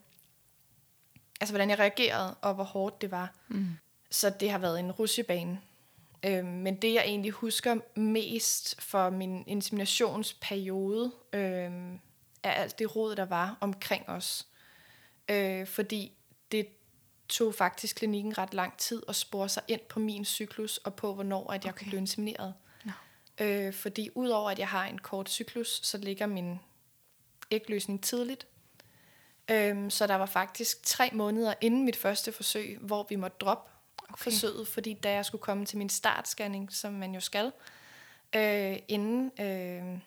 altså 1.40 1.52
hvordan 1.52 1.70
jeg 1.70 1.78
reagerede, 1.78 2.34
og 2.34 2.54
hvor 2.54 2.64
hårdt 2.64 3.00
det 3.00 3.10
var. 3.10 3.34
Mm. 3.48 3.66
Så 4.10 4.30
det 4.40 4.50
har 4.50 4.58
været 4.58 4.80
en 4.80 4.92
rusjebane. 4.92 5.60
Øh, 6.24 6.44
men 6.44 6.76
det, 6.76 6.94
jeg 6.94 7.04
egentlig 7.04 7.32
husker 7.32 7.76
mest 7.98 8.80
for 8.80 9.10
min 9.10 9.44
inseminationsperiode, 9.46 11.12
øh, 11.32 11.70
er 12.42 12.50
alt 12.50 12.78
det 12.78 12.96
råd, 12.96 13.16
der 13.16 13.24
var 13.24 13.56
omkring 13.60 14.08
os. 14.08 14.46
Øh, 15.28 15.66
fordi 15.66 16.12
det 16.52 16.68
tog 17.28 17.54
faktisk 17.54 17.96
klinikken 17.96 18.38
ret 18.38 18.54
lang 18.54 18.78
tid 18.78 19.02
at 19.08 19.16
spore 19.16 19.48
sig 19.48 19.62
ind 19.68 19.80
på 19.88 20.00
min 20.00 20.24
cyklus, 20.24 20.76
og 20.76 20.94
på 20.94 21.14
hvornår 21.14 21.52
at 21.52 21.64
jeg 21.64 21.72
okay. 21.72 21.78
kunne 21.78 21.88
blive 21.88 22.00
insemineret. 22.00 22.54
No. 22.84 22.92
Øh, 23.40 23.72
fordi 23.72 24.10
udover 24.14 24.50
at 24.50 24.58
jeg 24.58 24.68
har 24.68 24.86
en 24.86 24.98
kort 24.98 25.30
cyklus, 25.30 25.80
så 25.82 25.98
ligger 25.98 26.26
min 26.26 26.60
ægløsning 27.50 28.02
tidligt. 28.02 28.46
Øh, 29.50 29.90
så 29.90 30.06
der 30.06 30.14
var 30.14 30.26
faktisk 30.26 30.82
tre 30.82 31.10
måneder 31.12 31.54
inden 31.60 31.84
mit 31.84 31.96
første 31.96 32.32
forsøg, 32.32 32.78
hvor 32.80 33.06
vi 33.08 33.16
måtte 33.16 33.36
droppe 33.40 33.70
okay. 33.98 34.22
forsøget, 34.22 34.68
fordi 34.68 34.94
da 34.94 35.12
jeg 35.12 35.24
skulle 35.24 35.42
komme 35.42 35.66
til 35.66 35.78
min 35.78 35.88
startscanning, 35.88 36.72
som 36.72 36.92
man 36.92 37.14
jo 37.14 37.20
skal, 37.20 37.52
øh, 38.36 38.78
inden, 38.88 39.32
øh, 39.40 39.98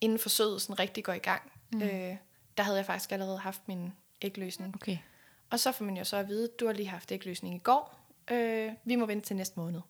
inden 0.00 0.18
forsøget 0.18 0.62
sådan 0.62 0.78
rigtig 0.78 1.04
går 1.04 1.12
i 1.12 1.18
gang, 1.18 1.52
mm. 1.72 1.82
øh, 1.82 2.16
der 2.56 2.62
havde 2.62 2.78
jeg 2.78 2.86
faktisk 2.86 3.12
allerede 3.12 3.38
haft 3.38 3.68
min 3.68 3.92
ægløsning. 4.22 4.74
Okay. 4.74 4.98
Og 5.50 5.60
så 5.60 5.72
får 5.72 5.84
man 5.84 5.96
jo 5.96 6.04
så 6.04 6.16
at 6.16 6.28
vide, 6.28 6.48
du 6.60 6.66
har 6.66 6.72
lige 6.72 6.88
haft 6.88 7.12
ægløsning 7.12 7.54
i 7.54 7.58
går, 7.58 8.00
øh, 8.30 8.72
vi 8.84 8.96
må 8.96 9.06
vente 9.06 9.26
til 9.26 9.36
næste 9.36 9.60
måned. 9.60 9.80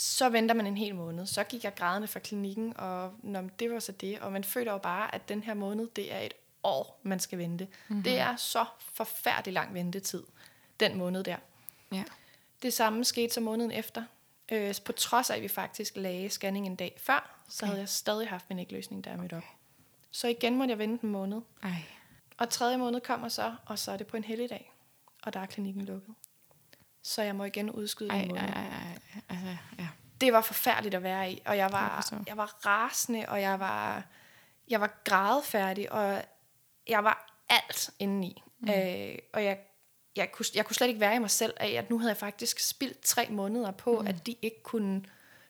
Så 0.00 0.28
venter 0.28 0.54
man 0.54 0.66
en 0.66 0.76
hel 0.76 0.94
måned. 0.94 1.26
Så 1.26 1.44
gik 1.44 1.64
jeg 1.64 1.74
grædende 1.74 2.08
fra 2.08 2.20
klinikken, 2.20 2.76
og 2.76 3.12
nå, 3.22 3.40
det 3.58 3.70
var 3.70 3.78
så 3.78 3.92
det. 3.92 4.20
Og 4.20 4.32
man 4.32 4.44
føler 4.44 4.72
jo 4.72 4.78
bare, 4.78 5.14
at 5.14 5.28
den 5.28 5.42
her 5.42 5.54
måned, 5.54 5.88
det 5.96 6.12
er 6.14 6.18
et 6.18 6.34
år, 6.62 7.00
man 7.02 7.20
skal 7.20 7.38
vente. 7.38 7.68
Mm-hmm. 7.88 8.02
Det 8.02 8.18
er 8.18 8.36
så 8.36 8.64
forfærdelig 8.78 9.54
lang 9.54 9.74
ventetid, 9.74 10.22
den 10.80 10.98
måned 10.98 11.24
der. 11.24 11.36
Ja. 11.92 12.04
Det 12.62 12.72
samme 12.72 13.04
skete 13.04 13.34
så 13.34 13.40
måneden 13.40 13.70
efter. 13.70 14.02
Øh, 14.52 14.74
på 14.84 14.92
trods 14.92 15.30
af, 15.30 15.36
at 15.36 15.42
vi 15.42 15.48
faktisk 15.48 15.96
lagde 15.96 16.30
scanning 16.30 16.66
en 16.66 16.76
dag 16.76 16.96
før, 17.00 17.40
okay. 17.42 17.50
så 17.50 17.66
havde 17.66 17.78
jeg 17.78 17.88
stadig 17.88 18.28
haft 18.28 18.48
min 18.48 18.58
ægløsning, 18.58 19.06
jeg 19.06 19.18
mødte 19.18 19.34
okay. 19.34 19.46
op. 19.46 19.54
Så 20.10 20.28
igen 20.28 20.56
måtte 20.56 20.70
jeg 20.70 20.78
vente 20.78 21.04
en 21.04 21.10
måned. 21.10 21.40
Ej. 21.62 21.82
Og 22.38 22.50
tredje 22.50 22.76
måned 22.76 23.00
kommer 23.00 23.28
så, 23.28 23.54
og 23.66 23.78
så 23.78 23.92
er 23.92 23.96
det 23.96 24.06
på 24.06 24.16
en 24.16 24.24
helligdag, 24.24 24.72
og 25.22 25.32
der 25.32 25.40
er 25.40 25.46
klinikken 25.46 25.84
lukket. 25.84 26.14
Så 27.02 27.22
jeg 27.22 27.36
må 27.36 27.44
igen 27.44 27.70
udskyde 27.70 28.10
ej, 28.10 28.18
en 28.18 28.28
måned. 28.28 28.42
Ej, 28.42 28.48
ej, 28.48 28.66
ej. 28.66 28.98
Altså, 29.28 29.56
ja. 29.78 29.88
Det 30.20 30.32
var 30.32 30.40
forfærdeligt 30.40 30.94
at 30.94 31.02
være 31.02 31.32
i, 31.32 31.42
og 31.46 31.56
jeg 31.56 31.72
var, 31.72 32.22
jeg 32.26 32.36
var 32.36 32.66
rasende, 32.66 33.24
og 33.28 33.40
jeg 33.40 33.60
var, 33.60 34.04
jeg 34.68 34.80
var 34.80 35.00
grædefærdig, 35.04 35.92
og 35.92 36.22
jeg 36.88 37.04
var 37.04 37.42
alt 37.48 37.90
indeni. 37.98 38.42
Mm. 38.60 38.70
Øh, 38.70 39.18
og 39.32 39.44
jeg 39.44 39.58
jeg 40.16 40.32
kunne, 40.32 40.46
jeg 40.54 40.66
kunne 40.66 40.76
slet 40.76 40.88
ikke 40.88 41.00
være 41.00 41.16
i 41.16 41.18
mig 41.18 41.30
selv 41.30 41.54
af, 41.56 41.68
at 41.68 41.90
nu 41.90 41.98
havde 41.98 42.10
jeg 42.10 42.16
faktisk 42.16 42.68
spildt 42.68 43.00
tre 43.00 43.26
måneder 43.30 43.70
på, 43.70 44.00
mm. 44.00 44.06
at 44.06 44.26
de 44.26 44.36
ikke 44.42 44.62
kunne 44.62 45.04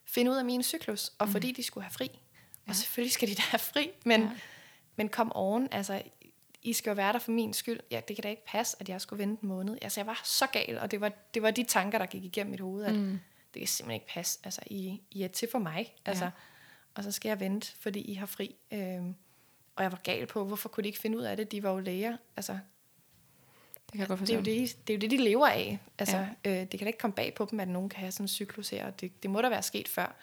finde 0.05 0.31
ud 0.31 0.37
af 0.37 0.45
min 0.45 0.63
cyklus, 0.63 1.13
og 1.19 1.27
mm. 1.27 1.33
fordi 1.33 1.53
de 1.53 1.63
skulle 1.63 1.85
have 1.85 1.93
fri. 1.93 2.11
Ja. 2.15 2.71
Og 2.71 2.77
selvfølgelig 2.77 3.13
skal 3.13 3.29
de 3.29 3.35
da 3.35 3.43
have 3.43 3.59
fri, 3.59 3.91
men, 4.05 4.21
ja. 4.21 4.31
men 4.97 5.09
kom 5.09 5.33
oven, 5.33 5.69
altså, 5.71 6.03
I 6.63 6.73
skal 6.73 6.91
jo 6.91 6.95
være 6.95 7.13
der 7.13 7.19
for 7.19 7.31
min 7.31 7.53
skyld. 7.53 7.81
Ja, 7.91 8.01
det 8.09 8.17
kan 8.17 8.23
da 8.23 8.29
ikke 8.29 8.47
passe, 8.47 8.77
at 8.81 8.89
jeg 8.89 9.01
skulle 9.01 9.23
vente 9.23 9.43
en 9.43 9.49
måned. 9.49 9.79
Altså, 9.83 10.01
jeg 10.01 10.07
var 10.07 10.21
så 10.25 10.47
gal, 10.47 10.79
og 10.79 10.91
det 10.91 11.01
var, 11.01 11.13
det 11.35 11.43
var 11.43 11.51
de 11.51 11.65
tanker, 11.65 11.99
der 11.99 12.07
gik 12.07 12.25
igennem 12.25 12.51
mit 12.51 12.61
hoved, 12.61 12.85
at 12.85 12.95
mm. 12.95 13.21
det 13.55 13.61
kan 13.61 13.67
simpelthen 13.67 13.95
ikke 13.95 14.13
passe. 14.13 14.39
Altså, 14.45 14.61
I, 14.67 15.01
I 15.11 15.23
er 15.23 15.29
til 15.29 15.49
for 15.53 15.59
mig, 15.59 15.95
altså, 16.05 16.25
ja. 16.25 16.31
og 16.95 17.05
så 17.05 17.13
skal 17.13 17.29
jeg 17.29 17.41
vente, 17.41 17.73
fordi 17.81 18.01
I 18.01 18.15
har 18.15 18.27
fri. 18.27 18.57
Øhm, 18.73 19.15
og 19.77 19.83
jeg 19.83 19.93
var 19.93 20.01
gal 20.03 20.27
på, 20.27 20.45
hvorfor 20.45 20.69
kunne 20.69 20.83
de 20.83 20.89
ikke 20.89 20.99
finde 21.01 21.19
ud 21.19 21.23
af 21.23 21.37
det? 21.37 21.53
De 21.53 21.63
var 21.63 21.71
jo 21.71 21.79
læger. 21.79 22.17
Altså, 22.37 22.53
det, 22.53 23.93
kan 23.93 24.01
jeg 24.01 24.09
godt 24.09 24.21
det, 24.21 24.31
er 24.31 24.35
jo 24.35 24.43
det, 24.43 24.77
det 24.87 24.93
er 24.93 24.97
jo 24.97 25.01
det, 25.01 25.11
de 25.11 25.17
lever 25.17 25.47
af. 25.47 25.79
Altså, 25.99 26.17
ja. 26.17 26.51
øh, 26.51 26.61
det 26.61 26.71
kan 26.71 26.81
da 26.81 26.87
ikke 26.87 26.99
komme 26.99 27.15
bag 27.15 27.35
på 27.35 27.49
dem, 27.51 27.61
at 27.61 27.69
nogen 27.69 27.89
kan 27.89 28.01
have 28.01 28.13
sådan 28.13 28.25
en 28.25 28.29
cyklus 28.29 28.69
her. 28.69 28.91
Det, 28.91 29.23
det 29.23 29.31
må 29.31 29.43
da 29.43 29.49
være 29.49 29.63
sket 29.63 29.89
før. 29.89 30.17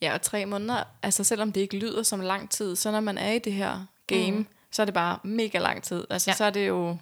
Ja, 0.00 0.14
og 0.14 0.22
tre 0.22 0.46
måneder, 0.46 0.84
altså 1.02 1.24
selvom 1.24 1.52
det 1.52 1.60
ikke 1.60 1.78
lyder 1.78 2.02
som 2.02 2.20
lang 2.20 2.50
tid, 2.50 2.76
så 2.76 2.90
når 2.90 3.00
man 3.00 3.18
er 3.18 3.32
i 3.32 3.38
det 3.38 3.52
her 3.52 3.86
game, 4.06 4.38
mm. 4.38 4.46
Så 4.70 4.82
er 4.82 4.86
det 4.86 4.94
bare 4.94 5.18
mega 5.22 5.58
lang 5.58 5.82
tid. 5.82 6.06
Altså, 6.10 6.30
ja. 6.30 6.34
så 6.34 6.44
er 6.44 6.50
det 6.50 6.68
jo 6.68 6.96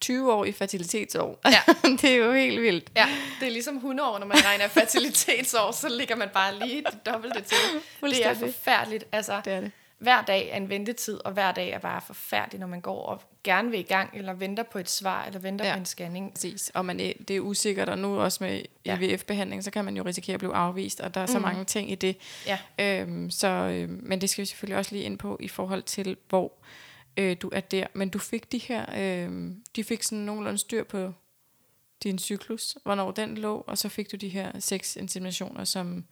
20 0.00 0.32
år 0.32 0.44
i 0.44 0.52
fertilitetsår. 0.52 1.40
Ja. 1.44 1.60
det 2.02 2.04
er 2.04 2.16
jo 2.16 2.32
helt 2.32 2.62
vildt. 2.62 2.90
Ja, 2.96 3.08
det 3.40 3.48
er 3.48 3.52
ligesom 3.52 3.76
100 3.76 4.10
år, 4.10 4.18
når 4.18 4.26
man 4.26 4.38
regner 4.44 4.68
fertilitetsår, 4.68 5.72
så 5.72 5.88
ligger 5.88 6.16
man 6.16 6.28
bare 6.34 6.58
lige 6.66 6.82
det 6.82 7.06
dobbelte 7.06 7.40
til. 7.40 7.58
Det 8.02 8.26
er 8.26 8.34
forfærdeligt. 8.34 9.04
Altså, 9.12 9.40
det 9.44 9.52
er 9.52 9.60
det 9.60 9.72
hver 9.98 10.22
dag 10.22 10.48
er 10.52 10.56
en 10.56 10.68
ventetid, 10.68 11.20
og 11.24 11.32
hver 11.32 11.52
dag 11.52 11.70
er 11.70 11.78
bare 11.78 12.00
forfærdelig, 12.00 12.60
når 12.60 12.66
man 12.66 12.80
går 12.80 13.02
og 13.06 13.22
gerne 13.44 13.70
vil 13.70 13.80
i 13.80 13.82
gang, 13.82 14.10
eller 14.14 14.32
venter 14.32 14.62
på 14.62 14.78
et 14.78 14.90
svar, 14.90 15.24
eller 15.24 15.38
venter 15.38 15.66
ja. 15.66 15.72
på 15.72 15.78
en 15.78 15.86
scanning. 15.86 16.32
Præcis, 16.34 16.70
og 16.74 16.84
man, 16.84 16.98
det 16.98 17.30
er 17.30 17.40
usikkert, 17.40 17.88
og 17.88 17.98
nu 17.98 18.20
også 18.20 18.44
med. 18.44 18.62
IVF-behandling, 18.84 19.64
så 19.64 19.70
kan 19.70 19.84
man 19.84 19.96
jo 19.96 20.02
risikere 20.02 20.34
at 20.34 20.38
blive 20.38 20.54
afvist, 20.54 21.00
og 21.00 21.14
der 21.14 21.20
er 21.20 21.26
så 21.26 21.38
mm. 21.38 21.42
mange 21.42 21.64
ting 21.64 21.90
i 21.90 21.94
det. 21.94 22.16
Ja. 22.46 22.58
Øhm, 22.78 23.30
så, 23.30 23.48
øh, 23.48 23.88
men 23.88 24.20
det 24.20 24.30
skal 24.30 24.42
vi 24.42 24.46
selvfølgelig 24.46 24.78
også 24.78 24.92
lige 24.92 25.04
ind 25.04 25.18
på, 25.18 25.36
i 25.40 25.48
forhold 25.48 25.82
til, 25.82 26.16
hvor 26.28 26.52
øh, 27.16 27.36
du 27.42 27.50
er 27.52 27.60
der. 27.60 27.86
Men 27.92 28.08
du 28.08 28.18
fik 28.18 28.52
de 28.52 28.58
her, 28.58 28.86
øh, 28.98 29.54
de 29.76 29.84
fik 29.84 30.02
sådan 30.02 30.24
nogenlunde 30.24 30.58
styr 30.58 30.84
på 30.84 31.12
din 32.02 32.18
cyklus, 32.18 32.76
hvornår 32.82 33.10
den 33.10 33.38
lå, 33.38 33.64
og 33.66 33.78
så 33.78 33.88
fik 33.88 34.12
du 34.12 34.16
de 34.16 34.28
her 34.28 34.60
seks 34.60 34.96
inseminationer, 34.96 35.64
som, 35.64 36.04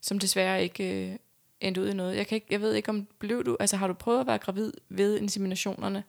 som 0.00 0.18
desværre 0.18 0.62
ikke 0.62 1.10
øh, 1.10 1.16
endte 1.60 1.80
ud 1.80 1.88
i 1.88 1.94
noget. 1.94 2.16
Jeg, 2.16 2.26
kan 2.26 2.36
ikke, 2.36 2.46
jeg 2.50 2.60
ved 2.60 2.74
ikke, 2.74 2.88
om 2.88 3.06
blev 3.18 3.44
du... 3.44 3.56
Altså, 3.60 3.76
har 3.76 3.86
du 3.86 3.94
prøvet 3.94 4.20
at 4.20 4.26
være 4.26 4.38
gravid 4.38 4.72
ved 4.88 5.18
inseminationerne? 5.20 6.04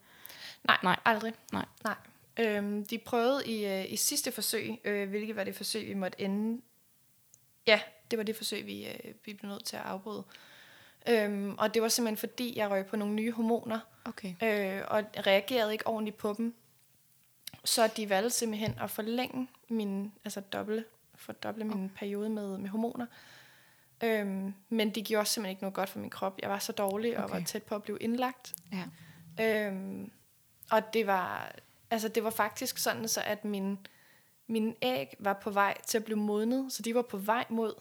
Nej, 0.63 0.77
Nej. 0.83 0.99
aldrig. 1.05 1.33
Nej. 1.53 1.65
Nej. 1.83 1.95
Øhm, 2.39 2.85
de 2.85 2.97
prøvede 2.97 3.45
i, 3.45 3.65
øh, 3.65 3.93
i 3.93 3.95
sidste 3.95 4.31
forsøg, 4.31 4.75
øh, 4.83 5.09
hvilket 5.09 5.35
var 5.35 5.43
det 5.43 5.55
forsøg, 5.55 5.87
vi 5.87 5.93
måtte 5.93 6.21
ende... 6.21 6.61
Ja, 7.67 7.79
det 8.11 8.17
var 8.17 8.23
det 8.23 8.35
forsøg, 8.35 8.65
vi, 8.65 8.85
øh, 8.87 9.13
vi 9.25 9.33
blev 9.33 9.51
nødt 9.51 9.65
til 9.65 9.75
at 9.75 9.81
afbryde. 9.81 10.23
Øhm, 11.09 11.55
og 11.57 11.73
det 11.73 11.81
var 11.81 11.87
simpelthen 11.87 12.17
fordi, 12.17 12.53
jeg 12.57 12.69
røg 12.69 12.85
på 12.85 12.95
nogle 12.95 13.13
nye 13.13 13.31
hormoner, 13.31 13.79
okay. 14.05 14.33
øh, 14.43 14.81
og 14.87 15.03
reagerede 15.27 15.71
ikke 15.71 15.87
ordentligt 15.87 16.17
på 16.17 16.35
dem. 16.37 16.55
Så 17.63 17.87
de 17.87 18.09
valgte 18.09 18.29
simpelthen 18.29 18.75
at 18.81 18.91
forlænge 18.91 19.47
min, 19.67 20.11
altså 20.25 20.41
doble, 20.41 20.85
fordoble 21.15 21.63
min 21.63 21.85
okay. 21.85 21.95
periode 21.95 22.29
med, 22.29 22.57
med 22.57 22.69
hormoner. 22.69 23.05
Øhm, 24.03 24.53
men 24.69 24.95
det 24.95 25.05
gjorde 25.05 25.25
simpelthen 25.25 25.51
ikke 25.51 25.61
noget 25.63 25.73
godt 25.73 25.89
for 25.89 25.99
min 25.99 26.09
krop. 26.09 26.39
Jeg 26.41 26.49
var 26.49 26.59
så 26.59 26.71
dårlig 26.71 27.17
og 27.17 27.31
var 27.31 27.39
tæt 27.39 27.63
på 27.63 27.75
at 27.75 27.83
blive 27.83 27.97
indlagt. 27.99 28.53
Ja. 29.37 29.67
Øhm, 29.67 30.11
og 30.71 30.93
det 30.93 31.07
var, 31.07 31.55
altså 31.91 32.07
det 32.07 32.23
var 32.23 32.29
faktisk 32.29 32.77
sådan, 32.77 33.07
så 33.07 33.21
at 33.25 33.45
min, 33.45 33.87
min 34.47 34.75
æg 34.81 35.15
var 35.19 35.33
på 35.33 35.49
vej 35.49 35.77
til 35.87 35.97
at 35.97 36.05
blive 36.05 36.19
modnet, 36.19 36.73
så 36.73 36.81
de 36.83 36.95
var 36.95 37.01
på 37.01 37.17
vej 37.17 37.45
mod 37.49 37.73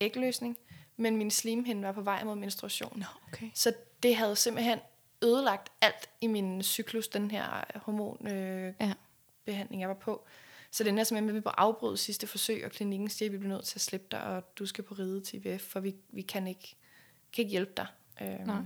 ægløsning, 0.00 0.56
men 1.00 1.16
min 1.16 1.30
slimhinde 1.30 1.82
var 1.82 1.92
på 1.92 2.00
vej 2.00 2.24
mod 2.24 2.36
menstruation. 2.36 2.98
No, 2.98 3.04
okay. 3.28 3.50
Så 3.54 3.72
det 4.02 4.16
havde 4.16 4.36
simpelthen 4.36 4.78
ødelagt 5.22 5.72
alt 5.80 6.08
i 6.20 6.26
min 6.26 6.62
cyklus, 6.62 7.08
den 7.08 7.30
her 7.30 7.64
hormonbehandling, 7.74 8.76
øh, 9.46 9.60
ja. 9.70 9.78
jeg 9.78 9.88
var 9.88 9.94
på. 9.94 10.26
Så 10.70 10.84
den 10.84 10.98
er 10.98 11.04
simpelthen 11.04 11.26
med, 11.26 11.34
at 11.34 11.34
vi 11.34 11.42
må 11.44 11.50
afbryde 11.50 11.96
sidste 11.96 12.26
forsøg, 12.26 12.64
og 12.64 12.70
klinikken 12.70 13.08
siger, 13.08 13.28
at 13.28 13.32
vi 13.32 13.38
bliver 13.38 13.54
nødt 13.54 13.64
til 13.64 13.76
at 13.76 13.80
slippe 13.80 14.06
dig, 14.10 14.22
og 14.22 14.58
du 14.58 14.66
skal 14.66 14.84
på 14.84 14.94
ride 14.94 15.20
til 15.20 15.46
IVF, 15.46 15.62
for 15.62 15.80
vi, 15.80 15.94
vi 16.08 16.22
kan, 16.22 16.46
ikke, 16.46 16.76
kan 17.32 17.42
ikke 17.42 17.50
hjælpe 17.50 17.72
dig 17.76 17.86
øh, 18.20 18.46
Nej. 18.46 18.62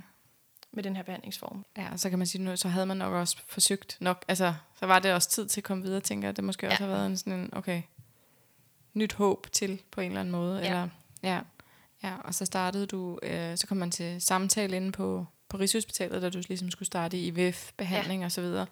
med 0.72 0.82
den 0.82 0.96
her 0.96 1.02
behandlingsform. 1.02 1.64
Ja, 1.76 1.92
og 1.92 2.00
så 2.00 2.10
kan 2.10 2.18
man 2.18 2.26
sige, 2.26 2.42
nu, 2.42 2.56
så 2.56 2.68
havde 2.68 2.86
man 2.86 2.96
nok 2.96 3.12
også 3.12 3.36
forsøgt 3.46 3.96
nok, 4.00 4.24
altså 4.28 4.54
så 4.78 4.86
var 4.86 4.98
det 4.98 5.12
også 5.12 5.30
tid 5.30 5.48
til 5.48 5.60
at 5.60 5.64
komme 5.64 5.82
videre, 5.82 6.00
tænker 6.00 6.28
jeg, 6.28 6.36
det 6.36 6.44
måske 6.44 6.66
ja. 6.66 6.72
også 6.72 6.84
har 6.84 6.90
været 6.90 7.06
en 7.06 7.16
sådan 7.16 7.32
en, 7.32 7.50
okay, 7.52 7.82
nyt 8.94 9.12
håb 9.12 9.46
til 9.52 9.82
på 9.90 10.00
en 10.00 10.06
eller 10.06 10.20
anden 10.20 10.32
måde. 10.32 10.58
Ja. 10.58 10.66
Eller, 10.66 10.88
ja. 11.22 11.40
Ja, 12.04 12.14
og 12.24 12.34
så 12.34 12.44
startede 12.44 12.86
du, 12.86 13.18
øh, 13.22 13.56
så 13.56 13.66
kom 13.66 13.76
man 13.76 13.90
til 13.90 14.20
samtale 14.20 14.76
inde 14.76 14.92
på, 14.92 15.26
på 15.48 15.56
Rigshospitalet, 15.56 16.22
da 16.22 16.30
du 16.30 16.42
ligesom 16.48 16.70
skulle 16.70 16.86
starte 16.86 17.18
i 17.18 17.26
IVF-behandling 17.26 18.20
ja. 18.20 18.24
og 18.24 18.32
så 18.32 18.40
videre. 18.40 18.66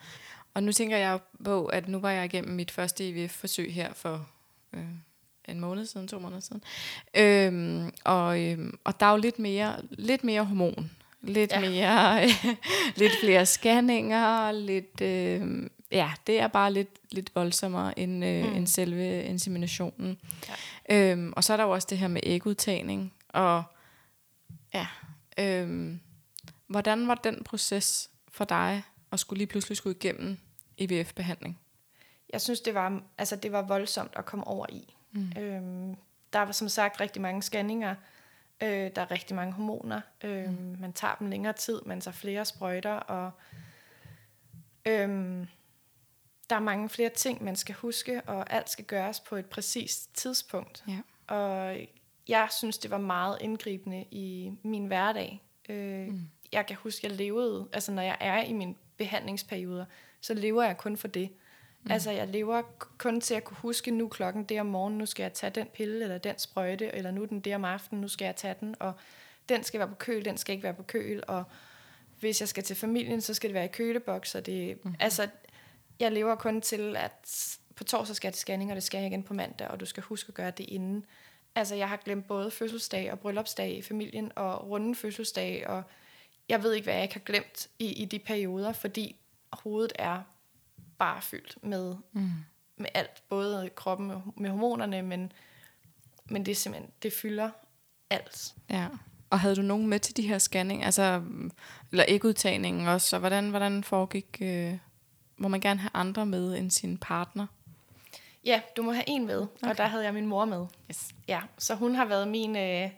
Og 0.54 0.62
nu 0.62 0.72
tænker 0.72 0.96
jeg 0.96 1.18
på, 1.44 1.66
at 1.66 1.88
nu 1.88 1.98
var 1.98 2.10
jeg 2.10 2.24
igennem 2.24 2.54
mit 2.54 2.70
første 2.70 3.08
IVF-forsøg 3.08 3.74
her 3.74 3.92
for 3.92 4.26
øh, 4.72 4.84
en 5.48 5.60
måned 5.60 5.86
siden, 5.86 6.08
to 6.08 6.18
måneder 6.18 6.40
siden. 6.40 6.62
Øhm, 7.16 7.92
og, 8.04 8.42
øhm, 8.42 8.78
og 8.84 9.00
der 9.00 9.06
er 9.06 9.10
jo 9.10 9.16
lidt 9.16 9.38
mere, 9.38 9.76
lidt 9.90 10.24
mere 10.24 10.44
hormon. 10.44 10.90
Lidt 11.22 11.52
ja. 11.52 11.60
mere, 11.60 12.26
lidt 13.00 13.12
flere 13.20 13.46
scanninger, 13.46 14.52
lidt, 14.52 15.00
øh, 15.00 15.68
ja, 15.90 16.10
det 16.26 16.40
er 16.40 16.46
bare 16.46 16.72
lidt, 16.72 16.88
lidt 17.10 17.30
voldsommere 17.34 17.98
end, 17.98 18.24
øh, 18.24 18.44
mm. 18.44 18.56
end 18.56 18.66
selve 18.66 19.24
inseminationen. 19.24 20.18
Ja. 20.88 21.12
Øhm, 21.12 21.32
og 21.36 21.44
så 21.44 21.52
er 21.52 21.56
der 21.56 21.64
jo 21.64 21.70
også 21.70 21.86
det 21.90 21.98
her 21.98 22.08
med 22.08 22.20
ægudtagning, 22.24 23.12
og 23.32 23.62
ja, 24.74 24.86
øhm, 25.38 26.00
hvordan 26.66 27.08
var 27.08 27.14
den 27.14 27.44
proces 27.44 28.10
for 28.28 28.44
dig? 28.44 28.82
og 29.12 29.18
skulle 29.18 29.38
lige 29.38 29.46
pludselig 29.46 29.76
skulle 29.76 29.96
igennem 29.96 30.38
IVF-behandling? 30.76 31.58
Jeg 32.32 32.40
synes, 32.40 32.60
det 32.60 32.74
var, 32.74 33.02
altså, 33.18 33.36
det 33.36 33.52
var 33.52 33.62
voldsomt 33.62 34.12
at 34.16 34.24
komme 34.24 34.46
over 34.46 34.66
i. 34.70 34.94
Mm. 35.12 35.32
Øhm, 35.38 35.96
der 36.32 36.38
var 36.38 36.52
som 36.52 36.68
sagt 36.68 37.00
rigtig 37.00 37.22
mange 37.22 37.42
scanninger. 37.42 37.94
Øh, 38.62 38.90
der 38.96 39.02
er 39.02 39.10
rigtig 39.10 39.36
mange 39.36 39.52
hormoner. 39.52 40.00
Øh, 40.24 40.48
mm. 40.48 40.76
Man 40.80 40.92
tager 40.92 41.14
dem 41.14 41.30
længere 41.30 41.52
tid, 41.52 41.80
man 41.86 42.00
tager 42.00 42.14
flere 42.14 42.44
sprøjter. 42.44 42.94
Og, 42.94 43.30
øhm, 44.86 45.46
der 46.50 46.56
er 46.56 46.60
mange 46.60 46.88
flere 46.88 47.10
ting, 47.10 47.44
man 47.44 47.56
skal 47.56 47.74
huske, 47.74 48.22
og 48.22 48.52
alt 48.52 48.70
skal 48.70 48.84
gøres 48.84 49.20
på 49.20 49.36
et 49.36 49.46
præcist 49.46 50.14
tidspunkt. 50.14 50.84
Ja. 50.88 51.00
Og 51.34 51.76
jeg 52.28 52.48
synes, 52.50 52.78
det 52.78 52.90
var 52.90 52.98
meget 52.98 53.38
indgribende 53.40 54.04
i 54.10 54.52
min 54.62 54.86
hverdag. 54.86 55.42
Øh, 55.68 56.06
mm. 56.06 56.28
Jeg 56.52 56.66
kan 56.66 56.76
huske, 56.76 57.06
jeg 57.06 57.16
levede, 57.16 57.68
altså 57.72 57.92
når 57.92 58.02
jeg 58.02 58.16
er 58.20 58.42
i 58.42 58.52
mine 58.52 58.74
behandlingsperioder, 58.96 59.84
så 60.20 60.34
lever 60.34 60.62
jeg 60.62 60.76
kun 60.76 60.96
for 60.96 61.08
det. 61.08 61.30
Mm. 61.82 61.90
Altså 61.90 62.10
jeg 62.10 62.28
lever 62.28 62.62
kun 62.98 63.20
til 63.20 63.34
at 63.34 63.44
kunne 63.44 63.56
huske, 63.56 63.90
nu 63.90 64.08
klokken 64.08 64.44
det 64.44 64.60
om 64.60 64.66
morgenen, 64.66 64.98
nu 64.98 65.06
skal 65.06 65.22
jeg 65.22 65.32
tage 65.32 65.50
den 65.50 65.66
pille, 65.74 66.02
eller 66.02 66.18
den 66.18 66.38
sprøjte, 66.38 66.94
eller 66.94 67.10
nu 67.10 67.24
den 67.24 67.40
det 67.40 67.54
om 67.54 67.64
aftenen, 67.64 68.00
nu 68.00 68.08
skal 68.08 68.24
jeg 68.24 68.36
tage 68.36 68.54
den, 68.60 68.74
og 68.80 68.92
den 69.48 69.64
skal 69.64 69.78
være 69.78 69.88
på 69.88 69.94
køl, 69.94 70.24
den 70.24 70.36
skal 70.36 70.52
ikke 70.52 70.62
være 70.62 70.74
på 70.74 70.82
køl, 70.82 71.22
og 71.28 71.44
hvis 72.20 72.40
jeg 72.40 72.48
skal 72.48 72.64
til 72.64 72.76
familien, 72.76 73.20
så 73.20 73.34
skal 73.34 73.48
det 73.48 73.54
være 73.54 73.64
i 73.64 73.68
køleboks, 73.68 74.34
og 74.34 74.46
det, 74.46 74.84
mm. 74.84 74.94
altså, 75.00 75.28
jeg 76.00 76.12
lever 76.12 76.34
kun 76.34 76.60
til, 76.60 76.96
at 76.96 77.58
på 77.74 77.84
torsdag 77.84 78.16
skal 78.16 78.28
jeg 78.28 78.34
til 78.34 78.40
scanning, 78.40 78.70
og 78.70 78.74
det 78.74 78.82
skal 78.82 78.98
jeg 78.98 79.06
igen 79.06 79.22
på 79.22 79.34
mandag, 79.34 79.68
og 79.68 79.80
du 79.80 79.86
skal 79.86 80.02
huske 80.02 80.28
at 80.28 80.34
gøre 80.34 80.50
det 80.50 80.64
inden. 80.68 81.04
Altså, 81.54 81.74
jeg 81.74 81.88
har 81.88 81.96
glemt 81.96 82.26
både 82.26 82.50
fødselsdag 82.50 83.12
og 83.12 83.18
bryllupsdag 83.18 83.76
i 83.76 83.82
familien, 83.82 84.32
og 84.36 84.68
runde 84.68 84.94
fødselsdag, 84.94 85.68
og 85.68 85.82
jeg 86.48 86.62
ved 86.62 86.74
ikke, 86.74 86.84
hvad 86.84 86.94
jeg 86.94 87.02
ikke 87.02 87.14
har 87.14 87.20
glemt 87.20 87.68
i, 87.78 87.92
i 87.92 88.04
de 88.04 88.18
perioder, 88.18 88.72
fordi 88.72 89.16
hovedet 89.52 89.92
er 89.94 90.22
bare 90.98 91.22
fyldt 91.22 91.58
med, 91.62 91.96
mm. 92.12 92.30
med 92.76 92.86
alt, 92.94 93.22
både 93.28 93.70
kroppen 93.76 94.06
med, 94.06 94.16
med 94.36 94.50
hormonerne, 94.50 95.02
men, 95.02 95.32
men 96.24 96.46
det 96.46 96.52
er 96.52 96.56
simpelthen, 96.56 96.92
det 97.02 97.12
fylder 97.12 97.50
alt. 98.10 98.54
Ja. 98.70 98.88
Og 99.30 99.40
havde 99.40 99.56
du 99.56 99.62
nogen 99.62 99.86
med 99.86 100.00
til 100.00 100.16
de 100.16 100.28
her 100.28 100.38
scanning, 100.38 100.84
altså, 100.84 101.22
eller 101.90 102.04
ægudtagningen 102.08 102.88
også, 102.88 103.16
og 103.16 103.20
hvordan, 103.20 103.50
hvordan 103.50 103.84
foregik, 103.84 104.38
øh, 104.40 104.78
må 105.36 105.48
man 105.48 105.60
gerne 105.60 105.80
have 105.80 105.90
andre 105.94 106.26
med 106.26 106.58
end 106.58 106.70
sin 106.70 106.98
partner? 106.98 107.46
Ja, 108.44 108.60
du 108.76 108.82
må 108.82 108.92
have 108.92 109.04
en 109.08 109.26
med, 109.26 109.40
okay. 109.40 109.70
og 109.70 109.78
der 109.78 109.86
havde 109.86 110.04
jeg 110.04 110.14
min 110.14 110.26
mor 110.26 110.44
med. 110.44 110.66
Yes. 110.90 111.14
Ja, 111.28 111.40
så 111.58 111.74
hun 111.74 111.94
har 111.94 112.04
været 112.04 112.28
min, 112.28 112.56
øh, 112.56 112.90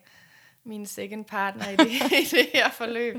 min 0.64 0.86
second 0.86 1.24
partner 1.24 1.68
i 1.68 1.76
det, 1.76 1.86
i 2.22 2.36
det 2.36 2.46
her 2.54 2.70
forløb. 2.70 3.16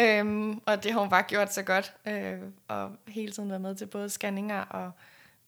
Øhm, 0.00 0.60
og 0.66 0.84
det 0.84 0.92
har 0.92 1.00
hun 1.00 1.08
bare 1.08 1.22
gjort 1.22 1.54
så 1.54 1.62
godt, 1.62 1.94
øh, 2.06 2.38
og 2.68 2.90
hele 3.08 3.32
tiden 3.32 3.48
været 3.48 3.60
med 3.60 3.74
til 3.74 3.86
både 3.86 4.10
scanninger 4.10 4.60
og 4.60 4.92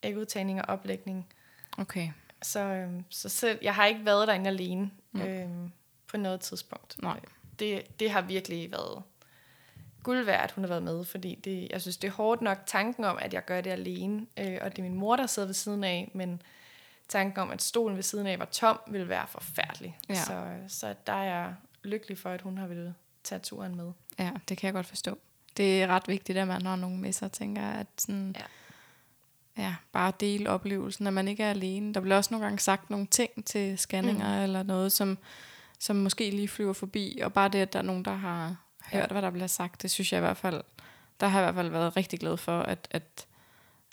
ægudtagning 0.02 0.62
og 0.62 0.68
oplægning. 0.68 1.26
Okay. 1.78 2.08
Så, 2.42 2.60
øh, 2.60 2.90
så 3.08 3.28
selv, 3.28 3.58
jeg 3.62 3.74
har 3.74 3.86
ikke 3.86 4.04
været 4.04 4.28
derinde 4.28 4.50
alene 4.50 4.90
mm. 5.12 5.20
øh, 5.20 5.48
på 6.06 6.16
noget 6.16 6.40
tidspunkt. 6.40 7.02
Nej. 7.02 7.20
Det, 7.58 8.00
det 8.00 8.10
har 8.10 8.20
virkelig 8.20 8.72
været 8.72 9.02
guld 10.02 10.24
værd, 10.24 10.44
at 10.44 10.52
hun 10.52 10.64
har 10.64 10.68
været 10.68 10.82
med, 10.82 11.04
fordi 11.04 11.34
det, 11.34 11.68
jeg 11.70 11.80
synes, 11.80 11.96
det 11.96 12.08
er 12.08 12.12
hårdt 12.12 12.42
nok 12.42 12.58
tanken 12.66 13.04
om, 13.04 13.18
at 13.20 13.34
jeg 13.34 13.44
gør 13.44 13.60
det 13.60 13.70
alene, 13.70 14.26
øh, 14.36 14.58
og 14.60 14.70
det 14.70 14.78
er 14.78 14.82
min 14.82 14.94
mor, 14.94 15.16
der 15.16 15.26
sidder 15.26 15.48
ved 15.48 15.54
siden 15.54 15.84
af, 15.84 16.10
men 16.14 16.42
tanken 17.08 17.42
om, 17.42 17.50
at 17.50 17.62
stolen 17.62 17.96
ved 17.96 18.02
siden 18.02 18.26
af 18.26 18.38
var 18.38 18.44
tom, 18.44 18.80
ville 18.86 19.08
være 19.08 19.26
forfærdelig. 19.28 19.98
Ja. 20.08 20.14
Så, 20.14 20.54
så 20.68 20.94
der 21.06 21.12
er 21.12 21.24
jeg 21.24 21.54
lykkelig 21.82 22.18
for, 22.18 22.30
at 22.30 22.42
hun 22.42 22.58
har 22.58 22.66
ville 22.66 22.94
tage 23.24 23.38
turen 23.38 23.76
med. 23.76 23.92
Ja, 24.18 24.30
det 24.48 24.58
kan 24.58 24.66
jeg 24.66 24.74
godt 24.74 24.86
forstå. 24.86 25.18
Det 25.56 25.82
er 25.82 25.86
ret 25.86 26.08
vigtigt, 26.08 26.38
at 26.38 26.48
man 26.48 26.66
har 26.66 26.76
nogen 26.76 27.00
med 27.00 27.12
sig, 27.12 27.32
tænker 27.32 27.62
at 27.62 27.86
sådan, 27.98 28.36
Ja. 29.56 29.62
ja, 29.62 29.74
bare 29.92 30.12
dele 30.20 30.50
oplevelsen, 30.50 31.06
at 31.06 31.12
man 31.12 31.28
ikke 31.28 31.42
er 31.42 31.50
alene. 31.50 31.94
Der 31.94 32.00
bliver 32.00 32.16
også 32.16 32.28
nogle 32.34 32.46
gange 32.46 32.58
sagt 32.58 32.90
nogle 32.90 33.06
ting 33.06 33.44
til 33.44 33.78
scanninger 33.78 34.36
mm. 34.36 34.42
eller 34.42 34.62
noget, 34.62 34.92
som, 34.92 35.18
som 35.78 35.96
måske 35.96 36.30
lige 36.30 36.48
flyver 36.48 36.72
forbi, 36.72 37.20
og 37.22 37.32
bare 37.32 37.48
det, 37.48 37.58
at 37.58 37.72
der 37.72 37.78
er 37.78 37.82
nogen, 37.82 38.04
der 38.04 38.14
har 38.14 38.56
hørt, 38.92 39.10
hvad 39.10 39.22
der 39.22 39.30
bliver 39.30 39.46
sagt, 39.46 39.82
det 39.82 39.90
synes 39.90 40.12
jeg 40.12 40.18
i 40.18 40.20
hvert 40.20 40.36
fald, 40.36 40.62
der 41.20 41.26
har 41.26 41.40
jeg 41.40 41.48
i 41.48 41.52
hvert 41.52 41.64
fald 41.64 41.72
været 41.72 41.96
rigtig 41.96 42.20
glad 42.20 42.36
for, 42.36 42.60
at, 42.60 42.88
at, 42.90 43.26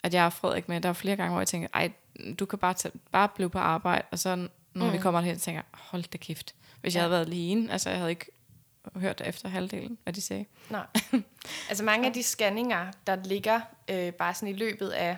at 0.02 0.14
jeg 0.14 0.22
har 0.22 0.30
Frederik 0.30 0.68
med. 0.68 0.80
Der 0.80 0.88
er 0.88 0.92
flere 0.92 1.16
gange, 1.16 1.30
hvor 1.30 1.40
jeg 1.40 1.48
tænker, 1.48 1.68
ej, 1.74 1.92
du 2.38 2.46
kan 2.46 2.58
bare, 2.58 2.74
tage, 2.74 2.92
bare 3.12 3.28
blive 3.28 3.50
på 3.50 3.58
arbejde, 3.58 4.04
og 4.10 4.18
så 4.18 4.48
når 4.74 4.86
mm. 4.86 4.92
vi 4.92 4.98
kommer 4.98 5.20
derhen, 5.20 5.38
tænker 5.38 5.62
hold 5.72 6.02
da 6.02 6.18
kæft. 6.18 6.54
Hvis 6.80 6.94
ja. 6.94 6.98
jeg 6.98 7.02
havde 7.02 7.10
været 7.10 7.26
alene, 7.26 7.72
altså 7.72 7.90
jeg 7.90 7.98
havde 7.98 8.10
ikke 8.10 8.26
hørt 8.96 9.22
efter 9.24 9.48
halvdelen, 9.48 9.98
hvad 10.02 10.12
de 10.12 10.20
sagde. 10.20 10.44
Nej. 10.70 10.86
altså 11.68 11.84
mange 11.84 12.06
af 12.06 12.12
de 12.12 12.22
scanninger, 12.22 12.92
der 13.06 13.16
ligger 13.24 13.60
øh, 13.90 14.12
bare 14.12 14.34
sådan 14.34 14.54
i 14.54 14.58
løbet 14.58 14.88
af 14.88 15.16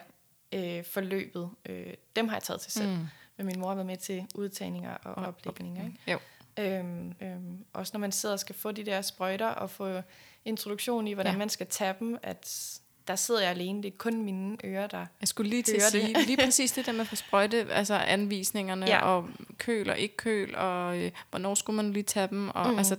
øh, 0.52 0.84
forløbet, 0.84 1.50
øh, 1.66 1.94
dem 2.16 2.28
har 2.28 2.36
jeg 2.36 2.42
taget 2.42 2.60
til 2.60 2.72
selv. 2.72 2.88
Mm. 2.88 3.06
Men 3.36 3.46
min 3.46 3.60
mor 3.60 3.68
har 3.68 3.74
været 3.74 3.86
med 3.86 3.96
til 3.96 4.26
udtagninger 4.34 4.94
og 4.94 5.14
Og 5.14 5.26
oplægninger. 5.26 5.84
Ikke? 5.84 5.98
Jo. 6.12 6.18
Øhm, 6.60 7.12
øhm, 7.22 7.64
også 7.72 7.90
når 7.94 8.00
man 8.00 8.12
sidder 8.12 8.32
og 8.32 8.40
skal 8.40 8.54
få 8.54 8.72
de 8.72 8.84
der 8.84 9.02
sprøjter 9.02 9.46
og 9.48 9.70
få 9.70 10.00
introduktion 10.44 11.06
i, 11.08 11.12
hvordan 11.12 11.32
Ja. 11.32 11.38
man 11.38 11.48
skal 11.48 11.66
tage 11.66 11.94
dem, 12.00 12.18
at 12.22 12.70
der 13.08 13.16
sidder 13.16 13.40
jeg 13.40 13.50
alene. 13.50 13.82
Det 13.82 13.92
er 13.92 13.96
kun 13.98 14.22
mine 14.24 14.56
ører, 14.64 14.86
der... 14.86 15.06
Jeg 15.20 15.28
skulle 15.28 15.50
lige 15.50 15.62
til 15.62 15.74
at 15.76 15.82
sige, 15.82 16.14
det. 16.14 16.26
lige 16.26 16.36
præcis 16.46 16.72
det 16.72 16.86
der 16.86 16.92
med 16.92 17.00
at 17.00 17.06
få 17.06 17.16
sprøjte, 17.16 17.66
altså 17.72 17.94
anvisningerne, 17.94 18.86
ja. 18.86 19.04
Og 19.04 19.28
køl 19.58 19.90
og 19.90 19.98
ikke 19.98 20.16
køl, 20.16 20.56
og 20.56 20.98
øh, 20.98 21.10
hvornår 21.30 21.54
skulle 21.54 21.76
man 21.76 21.92
lige 21.92 22.02
tage 22.02 22.26
dem, 22.26 22.48
og, 22.48 22.70
mm. 22.70 22.78
Altså, 22.78 22.96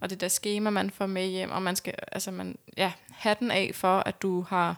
og 0.00 0.10
det 0.10 0.20
der 0.20 0.28
schema, 0.28 0.70
man 0.70 0.90
får 0.90 1.06
med 1.06 1.26
hjem, 1.26 1.50
og 1.50 1.62
man 1.62 1.76
skal, 1.76 1.94
altså 2.12 2.30
man, 2.30 2.58
ja, 2.76 2.92
hatten 3.10 3.50
af 3.50 3.70
for, 3.74 3.98
at 3.98 4.22
du 4.22 4.40
har 4.40 4.76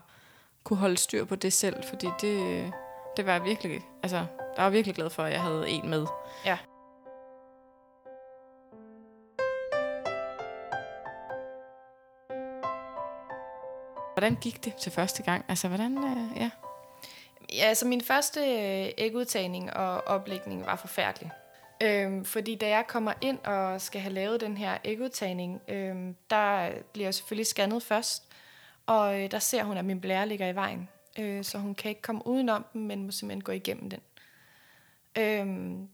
kunne 0.64 0.77
holde 0.77 0.97
styr 0.97 1.25
på 1.25 1.37
det 1.37 1.53
selv, 1.53 1.77
fordi 1.89 2.07
det, 2.21 2.73
det 3.17 3.27
var 3.27 3.33
jeg 3.33 3.45
virkelig, 3.45 3.81
altså, 4.03 4.17
jeg 4.57 4.64
var 4.64 4.71
virkelig 4.71 4.95
glad 4.95 5.11
for, 5.11 5.23
at 5.23 5.33
jeg 5.33 5.43
havde 5.43 5.69
en 5.69 5.91
med. 5.91 6.07
Ja. 6.45 6.59
Hvordan 14.17 14.37
gik 14.41 14.64
det 14.64 14.75
til 14.75 14.93
første 14.93 15.23
gang? 15.23 15.45
Altså, 15.49 15.69
hvordan, 15.69 15.99
øh, 15.99 16.37
ja. 16.37 16.51
Ja, 17.53 17.64
altså 17.64 17.87
min 17.87 18.01
første 18.01 18.41
øh, 18.41 18.93
ægudtagning 18.99 19.73
og 19.75 20.07
oplægning 20.07 20.67
var 20.67 20.77
forfærdelig. 20.77 21.31
Øhm, 21.83 22.25
fordi 22.25 22.55
da 22.55 22.69
jeg 22.69 22.85
kommer 22.87 23.12
ind 23.21 23.39
og 23.39 23.81
skal 23.81 24.01
have 24.01 24.12
lavet 24.14 24.41
den 24.41 24.57
her 24.57 24.79
ægudtagning, 24.85 25.61
øhm, 25.69 26.17
der 26.31 26.71
bliver 26.93 27.07
jeg 27.07 27.14
selvfølgelig 27.14 27.47
scannet 27.47 27.83
først, 27.83 28.23
og 28.87 29.21
øh, 29.21 29.31
der 29.31 29.39
ser 29.39 29.64
hun, 29.64 29.77
at 29.77 29.85
min 29.85 30.01
blære 30.01 30.29
ligger 30.29 30.49
i 30.49 30.55
vejen. 30.55 30.89
Øh, 31.19 31.45
så 31.45 31.59
hun 31.59 31.75
kan 31.75 31.89
ikke 31.89 32.03
komme 32.03 32.27
udenom 32.27 32.64
den, 32.73 32.87
men 32.87 33.05
må 33.05 33.11
simpelthen 33.11 33.43
gå 33.43 33.53
igennem 33.53 33.91
den. 33.91 34.01
Øhm, 35.19 35.89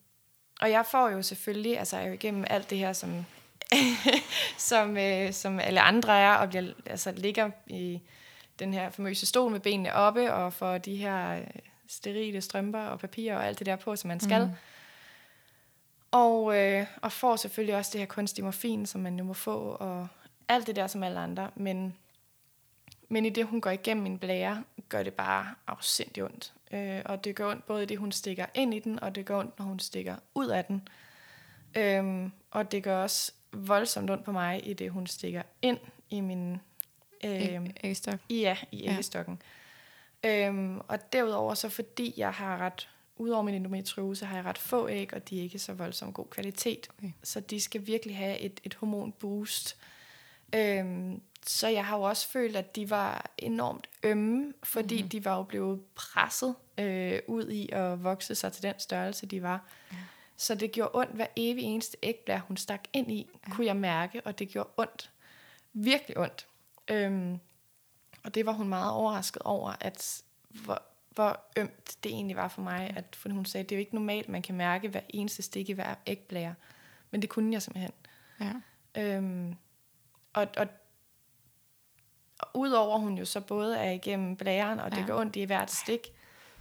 og 0.60 0.70
jeg 0.70 0.86
får 0.86 1.08
jo 1.08 1.22
selvfølgelig, 1.22 1.78
altså 1.78 1.96
jeg 1.96 2.04
er 2.04 2.08
jo 2.08 2.14
igennem 2.14 2.44
alt 2.50 2.70
det 2.70 2.78
her, 2.78 2.92
som, 2.92 3.26
som, 4.58 4.96
øh, 4.96 5.32
som 5.32 5.60
alle 5.60 5.80
andre 5.80 6.18
er, 6.18 6.34
og 6.34 6.48
bliver, 6.48 6.72
altså, 6.86 7.12
ligger 7.12 7.50
i 7.66 8.00
den 8.58 8.74
her 8.74 8.90
famøse 8.90 9.26
stol 9.26 9.50
med 9.50 9.60
benene 9.60 9.94
oppe, 9.94 10.32
og 10.32 10.52
får 10.52 10.78
de 10.78 10.96
her 10.96 11.38
øh, 11.38 11.46
sterile 11.88 12.40
strømper 12.40 12.80
og 12.80 12.98
papir 12.98 13.34
og 13.34 13.46
alt 13.46 13.58
det 13.58 13.66
der 13.66 13.76
på, 13.76 13.96
som 13.96 14.08
man 14.08 14.20
skal. 14.20 14.46
Mm. 14.46 14.52
Og, 16.10 16.58
øh, 16.58 16.86
og 17.02 17.12
får 17.12 17.36
selvfølgelig 17.36 17.76
også 17.76 17.90
det 17.92 18.00
her 18.00 18.06
kunstige 18.06 18.44
morfin, 18.44 18.86
som 18.86 19.00
man 19.00 19.18
jo 19.18 19.24
må 19.24 19.32
få, 19.32 19.76
og 19.80 20.08
alt 20.48 20.66
det 20.66 20.76
der 20.76 20.86
som 20.86 21.02
alle 21.02 21.20
andre. 21.20 21.50
Men, 21.54 21.94
men 23.08 23.26
i 23.26 23.30
det, 23.30 23.46
hun 23.46 23.60
går 23.60 23.70
igennem 23.70 24.02
min 24.02 24.18
blære, 24.18 24.62
gør 24.88 25.02
det 25.02 25.14
bare 25.14 25.46
afsindigt 25.66 26.24
ondt. 26.24 26.52
Øh, 26.72 27.02
og 27.04 27.24
det 27.24 27.36
gør 27.36 27.50
ondt 27.50 27.66
både 27.66 27.82
i 27.82 27.86
det, 27.86 27.98
hun 27.98 28.12
stikker 28.12 28.46
ind 28.54 28.74
i 28.74 28.78
den, 28.78 29.00
og 29.00 29.14
det 29.14 29.26
gør 29.26 29.38
ondt, 29.38 29.58
når 29.58 29.66
hun 29.66 29.78
stikker 29.78 30.16
ud 30.34 30.48
af 30.48 30.64
den. 30.64 30.88
Øhm, 31.76 32.32
og 32.50 32.72
det 32.72 32.82
gør 32.82 33.02
også 33.02 33.32
voldsomt 33.52 34.10
ondt 34.10 34.24
på 34.24 34.32
mig, 34.32 34.68
i 34.68 34.72
det, 34.72 34.90
hun 34.90 35.06
stikker 35.06 35.42
ind 35.62 35.78
i 36.10 36.20
min... 36.20 36.56
Øhm, 37.24 37.70
Ægstok. 37.84 38.18
Ja, 38.30 38.56
i 38.72 38.88
æggestokken. 38.88 39.42
Ja. 40.24 40.48
Øhm, 40.48 40.80
og 40.88 41.12
derudover 41.12 41.54
så 41.54 41.68
fordi 41.68 42.14
jeg 42.16 42.32
har 42.32 42.58
ret, 42.58 42.88
udover 43.16 43.42
min 43.42 43.54
endometriose, 43.54 44.26
har 44.26 44.36
jeg 44.36 44.44
ret 44.44 44.58
få 44.58 44.88
æg, 44.88 45.14
og 45.14 45.28
de 45.28 45.38
er 45.38 45.42
ikke 45.42 45.58
så 45.58 45.72
voldsomt 45.72 46.14
god 46.14 46.26
kvalitet. 46.26 46.88
Okay. 46.98 47.12
Så 47.22 47.40
de 47.40 47.60
skal 47.60 47.86
virkelig 47.86 48.16
have 48.16 48.38
et, 48.38 48.60
et 48.64 48.74
hormonboost. 48.74 49.76
Øhm, 50.54 51.20
så 51.46 51.68
jeg 51.68 51.86
har 51.86 51.96
jo 51.96 52.02
også 52.02 52.28
følt, 52.28 52.56
at 52.56 52.76
de 52.76 52.90
var 52.90 53.30
enormt 53.38 53.88
ømme, 54.02 54.52
fordi 54.62 54.94
mm-hmm. 54.94 55.08
de 55.08 55.24
var 55.24 55.36
jo 55.36 55.42
blevet 55.42 55.80
presset 55.94 56.54
øh, 56.78 57.18
ud 57.26 57.48
i 57.48 57.68
at 57.72 58.04
vokse 58.04 58.34
sig 58.34 58.52
til 58.52 58.62
den 58.62 58.74
størrelse, 58.78 59.26
de 59.26 59.42
var. 59.42 59.68
Ja. 59.92 59.96
Så 60.42 60.54
det 60.54 60.72
gjorde 60.72 60.90
ondt 60.94 61.12
hver 61.12 61.26
evig 61.36 61.64
eneste 61.64 61.96
ægblære, 62.02 62.40
hun 62.48 62.56
stak 62.56 62.80
ind 62.92 63.10
i, 63.12 63.30
ja. 63.48 63.54
kunne 63.54 63.66
jeg 63.66 63.76
mærke, 63.76 64.20
og 64.24 64.38
det 64.38 64.48
gjorde 64.48 64.68
ondt. 64.76 65.10
Virkelig 65.72 66.18
ondt. 66.18 66.46
Øhm, 66.88 67.38
og 68.24 68.34
det 68.34 68.46
var 68.46 68.52
hun 68.52 68.68
meget 68.68 68.92
overrasket 68.92 69.42
over, 69.42 69.74
at 69.80 70.22
hvor, 70.48 70.82
hvor 71.10 71.40
ømt 71.56 71.96
det 72.04 72.10
egentlig 72.12 72.36
var 72.36 72.48
for 72.48 72.62
mig. 72.62 72.92
At, 72.96 73.04
for 73.16 73.28
hun 73.28 73.44
sagde, 73.44 73.64
det 73.64 73.72
er 73.72 73.76
jo 73.76 73.80
ikke 73.80 73.94
normalt, 73.94 74.28
man 74.28 74.42
kan 74.42 74.54
mærke 74.54 74.88
hver 74.88 75.00
eneste 75.08 75.42
stik 75.42 75.68
i 75.68 75.72
hver 75.72 75.94
ægblære. 76.06 76.54
Men 77.10 77.22
det 77.22 77.30
kunne 77.30 77.52
jeg 77.52 77.62
simpelthen. 77.62 77.92
Ja. 78.40 78.52
Øhm, 79.02 79.54
og, 80.32 80.46
og, 80.56 80.66
og 82.38 82.48
udover 82.54 82.98
hun 82.98 83.18
jo 83.18 83.24
så 83.24 83.40
både 83.40 83.78
er 83.78 83.90
igennem 83.90 84.36
blæren, 84.36 84.80
og 84.80 84.90
det 84.90 84.98
Ja. 84.98 85.06
gør 85.06 85.16
ondt 85.20 85.36
i 85.36 85.44
hvert 85.44 85.70
stik, 85.70 86.12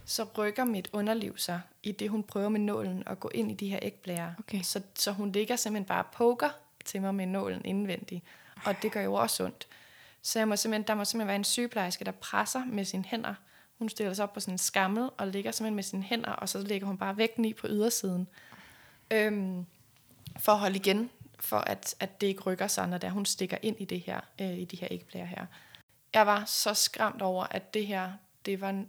så 0.04 0.26
rykker 0.38 0.64
mit 0.64 0.88
underliv 0.92 1.38
sig 1.38 1.60
i 1.82 1.92
det, 1.92 2.10
hun 2.10 2.22
prøver 2.22 2.48
med 2.48 2.60
nålen 2.60 3.02
at 3.06 3.20
gå 3.20 3.30
ind 3.34 3.50
i 3.50 3.54
de 3.54 3.68
her 3.68 3.78
ægblære. 3.82 4.34
Okay. 4.38 4.62
Så, 4.62 4.82
så 4.94 5.12
hun 5.12 5.32
ligger 5.32 5.56
simpelthen 5.56 5.84
bare 5.84 6.02
og 6.02 6.10
poker 6.12 6.50
til 6.84 7.00
mig 7.02 7.14
med 7.14 7.26
nålen 7.26 7.64
indvendigt. 7.64 8.24
Og 8.64 8.74
det 8.82 8.92
gør 8.92 9.02
jo 9.02 9.14
også 9.14 9.44
ondt. 9.44 9.66
Så 10.22 10.38
jeg 10.38 10.48
må 10.48 10.56
simpelthen, 10.56 10.86
der 10.86 10.94
må 10.94 11.04
simpelthen 11.04 11.28
være 11.28 11.36
en 11.36 11.44
sygeplejerske, 11.44 12.04
der 12.04 12.10
presser 12.12 12.64
med 12.64 12.84
sine 12.84 13.04
hænder. 13.04 13.34
Hun 13.78 13.88
stiller 13.88 14.14
sig 14.14 14.22
op 14.22 14.32
på 14.32 14.40
sådan 14.40 14.54
en 14.54 14.58
skammel 14.58 15.10
og 15.18 15.26
ligger 15.28 15.50
simpelthen 15.50 15.74
med 15.74 15.82
sine 15.82 16.02
hænder, 16.02 16.32
og 16.32 16.48
så 16.48 16.58
lægger 16.58 16.86
hun 16.86 16.98
bare 16.98 17.16
vægten 17.16 17.44
i 17.44 17.52
på 17.52 17.66
ydersiden. 17.70 18.28
Øhm, 19.10 19.66
for 20.38 20.52
at 20.52 20.58
holde 20.58 20.76
igen, 20.76 21.10
for 21.40 21.58
at, 21.58 21.94
at 22.00 22.20
det 22.20 22.26
ikke 22.26 22.40
rykker 22.40 22.66
sig, 22.66 22.88
når 22.88 22.98
der 22.98 23.10
hun 23.10 23.26
stikker 23.26 23.56
ind 23.62 23.76
i 23.80 23.84
det 23.84 24.00
her, 24.00 24.20
øh, 24.40 24.58
i 24.58 24.64
de 24.64 24.76
her 24.76 24.88
ægblære 24.90 25.26
her. 25.26 25.46
Jeg 26.14 26.26
var 26.26 26.44
så 26.44 26.74
skræmt 26.74 27.22
over, 27.22 27.44
at 27.44 27.74
det 27.74 27.86
her, 27.86 28.12
det 28.46 28.60
var 28.60 28.84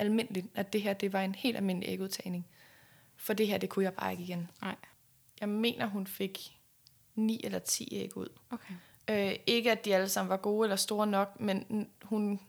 almindeligt, 0.00 0.46
at 0.54 0.72
det 0.72 0.82
her, 0.82 0.92
det 0.92 1.12
var 1.12 1.20
en 1.20 1.34
helt 1.34 1.56
almindelig 1.56 1.88
ægudtagning. 1.88 2.46
For 3.16 3.32
det 3.32 3.46
her, 3.46 3.58
det 3.58 3.68
kunne 3.68 3.84
jeg 3.84 3.94
bare 3.94 4.10
ikke 4.12 4.22
igen. 4.24 4.50
Nej. 4.62 4.74
Jeg 5.40 5.48
mener, 5.48 5.86
hun 5.86 6.06
fik 6.06 6.38
9 7.14 7.40
eller 7.44 7.58
10 7.58 7.88
æg 7.92 8.16
ud. 8.16 8.28
Okay. 8.50 8.74
Øh, 9.10 9.36
ikke 9.46 9.72
at 9.72 9.84
de 9.84 9.94
alle 9.94 10.08
sammen 10.08 10.28
var 10.30 10.36
gode 10.36 10.66
eller 10.66 10.76
store 10.76 11.06
nok, 11.06 11.40
men 11.40 11.86
hun, 12.02 12.40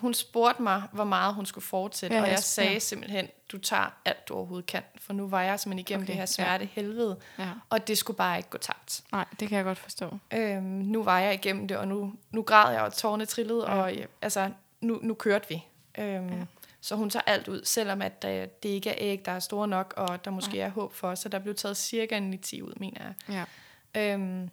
hun 0.00 0.14
spurgte 0.14 0.62
mig, 0.62 0.82
hvor 0.92 1.04
meget 1.04 1.34
hun 1.34 1.46
skulle 1.46 1.64
fortsætte, 1.64 2.16
Ja, 2.16 2.20
ja, 2.20 2.24
og 2.26 2.30
jeg 2.30 2.38
sp- 2.38 2.42
sagde 2.42 2.72
ja. 2.72 2.78
simpelthen, 2.78 3.28
du 3.52 3.58
tager 3.58 4.00
alt, 4.04 4.28
du 4.28 4.34
overhovedet 4.34 4.66
kan, 4.66 4.82
for 4.96 5.12
nu 5.12 5.28
var 5.28 5.42
jeg 5.42 5.60
simpelthen 5.60 5.78
igennem 5.78 6.02
Okay, 6.02 6.06
det 6.06 6.14
her 6.14 6.22
ja. 6.22 6.26
smerte 6.26 6.64
ja. 6.64 6.68
helvede, 6.72 7.20
Ja. 7.38 7.50
og 7.70 7.88
det 7.88 7.98
skulle 7.98 8.16
bare 8.16 8.36
ikke 8.36 8.50
gå 8.50 8.58
tabt. 8.58 9.02
Nej, 9.12 9.24
det 9.40 9.48
kan 9.48 9.56
jeg 9.56 9.64
godt 9.64 9.78
forstå. 9.78 10.18
Øhm, 10.34 10.62
nu 10.64 11.02
var 11.02 11.18
jeg 11.20 11.34
igennem 11.34 11.68
det, 11.68 11.76
og 11.76 11.88
nu, 11.88 12.14
nu 12.30 12.42
græd 12.42 12.72
jeg, 12.72 12.82
og 12.82 12.92
tårne 12.92 13.24
trillede, 13.26 13.64
Ja. 13.70 13.76
ja. 13.76 13.82
og 13.82 13.94
ja, 13.94 14.04
altså, 14.22 14.50
nu, 14.80 15.00
nu 15.02 15.14
kørte 15.14 15.48
vi. 15.48 15.64
Øhm, 15.98 16.28
Ja. 16.28 16.44
Så 16.80 16.96
hun 16.96 17.10
tager 17.10 17.22
alt 17.26 17.48
ud, 17.48 17.60
selvom 17.64 18.02
at 18.02 18.24
øh, 18.28 18.48
det 18.62 18.68
ikke 18.68 18.90
er 18.90 18.94
æg, 18.98 19.24
der 19.24 19.32
er 19.32 19.38
store 19.38 19.68
nok, 19.68 19.94
og 19.96 20.24
der 20.24 20.30
måske 20.30 20.56
Ja. 20.56 20.64
er 20.64 20.68
håb 20.70 20.92
for, 20.94 21.14
så 21.14 21.28
der 21.28 21.38
blev 21.38 21.54
taget 21.54 21.76
cirka 21.76 22.16
en 22.16 22.38
10 22.38 22.62
ud, 22.62 22.72
mener 22.76 23.02
jeg. 23.28 23.46
Ja. 23.94 24.12
Øhm, 24.14 24.50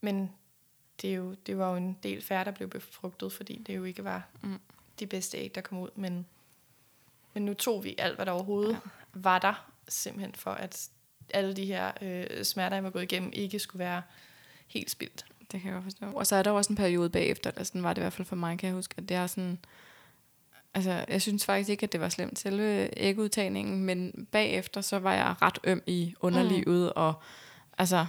men 0.00 0.30
det, 1.02 1.10
er 1.10 1.14
jo, 1.14 1.34
det 1.34 1.58
var 1.58 1.70
jo 1.70 1.76
en 1.76 1.98
del 2.02 2.22
færre, 2.22 2.44
der 2.44 2.50
blev 2.50 2.68
befrugtet, 2.70 3.32
fordi 3.32 3.62
det 3.66 3.76
jo 3.76 3.84
ikke 3.84 4.04
var 4.04 4.22
Mm. 4.42 4.58
de 4.98 5.06
bedste 5.06 5.38
æg, 5.38 5.54
der 5.54 5.60
kom 5.60 5.78
ud. 5.78 5.88
Men, 5.94 6.26
men 7.34 7.44
nu 7.44 7.54
tog 7.54 7.84
vi 7.84 7.94
alt, 7.98 8.14
hvad 8.16 8.26
der 8.26 8.32
overhovedet 8.32 8.72
ja. 8.72 8.78
var 9.14 9.38
der, 9.38 9.68
simpelthen 9.88 10.34
for, 10.34 10.50
at 10.50 10.88
alle 11.34 11.56
de 11.56 11.64
her 11.66 11.92
øh, 12.02 12.44
smerter, 12.44 12.76
jeg 12.76 12.84
var 12.84 12.90
gået 12.90 13.02
igennem, 13.02 13.30
ikke 13.34 13.58
skulle 13.58 13.78
være 13.80 14.02
helt 14.66 14.90
spildt. 14.90 15.24
Det 15.52 15.60
kan 15.60 15.64
jeg 15.72 15.74
godt 15.74 15.84
forstå. 15.84 16.06
Og 16.06 16.26
så 16.26 16.36
er 16.36 16.42
der 16.42 16.50
også 16.50 16.72
en 16.72 16.76
periode 16.76 17.10
bagefter, 17.10 17.50
eller 17.50 17.64
sådan 17.64 17.82
var 17.82 17.92
det 17.92 18.00
i 18.00 18.02
hvert 18.04 18.12
fald 18.12 18.26
for 18.26 18.36
mig, 18.36 18.58
kan 18.58 18.66
jeg 18.66 18.74
huske, 18.74 18.94
at 18.98 19.08
det 19.08 19.16
er 19.16 19.26
sådan... 19.26 19.58
Altså, 20.74 21.04
jeg 21.08 21.22
synes 21.22 21.44
faktisk 21.44 21.70
ikke, 21.70 21.84
at 21.84 21.92
det 21.92 22.00
var 22.00 22.08
slemt 22.08 22.38
selve 22.38 22.88
ægudtagningen, 22.96 23.84
men 23.84 24.26
bagefter, 24.32 24.80
så 24.80 24.98
var 24.98 25.14
jeg 25.14 25.34
ret 25.42 25.58
øm 25.64 25.82
i 25.86 26.14
underlivet, 26.20 26.84
mm. 26.84 26.92
og 27.02 27.14
altså, 27.78 28.06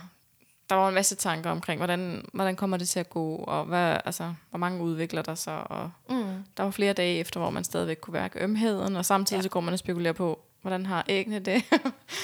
der 0.70 0.76
var 0.76 0.88
en 0.88 0.94
masse 0.94 1.16
tanker 1.16 1.50
omkring, 1.50 1.80
hvordan, 1.80 2.26
hvordan 2.34 2.56
kommer 2.56 2.78
det 2.78 2.90
til 2.90 3.00
at 3.00 3.10
gå, 3.10 3.36
og 3.36 3.66
hvad, 3.66 3.98
altså, 4.06 4.34
hvor 4.50 4.58
mange 4.58 4.84
udvikler 4.84 5.22
der 5.22 5.36
sig, 5.36 5.72
og 5.72 5.92
Mm. 6.10 6.44
der 6.58 6.64
var 6.64 6.72
flere 6.72 6.94
dage 6.94 7.20
efter, 7.20 7.40
hvor 7.40 7.50
man 7.50 7.64
stadigvæk 7.64 7.98
kunne 8.02 8.14
mærke 8.20 8.40
ømheden, 8.44 8.96
og 8.96 9.06
samtidig 9.06 9.40
ja. 9.40 9.44
Så 9.44 9.50
går 9.50 9.60
man 9.60 9.74
og 9.74 9.80
spekulerer 9.80 10.14
på, 10.14 10.40
hvordan 10.62 10.86
har 10.86 11.06
æggene 11.10 11.40
det? 11.40 11.64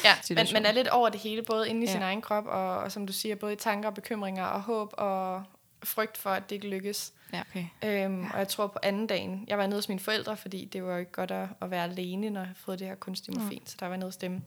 Ja, 0.03 0.13
men 0.29 0.47
man 0.53 0.65
er 0.65 0.71
lidt 0.71 0.87
over 0.87 1.09
det 1.09 1.19
hele, 1.19 1.41
både 1.41 1.69
inde 1.69 1.81
i 1.81 1.85
ja. 1.85 1.91
sin 1.91 2.01
egen 2.01 2.21
krop, 2.21 2.45
og, 2.45 2.77
og 2.77 2.91
som 2.91 3.07
du 3.07 3.13
siger, 3.13 3.35
både 3.35 3.53
i 3.53 3.55
tanker 3.55 3.89
og 3.89 3.95
bekymringer, 3.95 4.45
og 4.45 4.61
håb 4.61 4.93
og 4.97 5.43
frygt 5.83 6.17
for, 6.17 6.29
at 6.29 6.49
det 6.49 6.55
ikke 6.55 6.69
lykkes. 6.69 7.13
Ja, 7.33 7.41
okay. 7.41 7.65
Øhm, 7.83 8.23
og 8.33 8.39
jeg 8.39 8.47
tror 8.47 8.67
på 8.67 8.79
anden 8.83 9.07
dagen, 9.07 9.45
jeg 9.47 9.57
var 9.57 9.65
nede 9.67 9.77
hos 9.77 9.89
mine 9.89 9.99
forældre, 9.99 10.37
fordi 10.37 10.65
det 10.65 10.83
var 10.83 10.91
jo 10.91 10.97
ikke 10.97 11.11
godt 11.11 11.31
at, 11.31 11.47
at 11.61 11.71
være 11.71 11.83
alene, 11.83 12.29
når 12.29 12.41
jeg 12.41 12.47
har 12.47 12.55
fået 12.55 12.79
det 12.79 12.87
her 12.87 12.95
kunstige 12.95 13.39
morfin. 13.39 13.59
Mm. 13.59 13.67
Så 13.67 13.75
der 13.79 13.85
var 13.85 13.93
jeg 13.93 13.97
nede 13.97 14.07
hos 14.07 14.17
dem 14.17 14.41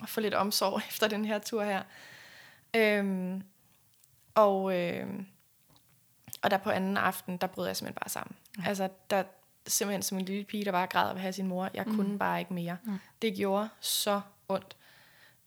og 0.00 0.08
få 0.08 0.20
lidt 0.20 0.34
omsorg 0.34 0.80
efter 0.88 1.08
den 1.08 1.24
her 1.24 1.38
tur 1.38 1.62
her. 1.62 1.82
Øhm, 2.76 3.42
og, 4.34 4.78
øhm, 4.78 5.26
og 6.42 6.50
der 6.50 6.56
på 6.56 6.70
anden 6.70 6.96
aften, 6.96 7.36
der 7.36 7.46
brød 7.46 7.66
jeg 7.66 7.76
simpelthen 7.76 8.00
bare 8.00 8.08
sammen. 8.08 8.36
Ja. 8.56 8.62
Ja. 8.62 8.68
Altså, 8.68 8.88
der 9.10 9.22
simpelthen 9.66 10.02
som 10.02 10.18
en 10.18 10.24
lille 10.24 10.44
pige, 10.44 10.64
der 10.64 10.72
bare 10.72 10.86
græd 10.86 11.08
og 11.08 11.14
ville 11.14 11.22
have 11.22 11.32
sin 11.32 11.46
mor. 11.46 11.70
Jeg 11.74 11.84
mm. 11.86 11.96
kunne 11.96 12.18
bare 12.18 12.40
ikke 12.40 12.54
mere. 12.54 12.76
Mm. 12.84 12.98
Det 13.22 13.34
gjorde 13.34 13.68
så 13.80 14.20
ondt. 14.48 14.76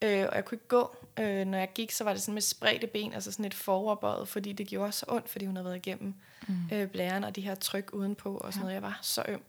Øh, 0.02 0.26
og 0.28 0.36
jeg 0.36 0.44
kunne 0.44 0.56
ikke 0.56 0.68
gå. 0.68 0.96
Øh, 1.18 1.46
når 1.46 1.58
jeg 1.58 1.68
gik, 1.74 1.90
så 1.90 2.04
var 2.04 2.12
det 2.12 2.22
sådan 2.22 2.34
med 2.34 2.42
spredte 2.42 2.86
ben, 2.86 3.12
altså 3.12 3.32
sådan 3.32 3.44
et 3.44 3.54
foroverbøjet, 3.54 4.28
fordi 4.28 4.52
det 4.52 4.66
gjorde 4.68 4.92
så 4.92 5.06
ondt, 5.08 5.28
fordi 5.28 5.46
hun 5.46 5.56
havde 5.56 5.64
været 5.64 5.76
igennem 5.86 6.14
Mm. 6.48 6.54
øh, 6.72 6.88
blæren 6.88 7.24
og 7.24 7.36
de 7.36 7.40
her 7.40 7.54
tryk 7.54 7.90
udenpå 7.92 8.36
og 8.36 8.52
sådan 8.52 8.60
Ja. 8.60 8.62
noget. 8.62 8.74
Jeg 8.74 8.82
var 8.82 8.98
så 9.02 9.24
øm. 9.28 9.42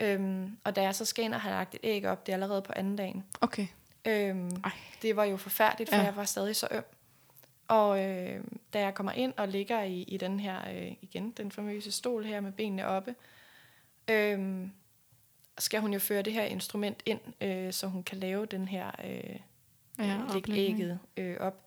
Øhm, 0.00 0.56
og 0.64 0.76
da 0.76 0.82
jeg 0.82 0.94
så 0.94 1.04
skal 1.04 1.24
ind 1.24 1.34
og 1.34 1.40
have 1.40 1.52
lagt 1.54 1.74
et 1.74 1.80
æg 1.82 2.04
op, 2.06 2.26
det 2.26 2.32
er 2.32 2.36
allerede 2.36 2.62
på 2.62 2.72
anden 2.76 2.96
dagen, 2.96 3.24
Okay. 3.40 3.66
øhm, 4.04 4.50
Ej. 4.64 4.70
det 5.02 5.16
var 5.16 5.24
jo 5.24 5.36
forfærdeligt, 5.36 5.90
for 5.90 5.96
ja. 5.96 6.02
jeg 6.02 6.16
var 6.16 6.24
stadig 6.24 6.56
så 6.56 6.68
øm. 6.70 6.84
Og 7.68 8.04
øh, 8.04 8.44
da 8.72 8.80
jeg 8.80 8.94
kommer 8.94 9.12
ind 9.12 9.32
og 9.36 9.48
ligger 9.48 9.82
i, 9.82 10.02
i 10.02 10.16
den 10.16 10.40
her, 10.40 10.70
øh, 10.74 10.92
igen, 11.02 11.30
den 11.30 11.50
famøse 11.52 11.92
stol 11.92 12.24
her 12.24 12.40
med 12.40 12.52
benene 12.52 12.86
oppe, 12.86 13.14
øh, 14.10 14.66
skal 15.58 15.80
hun 15.80 15.92
jo 15.92 15.98
føre 15.98 16.22
det 16.22 16.32
her 16.32 16.44
instrument 16.44 17.02
ind, 17.06 17.20
øh, 17.40 17.72
så 17.72 17.86
hun 17.86 18.02
kan 18.02 18.18
lave 18.18 18.46
den 18.46 18.68
her, 18.68 18.90
øh, 19.04 19.36
Ja, 19.98 20.04
ja, 20.04 20.18
lægge 20.32 20.52
ægget 20.56 20.98
øh, 21.16 21.36
op. 21.40 21.64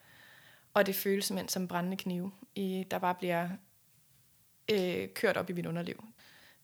Og 0.73 0.86
det 0.86 0.95
føles 0.95 1.26
simpelthen 1.26 1.49
som 1.49 1.67
brændende 1.67 1.97
knive, 1.97 2.32
i, 2.55 2.86
der 2.91 2.99
bare 2.99 3.15
bliver 3.15 3.49
øh, 4.71 5.07
kørt 5.13 5.38
op 5.38 5.49
i 5.49 5.53
mit 5.53 5.65
underliv. 5.65 6.03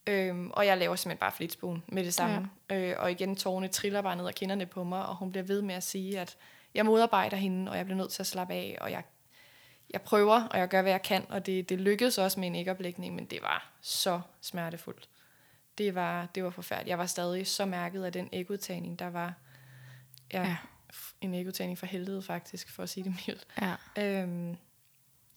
Øhm, 0.08 0.52
og 0.52 0.66
jeg 0.66 0.78
laver 0.78 0.96
simpelthen 0.96 1.20
bare 1.20 1.32
flitsbuen 1.32 1.84
med 1.88 2.06
det 2.06 2.14
samme. 2.14 2.50
Ja. 2.70 2.76
Øh, 2.76 2.96
og 3.00 3.12
igen, 3.12 3.36
tårerne 3.36 3.68
triller 3.68 4.02
bare 4.02 4.16
ned 4.16 4.28
ad 4.28 4.34
kinderne 4.34 4.66
på 4.66 4.84
mig, 4.84 5.06
og 5.06 5.16
hun 5.16 5.32
bliver 5.32 5.44
ved 5.44 5.62
med 5.62 5.76
at 5.76 5.84
sige, 5.84 6.20
at 6.20 6.38
jeg 6.74 6.86
modarbejder 6.86 7.38
hende, 7.38 7.72
og 7.72 7.78
jeg 7.78 7.86
bliver 7.86 7.98
nødt 7.98 8.12
til 8.12 8.22
at 8.24 8.28
slappe 8.28 8.54
af, 8.54 8.78
og 8.82 8.92
jeg, 8.92 9.04
jeg 9.90 10.02
prøver, 10.02 10.44
og 10.44 10.60
jeg 10.60 10.68
gør, 10.68 10.82
hvad 10.82 10.92
jeg 10.92 11.02
kan, 11.02 11.26
og 11.30 11.46
det, 11.46 11.70
det 11.70 11.82
lykkedes 11.82 12.18
også 12.18 12.40
med 12.40 12.48
en 12.48 12.56
ægoplægning, 12.56 13.16
men 13.16 13.26
det 13.26 13.42
var 13.42 13.72
så 13.82 14.22
smertefuldt. 14.42 15.10
Det 15.78 15.96
var, 15.96 16.26
det 16.36 16.44
var 16.44 16.50
forfærdeligt. 16.50 16.90
Jeg 16.90 16.98
var 16.98 17.06
stadig 17.06 17.48
så 17.48 17.66
mærket 17.66 18.04
af 18.04 18.14
den 18.14 18.30
ægudtagning, 18.34 19.00
der 19.00 19.10
var 19.10 19.34
ja, 20.34 20.42
Ja. 20.42 20.58
En 21.22 21.34
ægudtagning 21.34 21.78
for 21.78 21.86
helvede 21.86 22.22
faktisk, 22.22 22.70
for 22.72 22.84
at 22.84 22.90
sige 22.90 23.04
det 23.04 23.14
mildt. 23.28 23.48
Ja. 23.62 24.22
Øhm, 24.22 24.56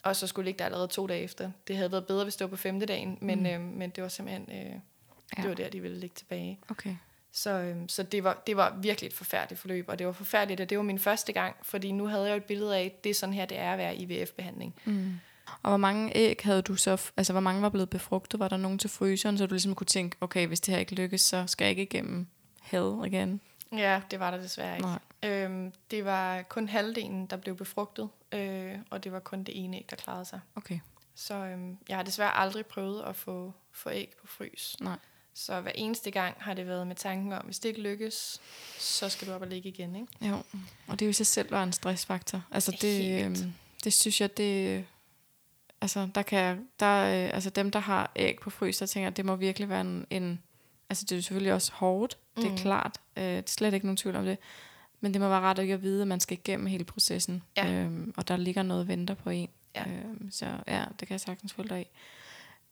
og 0.03 0.17
så 0.17 0.27
skulle 0.27 0.45
ligge 0.45 0.59
der 0.59 0.65
allerede 0.65 0.89
to 0.89 1.07
dage 1.07 1.23
efter. 1.23 1.51
Det 1.69 1.77
havde 1.77 1.93
været 1.93 2.07
bedre, 2.07 2.23
hvis 2.25 2.37
det 2.37 2.45
var 2.45 2.49
på 2.51 2.57
femte 2.57 2.87
dagen, 2.87 3.19
men, 3.21 3.41
Mm. 3.41 3.47
øhm, 3.47 3.63
men 3.65 3.91
det 3.91 4.03
var 4.03 4.09
simpelthen, 4.09 4.49
øh, 4.51 4.57
ja. 5.37 5.43
Det 5.43 5.49
var 5.49 5.55
der, 5.55 5.69
de 5.69 5.81
ville 5.81 5.99
ligge 5.99 6.15
tilbage. 6.15 6.59
Okay. 6.71 6.97
Så, 7.33 7.51
øhm, 7.51 7.89
så 7.89 8.03
det, 8.03 8.25
var, 8.25 8.43
det 8.47 8.57
var 8.57 8.77
virkelig 8.81 9.09
et 9.09 9.15
forfærdeligt 9.15 9.61
forløb, 9.61 9.85
og 9.89 9.99
det 9.99 10.07
var 10.07 10.13
forfærdeligt, 10.13 10.61
at 10.61 10.71
det 10.71 10.79
var 10.79 10.85
min 10.85 10.99
første 10.99 11.33
gang, 11.33 11.57
fordi 11.63 11.93
nu 11.93 12.07
havde 12.07 12.25
jeg 12.25 12.31
jo 12.31 12.37
et 12.37 12.45
billede 12.45 12.77
af, 12.77 12.95
det 13.05 13.11
er 13.11 13.15
sådan 13.15 13.33
her, 13.33 13.47
det 13.47 13.59
er 13.59 13.73
at 13.73 13.79
være 13.79 13.97
IVF-behandling. 13.97 14.75
Mm. 14.85 15.13
Og 15.63 15.71
hvor 15.71 15.77
mange 15.77 16.17
æg 16.17 16.41
havde 16.43 16.63
du 16.63 16.77
så, 16.77 17.11
altså 17.17 17.33
hvor 17.33 17.41
mange 17.41 17.63
var 17.63 17.69
blevet 17.69 17.91
befrugtet? 17.91 18.41
Var 18.41 18.49
der 18.49 18.57
nogen 18.57 18.79
til 18.79 18.91
fryseren, 18.91 19.39
så 19.39 19.47
du 19.47 19.55
ligesom 19.55 19.75
kunne 19.75 19.87
tænke, 19.87 20.17
okay, 20.21 20.47
hvis 20.47 20.61
det 20.61 20.73
her 20.75 20.79
ikke 20.81 20.95
lykkes, 20.95 21.21
så 21.21 21.47
skal 21.47 21.65
jeg 21.65 21.71
ikke 21.71 21.83
igennem 21.83 22.27
hell 22.63 22.93
igen? 23.07 23.41
Ja, 23.73 24.01
det 24.11 24.21
var 24.21 24.31
der 24.31 24.39
desværre 24.39 24.77
ikke. 24.77 24.87
Nej. 24.87 24.99
Øhm, 25.25 25.73
det 25.91 26.05
var 26.05 26.43
kun 26.43 26.69
halvdelen, 26.69 27.27
der 27.27 27.37
blev 27.37 27.57
befrugtet, 27.57 28.09
øh, 28.33 28.79
og 28.91 29.05
det 29.05 29.13
var 29.13 29.21
kun 29.21 29.45
det 29.45 29.65
ene 29.65 29.77
æg, 29.77 29.87
der 29.91 29.97
klarede 29.97 30.25
sig. 30.25 30.41
Okay. 30.57 30.79
Så 31.15 31.35
øhm, 31.35 31.79
jeg 31.89 31.97
har 31.97 32.03
desværre 32.03 32.37
aldrig 32.37 32.67
prøvet 32.67 33.03
at 33.03 33.17
få, 33.17 33.53
få 33.73 33.91
æg 33.91 34.15
på 34.21 34.27
frys. 34.27 34.77
Nej. 34.81 34.97
Så 35.35 35.61
hver 35.61 35.73
eneste 35.75 36.11
gang 36.11 36.37
har 36.41 36.55
det 36.55 36.67
været 36.67 36.87
med 36.87 36.97
tanken 36.97 37.33
om, 37.33 37.45
hvis 37.45 37.59
det 37.59 37.69
ikke 37.69 37.81
lykkes, 37.83 38.41
så 38.79 39.09
skal 39.09 39.29
du 39.29 39.33
op 39.33 39.41
og 39.43 39.47
ligge 39.47 39.69
igen. 39.69 39.97
Ikke? 39.97 40.29
Jo, 40.29 40.35
og 40.87 40.99
det 40.99 41.03
er 41.03 41.07
jo 41.07 41.11
i 41.11 41.13
sig 41.13 41.27
selv 41.27 41.51
var 41.51 41.63
en 41.63 41.73
stressfaktor. 41.73 42.43
Altså 42.51 42.79
det, 42.81 43.25
øhm, 43.25 43.53
det 43.85 43.93
synes 43.93 44.21
jeg, 44.21 44.37
det... 44.37 44.85
Altså, 45.81 46.09
der 46.15 46.23
kan, 46.23 46.69
der, 46.81 47.05
øh, 47.05 47.35
altså 47.35 47.51
dem, 47.51 47.71
der 47.71 47.79
har 47.79 48.11
æg 48.17 48.39
på 48.43 48.51
frys, 48.51 48.79
der 48.79 48.87
tænker 48.87 49.07
jeg, 49.07 49.17
det 49.17 49.25
må 49.25 49.37
virkelig 49.37 49.69
være 49.69 49.81
en, 49.81 50.07
en... 50.11 50.43
Altså, 50.91 51.05
det 51.05 51.13
er 51.13 51.17
jo 51.17 51.23
selvfølgelig 51.23 51.53
også 51.53 51.73
hårdt, 51.73 52.19
det 52.37 52.45
er 52.45 52.49
Mhm. 52.49 52.57
klart. 52.59 53.01
Øh, 53.17 53.25
det 53.25 53.39
er 53.39 53.43
slet 53.47 53.75
ikke 53.75 53.87
nogen 53.87 53.97
tvivl 53.97 54.17
om 54.17 54.25
det. 54.25 54.39
Men 55.05 55.13
det 55.13 55.21
må 55.21 55.29
være 55.29 55.41
ret 55.41 55.59
at 55.59 55.83
vide, 55.83 56.03
at 56.03 56.09
man 56.09 56.21
skal 56.21 56.39
igennem 56.39 56.67
hele 56.67 56.85
processen. 56.85 57.43
Ja. 57.57 57.73
Øhm, 57.73 58.15
og 58.17 58.29
der 58.29 58.37
ligger 58.37 58.63
noget 58.63 58.81
og 58.83 58.89
venter 58.89 59.15
på 59.15 59.31
en. 59.31 59.49
Ja. 59.75 59.85
Øhm, 59.89 60.31
så 60.31 60.47
ja, 60.67 60.85
det 61.01 61.09
kan 61.09 61.13
jeg 61.15 61.21
sagtens 61.21 61.53
følge 61.53 61.69
dig 61.69 61.81
i. 61.83 61.87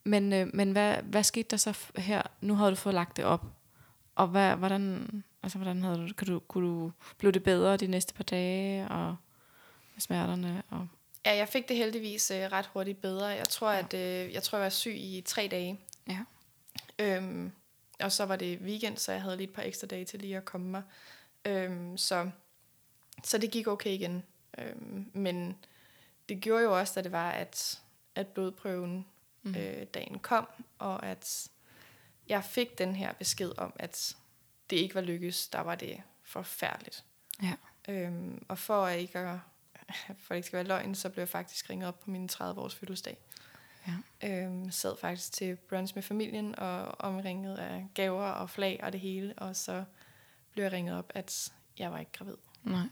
Men, 0.03 0.33
øh, 0.33 0.47
men 0.53 0.71
hvad, 0.71 0.95
hvad 1.03 1.23
skete 1.23 1.47
der 1.51 1.57
så 1.57 1.77
her? 1.97 2.21
Nu 2.41 2.55
havde 2.55 2.71
du 2.71 2.75
fået 2.75 2.95
lagt 2.95 3.17
det 3.17 3.25
op. 3.25 3.45
Og 4.15 4.27
hvad, 4.27 4.55
hvordan, 4.55 5.23
altså, 5.43 5.57
hvordan 5.57 5.83
havde 5.83 5.97
du, 6.07 6.13
kan 6.13 6.27
du, 6.27 6.39
kunne 6.39 6.67
du, 6.67 6.91
blev 7.17 7.31
det 7.31 7.43
bedre 7.43 7.77
de 7.77 7.87
næste 7.87 8.13
par 8.13 8.23
dage, 8.23 8.87
og 8.87 9.15
smerterne? 9.99 10.63
Og, 10.69 10.87
Ja, 11.25 11.35
jeg 11.35 11.47
fik 11.47 11.67
det 11.69 11.77
heldigvis 11.77 12.31
øh, 12.31 12.37
ret 12.51 12.65
hurtigt 12.73 13.01
bedre. 13.01 13.25
Jeg 13.25 13.49
tror, 13.49 13.71
Ja. 13.71 13.79
at 13.79 13.93
øh, 13.93 14.33
jeg 14.33 14.43
tror, 14.43 14.57
jeg 14.57 14.63
var 14.63 14.69
syg 14.69 14.93
i 14.95 15.23
tre 15.25 15.47
dage. 15.51 15.79
ja. 16.07 16.19
Øhm, 16.99 17.51
og 17.99 18.11
så 18.11 18.25
var 18.25 18.35
det 18.35 18.59
weekend, 18.59 18.97
så 18.97 19.11
jeg 19.11 19.21
havde 19.21 19.37
lige 19.37 19.47
et 19.47 19.53
par 19.53 19.61
ekstra 19.61 19.87
dage 19.87 20.05
til 20.05 20.19
lige 20.19 20.37
at 20.37 20.45
komme 20.45 20.67
mig. 20.71 20.81
Øhm, 21.45 21.97
så, 21.97 22.29
så 23.23 23.37
det 23.37 23.51
gik 23.51 23.67
okay 23.67 23.89
igen. 23.89 24.23
Øhm, 24.57 25.11
men 25.13 25.57
det 26.29 26.41
gjorde 26.41 26.63
jo 26.63 26.79
også, 26.79 26.93
da 26.95 27.01
det 27.01 27.11
var, 27.11 27.31
at, 27.31 27.81
at 28.15 28.27
blodprøven 28.27 29.05
Mm. 29.45 29.55
øh, 29.55 29.83
dagen 29.93 30.19
kom, 30.19 30.47
og 30.79 31.05
at 31.05 31.47
jeg 32.29 32.43
fik 32.43 32.77
den 32.77 32.95
her 32.95 33.13
besked 33.13 33.51
om, 33.57 33.73
at 33.75 34.15
det 34.69 34.75
ikke 34.75 34.95
var 34.95 35.01
lykkes, 35.01 35.47
der 35.47 35.59
var 35.61 35.75
det 35.75 36.01
forfærdeligt. 36.23 37.03
Ja. 37.41 37.53
Øhm, 37.89 38.45
og 38.47 38.57
for 38.57 38.85
at 38.85 38.99
ikke 38.99 39.19
at, 39.19 39.37
for 40.23 40.33
at 40.33 40.35
ikke 40.35 40.45
skal 40.45 40.57
være 40.57 40.67
løgn, 40.67 40.95
så 40.95 41.09
blev 41.09 41.21
jeg 41.21 41.29
faktisk 41.29 41.69
ringet 41.69 41.87
op 41.87 41.99
på 41.99 42.09
min 42.09 42.29
30-års 42.31 42.75
fødselsdag. 42.75 43.17
Ja. 43.87 44.27
Øhm, 44.29 44.71
sad 44.71 44.97
faktisk 44.97 45.31
til 45.31 45.55
brunch 45.55 45.95
med 45.95 46.03
familien 46.03 46.59
og 46.59 46.85
omringet 46.99 47.57
af 47.57 47.87
gaver 47.93 48.27
og 48.27 48.49
flag 48.49 48.79
og 48.83 48.91
det 48.91 48.99
hele, 48.99 49.33
og 49.37 49.55
så 49.55 49.83
blev 50.53 50.63
jeg 50.63 50.71
ringet 50.71 50.97
op, 50.97 51.11
at 51.15 51.53
jeg 51.79 51.91
var 51.91 51.99
ikke 51.99 52.11
gravid. 52.11 52.35
Nej. 52.63 52.87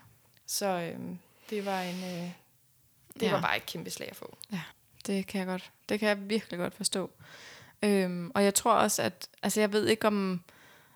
Så 0.46 0.66
øhm, 0.66 1.20
det 1.50 1.66
var 1.66 1.82
en... 1.82 1.96
Øh, 1.96 2.32
det 3.14 3.22
ja. 3.22 3.32
var 3.32 3.42
bare 3.42 3.58
et 3.58 3.66
kæmpe 3.66 3.90
slag 3.90 4.10
at 4.10 4.16
få. 4.16 4.38
Ja, 4.52 4.62
det 5.08 5.28
kan 5.28 5.40
jeg 5.40 5.48
godt. 5.48 5.72
Det 5.90 6.00
kan 6.00 6.10
jeg 6.10 6.30
virkelig 6.30 6.60
godt 6.60 6.74
forstå. 6.74 7.12
Øhm, 7.84 8.32
og 8.36 8.44
jeg 8.44 8.56
tror 8.56 8.74
også, 8.74 9.02
at... 9.02 9.28
Altså, 9.44 9.60
jeg 9.60 9.74
ved 9.74 9.88
ikke 9.88 10.08
om... 10.08 10.44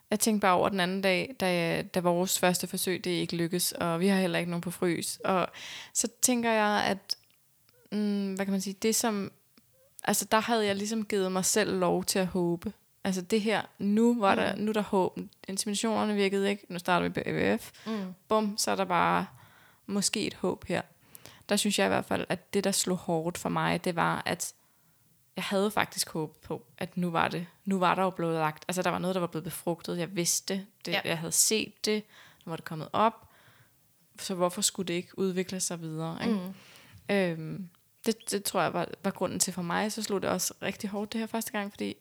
Jeg 0.09 0.20
tænkte 0.20 0.41
bare 0.41 0.53
over 0.53 0.70
den 0.70 0.80
anden 0.80 1.01
dag, 1.01 1.36
da, 1.39 1.82
da 1.82 1.99
vores 1.99 2.39
første 2.39 2.68
forsøg 2.68 3.03
det 3.03 3.11
ikke 3.11 3.36
lykkes, 3.36 3.72
og 3.72 3.99
vi 3.99 4.07
har 4.07 4.20
heller 4.20 4.39
ikke 4.39 4.51
nogen 4.51 4.61
på 4.61 4.72
frys. 4.72 5.20
Og 5.24 5.47
så 5.93 6.07
tænker 6.22 6.51
jeg, 6.51 6.84
at... 6.86 7.18
Mm, 7.91 8.34
hvad 8.34 8.45
kan 8.45 8.51
man 8.51 8.61
sige? 8.61 8.74
Det 8.74 8.95
som... 8.95 9.32
Altså, 10.03 10.26
der 10.26 10.39
havde 10.39 10.66
jeg 10.66 10.76
ligesom 10.76 11.05
givet 11.05 11.32
mig 11.32 11.45
selv 11.45 11.80
lov 11.80 12.03
til 12.03 12.20
at 12.20 12.28
håbe. 12.28 12.74
Altså 13.06 13.22
det 13.22 13.41
her, 13.41 13.62
nu 13.80 14.20
var 14.20 14.36
der, 14.36 14.56
mm. 14.56 14.62
nu 14.62 14.70
er 14.70 14.74
der 14.74 14.82
håb. 14.82 15.20
Intimationerne 15.47 16.16
virkede 16.16 16.49
ikke. 16.49 16.66
Nu 16.70 16.80
starter 16.80 17.08
vi 17.08 17.14
på 17.14 17.20
AVF. 17.26 17.72
Mm. 17.86 18.14
Bum, 18.28 18.58
så 18.58 18.72
er 18.72 18.76
der 18.76 18.86
bare 18.86 19.26
måske 19.86 20.28
et 20.28 20.34
håb 20.34 20.66
her. 20.66 20.82
Der 21.49 21.56
synes 21.56 21.80
jeg 21.80 21.86
i 21.86 21.89
hvert 21.89 22.06
fald, 22.06 22.26
at 22.30 22.53
det, 22.53 22.64
der 22.64 22.72
slog 22.72 22.97
hårdt 22.97 23.38
for 23.38 23.49
mig, 23.49 23.84
det 23.84 23.95
var, 23.95 24.24
at 24.26 24.53
jeg 25.36 25.43
havde 25.43 25.72
faktisk 25.72 26.10
håb 26.10 26.41
på, 26.41 26.66
at 26.78 26.97
nu 26.97 27.10
var 27.12 27.28
det, 27.28 27.47
nu 27.66 27.80
var 27.80 27.95
der 27.95 28.03
jo 28.03 28.10
blevet 28.10 28.34
lagt, 28.34 28.66
altså 28.68 28.82
der 28.82 28.89
var 28.89 28.99
noget, 28.99 29.16
der 29.16 29.20
var 29.20 29.28
blevet 29.28 29.43
befrugtet, 29.43 29.97
jeg 29.97 30.16
vidste 30.16 30.66
det, 30.86 30.93
ja. 30.93 31.01
jeg 31.06 31.18
havde 31.18 31.32
set 31.32 31.86
det, 31.86 32.03
nu 32.45 32.49
var 32.49 32.56
det 32.56 32.66
kommet 32.66 32.89
op, 32.93 33.30
så 34.20 34.36
hvorfor 34.36 34.62
skulle 34.62 34.88
det 34.88 34.93
ikke 34.93 35.20
udvikle 35.20 35.60
sig 35.60 35.82
videre, 35.82 36.18
ikke? 36.22 36.53
Mm. 37.10 37.16
Øhm, 37.16 37.70
det, 38.06 38.32
det 38.32 38.43
tror 38.43 38.62
jeg 38.62 38.74
var, 38.74 38.88
var 39.03 39.12
grunden 39.12 39.39
til 39.39 39.53
for 39.53 39.62
mig, 39.62 39.91
så 39.91 40.03
slog 40.03 40.22
det 40.22 40.30
også 40.30 40.53
rigtig 40.62 40.89
hårdt 40.89 41.14
det 41.14 41.20
her 41.20 41.28
første 41.28 41.51
gang, 41.51 41.72
fordi 41.72 41.95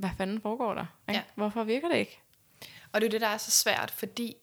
hvad 0.00 0.10
fanden 0.16 0.40
foregår 0.40 0.74
der? 0.74 0.86
Ikke? 1.08 1.18
Ja. 1.18 1.22
Hvorfor 1.34 1.64
virker 1.64 1.88
det 1.88 1.96
ikke? 1.96 2.20
Og 2.92 3.00
det 3.00 3.06
er 3.06 3.10
det, 3.10 3.20
der 3.20 3.26
er 3.26 3.36
så 3.36 3.50
svært, 3.50 3.90
fordi 3.90 4.36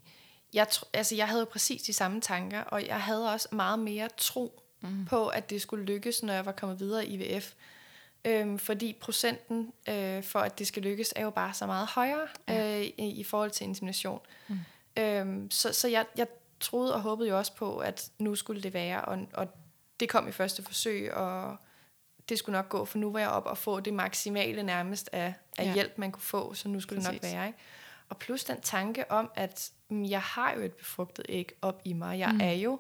jeg, 0.54 0.68
altså, 0.94 1.16
jeg 1.16 1.28
havde 1.28 1.40
jo 1.40 1.46
præcis 1.46 1.82
de 1.82 1.94
samme 1.94 2.22
tanker, 2.22 2.62
og 2.62 2.88
jeg 2.88 3.02
havde 3.02 3.34
også 3.34 3.48
meget 3.52 3.80
mere 3.80 4.10
tro 4.18 4.64
mm. 4.82 5.06
på, 5.06 5.28
at 5.28 5.50
det 5.50 5.62
skulle 5.62 5.86
lykkes, 5.86 6.24
når 6.24 6.34
jeg 6.34 6.46
var 6.46 6.52
kommet 6.52 6.80
videre 6.80 7.06
i 7.06 7.14
IVF. 7.14 7.54
Øhm, 8.26 8.60
fordi 8.60 8.98
procenten 9.02 9.74
øh, 9.90 10.24
for, 10.24 10.40
at 10.40 10.60
det 10.60 10.68
skal 10.68 10.84
lykkes, 10.84 11.14
er 11.16 11.24
jo 11.24 11.30
bare 11.30 11.54
så 11.54 11.66
meget 11.66 11.88
højere 11.88 12.28
ja. 12.48 12.80
øh, 12.80 12.86
i, 12.86 13.20
i 13.20 13.24
forhold 13.24 13.52
til 13.52 13.64
insemination. 13.64 14.20
Mm. 14.48 14.60
Øhm, 14.98 15.52
så 15.52 15.74
så 15.74 15.88
jeg, 15.88 16.06
jeg 16.18 16.28
troede 16.60 16.94
og 16.94 17.02
håbede 17.02 17.30
jo 17.30 17.38
også 17.38 17.56
på, 17.56 17.78
at 17.78 18.12
nu 18.20 18.36
skulle 18.36 18.62
det 18.62 18.74
være, 18.74 19.06
og, 19.06 19.20
og 19.34 19.48
det 20.00 20.10
kom 20.10 20.28
i 20.28 20.32
første 20.32 20.64
forsøg, 20.64 21.14
og 21.14 21.58
det 22.30 22.40
skulle 22.40 22.56
nok 22.56 22.70
gå, 22.70 22.86
for 22.86 22.98
nu 22.98 23.12
var 23.12 23.20
jeg 23.20 23.30
op 23.30 23.46
og 23.46 23.58
få 23.58 23.80
det 23.80 23.94
maksimale 23.94 24.64
nærmest 24.64 25.10
af, 25.12 25.34
af 25.58 25.66
ja. 25.66 25.74
hjælp, 25.74 25.98
man 25.98 26.12
kunne 26.12 26.22
få, 26.22 26.54
så 26.54 26.70
nu 26.70 26.80
skulle 26.80 27.02
Præcis. 27.02 27.20
det 27.22 27.30
nok 27.30 27.34
være. 27.34 27.48
Ikke? 27.48 27.60
Og 28.10 28.18
plus 28.18 28.44
den 28.44 28.62
tanke 28.62 29.12
om, 29.12 29.32
at 29.36 29.72
mm, 29.90 30.06
jeg 30.06 30.22
har 30.22 30.54
jo 30.54 30.62
et 30.62 30.74
befrugtet 30.74 31.26
æg 31.30 31.52
op 31.62 31.82
i 31.86 31.94
mig. 31.94 32.20
Jeg 32.20 32.32
mm. 32.34 32.42
er 32.42 32.52
jo 32.52 32.80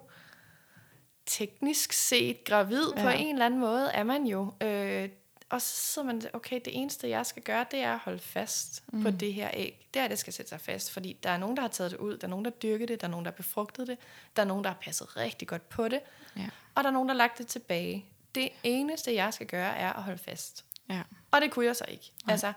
teknisk 1.26 1.93
set 1.93 2.43
gravid 2.43 2.93
ja. 2.95 3.02
på 3.02 3.10
en 3.10 3.34
eller 3.34 3.45
anden 3.45 3.60
måde, 3.60 3.91
er 3.91 4.04
man 4.04 4.24
jo. 4.28 4.54
Øh, 4.62 5.10
og 5.50 5.62
så 5.62 5.76
sidder 5.76 6.06
man, 6.06 6.22
okay, 6.34 6.56
det 6.66 6.82
eneste 6.82 7.10
jeg 7.10 7.26
skal 7.26 7.43
gøre, 7.43 7.66
det 7.72 7.80
er 7.80 7.93
at 7.93 8.00
holde 8.00 8.20
fast 8.20 8.84
mm. 8.93 9.04
på 9.04 9.12
det 9.12 9.34
her 9.34 9.50
æg. 9.54 9.88
Det 9.93 10.02
er, 10.02 10.08
det 10.08 10.20
skal 10.20 10.34
sætte 10.34 10.50
sig 10.50 10.62
fast, 10.62 10.91
fordi 10.91 11.18
der 11.24 11.30
er 11.30 11.38
nogen, 11.38 11.56
der 11.56 11.62
har 11.62 11.70
taget 11.70 11.91
det 11.91 11.98
ud, 11.98 12.18
der 12.18 12.28
er 12.28 12.30
nogen, 12.30 12.45
der 12.45 12.52
dyrker 12.52 12.86
det, 12.86 13.02
der 13.02 13.08
er 13.08 13.12
nogen, 13.12 13.26
der 13.26 13.32
har 13.32 13.36
befrugtet 13.36 13.88
det, 13.88 13.98
der 14.36 14.41
er 14.41 14.45
nogen, 14.45 14.64
der 14.64 14.70
har 14.70 14.78
passet 14.82 15.18
rigtig 15.18 15.48
godt 15.48 15.70
på 15.70 15.88
det, 15.88 16.00
ja. 16.38 16.50
og 16.76 16.84
der 16.84 16.89
er 16.89 16.93
nogen, 16.93 17.08
der 17.08 17.14
har 17.14 17.18
lagt 17.18 17.38
det 17.38 17.48
tilbage. 17.48 18.06
Det 18.42 18.50
eneste, 18.64 19.16
jeg 19.16 19.34
skal 19.34 19.48
gøre, 19.48 19.76
er 19.76 19.94
at 19.94 20.04
holde 20.04 20.18
fast. 20.18 20.66
Ja. 20.90 21.02
Og 21.32 21.42
det 21.42 21.52
kunne 21.52 21.66
jeg 21.66 21.76
så 21.76 21.86
ikke. 21.88 22.12
Nej. 22.26 22.32
Altså, 22.32 22.54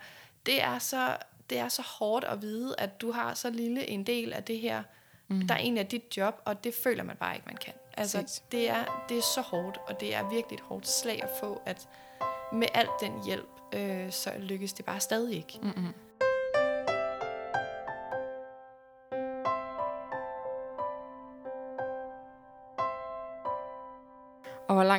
det 0.46 0.62
er 0.62 0.78
så 0.78 1.16
det 1.50 1.58
er 1.58 1.68
så 1.68 1.82
hårdt 1.82 2.24
at 2.24 2.42
vide, 2.42 2.74
at 2.78 3.00
du 3.00 3.12
har 3.12 3.34
så 3.34 3.50
lille 3.50 3.90
en 3.90 4.04
del 4.04 4.32
af 4.32 4.44
det 4.44 4.58
her, 4.58 4.82
mm. 5.28 5.46
der 5.46 5.54
er 5.54 5.58
en 5.58 5.78
af 5.78 5.86
dit 5.86 6.16
job, 6.16 6.42
og 6.44 6.64
det 6.64 6.74
føler 6.74 7.02
man 7.02 7.16
bare 7.16 7.34
ikke, 7.34 7.46
man 7.46 7.56
kan. 7.56 7.72
Altså, 7.96 8.40
det 8.52 8.70
er, 8.70 9.04
det 9.08 9.18
er 9.18 9.22
så 9.22 9.40
hårdt, 9.40 9.78
og 9.88 10.00
det 10.00 10.14
er 10.14 10.30
virkelig 10.30 10.56
et 10.56 10.60
hårdt 10.60 10.88
slag 10.88 11.22
at 11.22 11.30
få, 11.40 11.62
at 11.66 11.88
med 12.52 12.68
al 12.74 12.88
den 13.00 13.24
hjælp, 13.24 13.48
øh, 13.74 14.12
så 14.12 14.32
lykkes 14.38 14.72
det 14.72 14.84
bare 14.84 15.00
stadig 15.00 15.36
ikke. 15.36 15.58
Mm-hmm. 15.62 15.94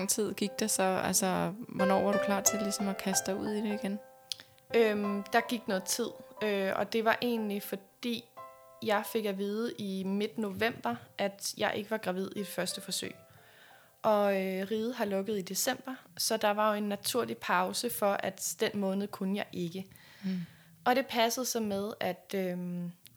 Lang 0.02 0.10
tid 0.10 0.34
gik 0.34 0.60
det 0.60 0.72
så? 0.72 0.84
Altså, 0.84 1.54
hvornår 1.68 2.02
var 2.02 2.12
du 2.12 2.18
klar 2.26 2.42
til 2.42 2.60
ligesom 2.62 2.88
at 2.88 2.98
kaste 2.98 3.32
dig 3.32 3.40
ud 3.40 3.50
i 3.50 3.62
det 3.62 3.80
igen? 3.84 4.00
Øhm, 4.76 5.24
der 5.34 5.42
gik 5.50 5.68
noget 5.68 5.84
tid. 5.84 6.08
Øh, 6.44 6.72
og 6.76 6.94
det 6.94 7.06
var 7.06 7.18
egentlig 7.22 7.64
fordi, 7.64 8.24
jeg 8.84 9.04
fik 9.06 9.26
at 9.26 9.38
vide 9.38 9.74
i 9.78 10.04
midt 10.04 10.38
november, 10.38 10.96
at 11.18 11.54
jeg 11.58 11.74
ikke 11.76 11.92
var 11.92 11.98
gravid 11.98 12.30
i 12.36 12.40
det 12.40 12.48
første 12.48 12.82
forsøg. 12.82 13.16
Og 14.02 14.42
øh, 14.42 14.68
riget 14.72 14.96
har 14.96 15.06
lukket 15.06 15.38
i 15.38 15.42
december, 15.42 15.96
så 16.18 16.38
der 16.38 16.52
var 16.52 16.72
jo 16.72 16.78
en 16.78 16.90
naturlig 16.90 17.38
pause 17.38 17.90
for, 17.90 18.12
at 18.14 18.56
den 18.60 18.72
måned 18.74 19.08
kunne 19.08 19.38
jeg 19.38 19.46
ikke. 19.54 19.86
Mm. 20.24 20.40
Og 20.86 20.96
det 20.96 21.06
passede 21.08 21.46
så 21.46 21.60
med, 21.60 21.92
at 22.00 22.36
øh, 22.36 22.58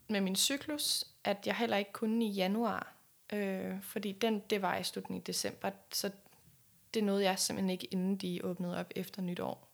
med 0.09 0.20
min 0.20 0.37
cyklus, 0.37 1.05
at 1.24 1.47
jeg 1.47 1.55
heller 1.55 1.76
ikke 1.76 1.93
kunne 1.93 2.24
i 2.24 2.28
januar. 2.28 2.95
Øh, 3.32 3.82
fordi 3.82 4.12
den, 4.12 4.43
det 4.51 4.62
var 4.62 4.76
i 4.76 4.82
slutningen 4.82 5.20
af 5.20 5.24
december, 5.24 5.70
så 5.93 6.11
det 6.95 7.05
nåede 7.05 7.24
jeg 7.24 7.38
simpelthen 7.38 7.70
ikke, 7.70 7.86
inden 7.86 8.16
de 8.16 8.40
åbnede 8.45 8.78
op 8.78 8.92
efter 8.97 9.22
nytår. 9.22 9.68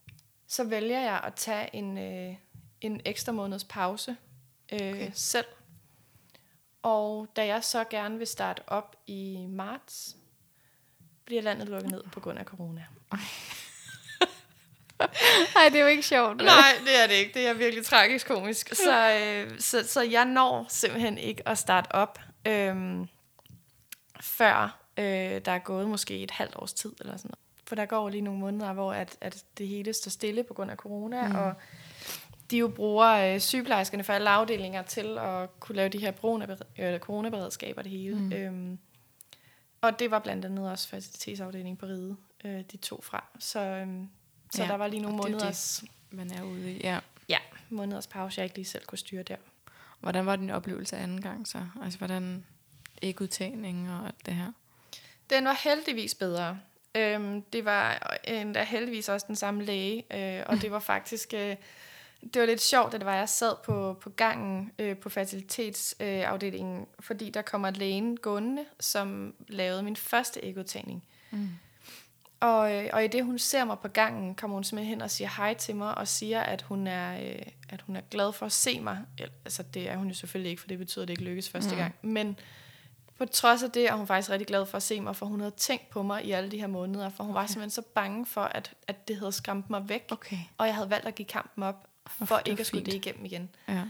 Så 0.46 0.64
vælger 0.64 1.00
jeg 1.00 1.20
at 1.24 1.34
tage 1.34 1.76
en, 1.76 1.98
øh, 1.98 2.34
en 2.80 3.00
ekstra 3.04 3.32
måneds 3.32 3.64
pause 3.64 4.16
øh, 4.72 4.78
okay. 4.78 5.10
selv. 5.14 5.46
Og 6.82 7.28
da 7.36 7.46
jeg 7.46 7.64
så 7.64 7.84
gerne 7.84 8.18
vil 8.18 8.26
starte 8.26 8.62
op 8.66 8.96
i 9.06 9.46
marts, 9.48 10.16
bliver 11.24 11.42
landet 11.42 11.68
lukket 11.68 11.90
ned 11.90 12.02
på 12.12 12.20
grund 12.20 12.38
af 12.38 12.44
corona. 12.44 12.86
Nej, 15.54 15.68
det 15.70 15.76
er 15.76 15.80
jo 15.80 15.86
ikke 15.86 16.02
sjovt. 16.02 16.36
Nej, 16.36 16.72
det 16.84 17.02
er 17.02 17.06
det 17.06 17.14
ikke. 17.14 17.34
Det 17.34 17.46
er 17.46 17.52
virkelig 17.52 17.86
tragisk 17.86 18.26
komisk. 18.26 18.74
Så, 18.84 19.10
øh, 19.10 19.60
så, 19.60 19.88
så 19.88 20.02
jeg 20.02 20.24
når 20.24 20.66
simpelthen 20.68 21.18
ikke 21.18 21.48
at 21.48 21.58
starte 21.58 21.94
op, 21.94 22.18
øh, 22.46 23.06
før 24.20 24.79
øh, 25.00 25.40
der 25.44 25.52
er 25.52 25.58
gået 25.58 25.88
måske 25.88 26.22
et 26.22 26.30
halvt 26.30 26.56
års 26.56 26.72
tid 26.72 26.92
eller 27.00 27.16
sådan 27.16 27.28
noget. 27.28 27.38
For 27.66 27.74
der 27.74 27.86
går 27.86 28.08
lige 28.08 28.20
nogle 28.20 28.40
måneder, 28.40 28.72
hvor 28.72 28.92
at, 28.92 29.16
at 29.20 29.44
det 29.58 29.68
hele 29.68 29.92
står 29.92 30.10
stille 30.10 30.42
på 30.42 30.54
grund 30.54 30.70
af 30.70 30.76
corona, 30.76 31.28
mm. 31.28 31.34
og 31.34 31.54
de 32.50 32.58
jo 32.58 32.68
bruger 32.68 33.34
øh, 33.34 33.40
sygeplejerskerne 33.40 34.04
for 34.04 34.12
alle 34.12 34.30
afdelinger 34.30 34.82
til 34.82 35.18
at 35.18 35.60
kunne 35.60 35.76
lave 35.76 35.88
de 35.88 35.98
her 35.98 36.12
øh, 36.78 36.98
coronaberedskaber 36.98 37.82
det 37.82 37.90
hele. 37.90 38.16
Mm. 38.16 38.32
Øhm, 38.32 38.78
og 39.80 39.98
det 39.98 40.10
var 40.10 40.18
blandt 40.18 40.44
andet 40.44 40.70
også 40.70 40.88
facilitetsafdelingen 40.88 41.76
på 41.76 41.86
Ride, 41.86 42.16
øh, 42.44 42.64
de 42.72 42.76
to 42.76 43.02
fra. 43.02 43.24
Så, 43.38 43.60
øhm, 43.60 44.08
så 44.52 44.62
ja, 44.62 44.68
der 44.68 44.74
var 44.74 44.86
lige 44.86 45.02
nogle 45.02 45.16
måneders... 45.16 45.78
Det, 45.80 45.90
man 46.18 46.32
er 46.32 46.42
ude 46.42 46.72
i, 46.72 46.80
ja. 46.80 46.98
Ja, 47.28 47.38
måneders 47.68 48.06
pause, 48.06 48.38
jeg 48.38 48.44
ikke 48.44 48.56
lige 48.56 48.66
selv 48.66 48.84
kunne 48.84 48.98
styre 48.98 49.22
der. 49.22 49.36
Hvordan 50.00 50.26
var 50.26 50.36
din 50.36 50.50
oplevelse 50.50 50.96
anden 50.96 51.20
gang 51.20 51.48
så? 51.48 51.66
Altså, 51.82 51.98
hvordan 51.98 52.44
ikke 53.02 53.22
udtagning 53.22 53.90
og 53.90 54.06
alt 54.06 54.26
det 54.26 54.34
her? 54.34 54.52
Den 55.30 55.44
var 55.44 55.60
heldigvis 55.64 56.14
bedre. 56.14 56.58
Øhm, 56.94 57.42
det 57.42 57.64
var 57.64 58.16
endda 58.24 58.62
heldigvis 58.62 59.08
også 59.08 59.26
den 59.26 59.36
samme 59.36 59.64
læge, 59.64 60.04
øh, 60.16 60.44
og 60.46 60.62
det 60.62 60.70
var 60.70 60.78
faktisk... 60.78 61.34
Øh, 61.34 61.56
det 62.34 62.40
var 62.40 62.46
lidt 62.46 62.60
sjovt, 62.60 62.94
at 62.94 63.00
det 63.00 63.06
var, 63.06 63.14
jeg 63.14 63.28
sad 63.28 63.54
på, 63.64 63.98
på 64.00 64.10
gangen 64.10 64.72
øh, 64.78 64.96
på 64.96 65.08
fertilitetsafdelingen, 65.08 66.80
øh, 66.80 66.86
fordi 67.00 67.30
der 67.30 67.42
kommer 67.42 67.70
lægen 67.70 68.16
gående, 68.16 68.64
som 68.80 69.34
lavede 69.48 69.82
min 69.82 69.96
første 69.96 70.44
ekotagning. 70.44 71.04
Mm. 71.30 71.48
Og, 72.40 72.74
øh, 72.74 72.90
og 72.92 73.04
i 73.04 73.08
det, 73.08 73.24
hun 73.24 73.38
ser 73.38 73.64
mig 73.64 73.78
på 73.78 73.88
gangen, 73.88 74.34
kommer 74.34 74.54
hun 74.54 74.64
simpelthen 74.64 74.94
hen 74.94 75.02
og 75.02 75.10
siger 75.10 75.30
hej 75.36 75.54
til 75.54 75.76
mig, 75.76 75.98
og 75.98 76.08
siger, 76.08 76.40
at 76.40 76.62
hun 76.62 76.86
er, 76.86 77.20
øh, 77.22 77.42
at 77.68 77.80
hun 77.80 77.96
er 77.96 78.00
glad 78.10 78.32
for 78.32 78.46
at 78.46 78.52
se 78.52 78.80
mig. 78.80 78.98
Altså, 79.44 79.62
det 79.62 79.90
er 79.90 79.96
hun 79.96 80.08
jo 80.08 80.14
selvfølgelig 80.14 80.50
ikke, 80.50 80.60
for 80.60 80.68
det 80.68 80.78
betyder, 80.78 81.02
at 81.02 81.08
det 81.08 81.12
ikke 81.12 81.24
lykkes 81.24 81.50
første 81.50 81.70
mm. 81.70 81.76
gang. 81.76 81.94
Men 82.02 82.38
på 83.20 83.26
trods 83.26 83.62
af 83.62 83.70
det 83.70 83.88
er 83.88 83.92
hun 83.92 84.06
faktisk 84.06 84.30
rigtig 84.30 84.46
glad 84.46 84.66
for 84.66 84.76
at 84.76 84.82
se 84.82 85.00
mig, 85.00 85.16
for 85.16 85.26
hun 85.26 85.40
havde 85.40 85.54
tænkt 85.56 85.90
på 85.90 86.02
mig 86.02 86.24
i 86.24 86.30
alle 86.30 86.50
de 86.50 86.60
her 86.60 86.66
måneder, 86.66 87.10
for 87.10 87.24
hun 87.24 87.32
okay. 87.32 87.40
var 87.40 87.46
simpelthen 87.46 87.70
så 87.70 87.82
bange 87.82 88.26
for, 88.26 88.40
at, 88.40 88.72
at 88.88 89.08
det 89.08 89.16
havde 89.16 89.32
skræmt 89.32 89.70
mig 89.70 89.88
væk. 89.88 90.08
Okay. 90.10 90.36
Og 90.58 90.66
jeg 90.66 90.74
havde 90.74 90.90
valgt 90.90 91.06
at 91.06 91.14
give 91.14 91.26
kampen 91.26 91.62
op, 91.62 91.88
for 92.06 92.34
oh, 92.34 92.40
ikke 92.46 92.60
at 92.60 92.66
skulle 92.66 92.84
det 92.84 92.94
igennem 92.94 93.24
igen. 93.24 93.50
Ja. 93.68 93.82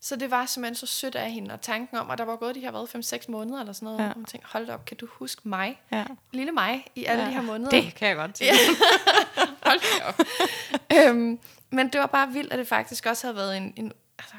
Så 0.00 0.16
det 0.16 0.30
var 0.30 0.46
simpelthen 0.46 0.74
så 0.74 0.86
sødt 0.86 1.14
af 1.14 1.30
hende, 1.30 1.54
og 1.54 1.60
tanken 1.60 1.98
om, 1.98 2.10
at 2.10 2.18
der 2.18 2.24
var 2.24 2.36
gået 2.36 2.54
de 2.54 2.60
her 2.60 2.72
5-6 3.26 3.30
måneder 3.30 3.60
eller 3.60 3.72
sådan 3.72 3.86
noget, 3.86 3.98
ja. 3.98 4.08
og 4.08 4.14
hun 4.14 4.24
tænkte, 4.24 4.48
hold 4.52 4.70
op, 4.70 4.84
kan 4.84 4.96
du 4.96 5.06
huske 5.10 5.48
mig? 5.48 5.80
Ja. 5.92 6.04
Lille 6.32 6.52
mig 6.52 6.84
i 6.94 7.04
alle 7.04 7.22
ja. 7.22 7.28
de 7.28 7.34
her 7.34 7.42
måneder. 7.42 7.70
Det 7.70 7.94
kan 7.94 8.08
jeg 8.08 8.16
godt 8.16 8.38
sige. 8.38 8.50
hold 9.66 9.80
op. 10.04 10.20
øhm, 10.96 11.38
men 11.70 11.88
det 11.88 12.00
var 12.00 12.06
bare 12.06 12.32
vildt, 12.32 12.52
at 12.52 12.58
det 12.58 12.68
faktisk 12.68 13.06
også 13.06 13.26
havde 13.26 13.36
været 13.36 13.56
en, 13.56 13.74
en 13.76 13.92
altså, 14.18 14.34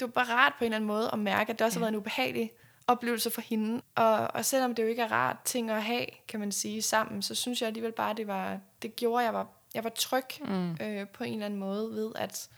det 0.00 0.06
var 0.06 0.24
bare 0.24 0.34
rart 0.34 0.52
på 0.58 0.64
en 0.64 0.66
eller 0.66 0.76
anden 0.76 0.88
måde 0.88 1.10
at 1.12 1.18
mærke, 1.18 1.52
at 1.52 1.58
det 1.58 1.64
også 1.66 1.78
ja. 1.78 1.80
har 1.80 1.84
været 1.84 1.92
en 1.92 1.98
ubehagelig 1.98 2.50
oplevelse 2.86 3.30
for 3.30 3.40
hende. 3.40 3.82
Og, 3.94 4.28
og 4.34 4.44
selvom 4.44 4.74
det 4.74 4.82
jo 4.82 4.88
ikke 4.88 5.02
er 5.02 5.12
rart 5.12 5.36
ting 5.44 5.70
at 5.70 5.82
have, 5.82 6.06
kan 6.28 6.40
man 6.40 6.52
sige, 6.52 6.82
sammen, 6.82 7.22
så 7.22 7.34
synes 7.34 7.60
jeg 7.60 7.66
alligevel 7.66 7.92
bare, 7.92 8.14
det 8.14 8.26
var, 8.26 8.58
det 8.82 8.96
gjorde, 8.96 9.22
at 9.22 9.26
jeg 9.26 9.34
var 9.34 9.46
jeg 9.74 9.84
var 9.84 9.90
tryg 9.90 10.24
mm. 10.40 10.76
øh, 10.80 11.08
på 11.08 11.24
en 11.24 11.32
eller 11.32 11.46
anden 11.46 11.60
måde 11.60 11.90
ved, 11.90 12.12
at 12.14 12.48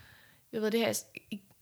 jeg 0.53 0.63
ved 0.63 0.71
det 0.71 0.81
her, 0.81 0.87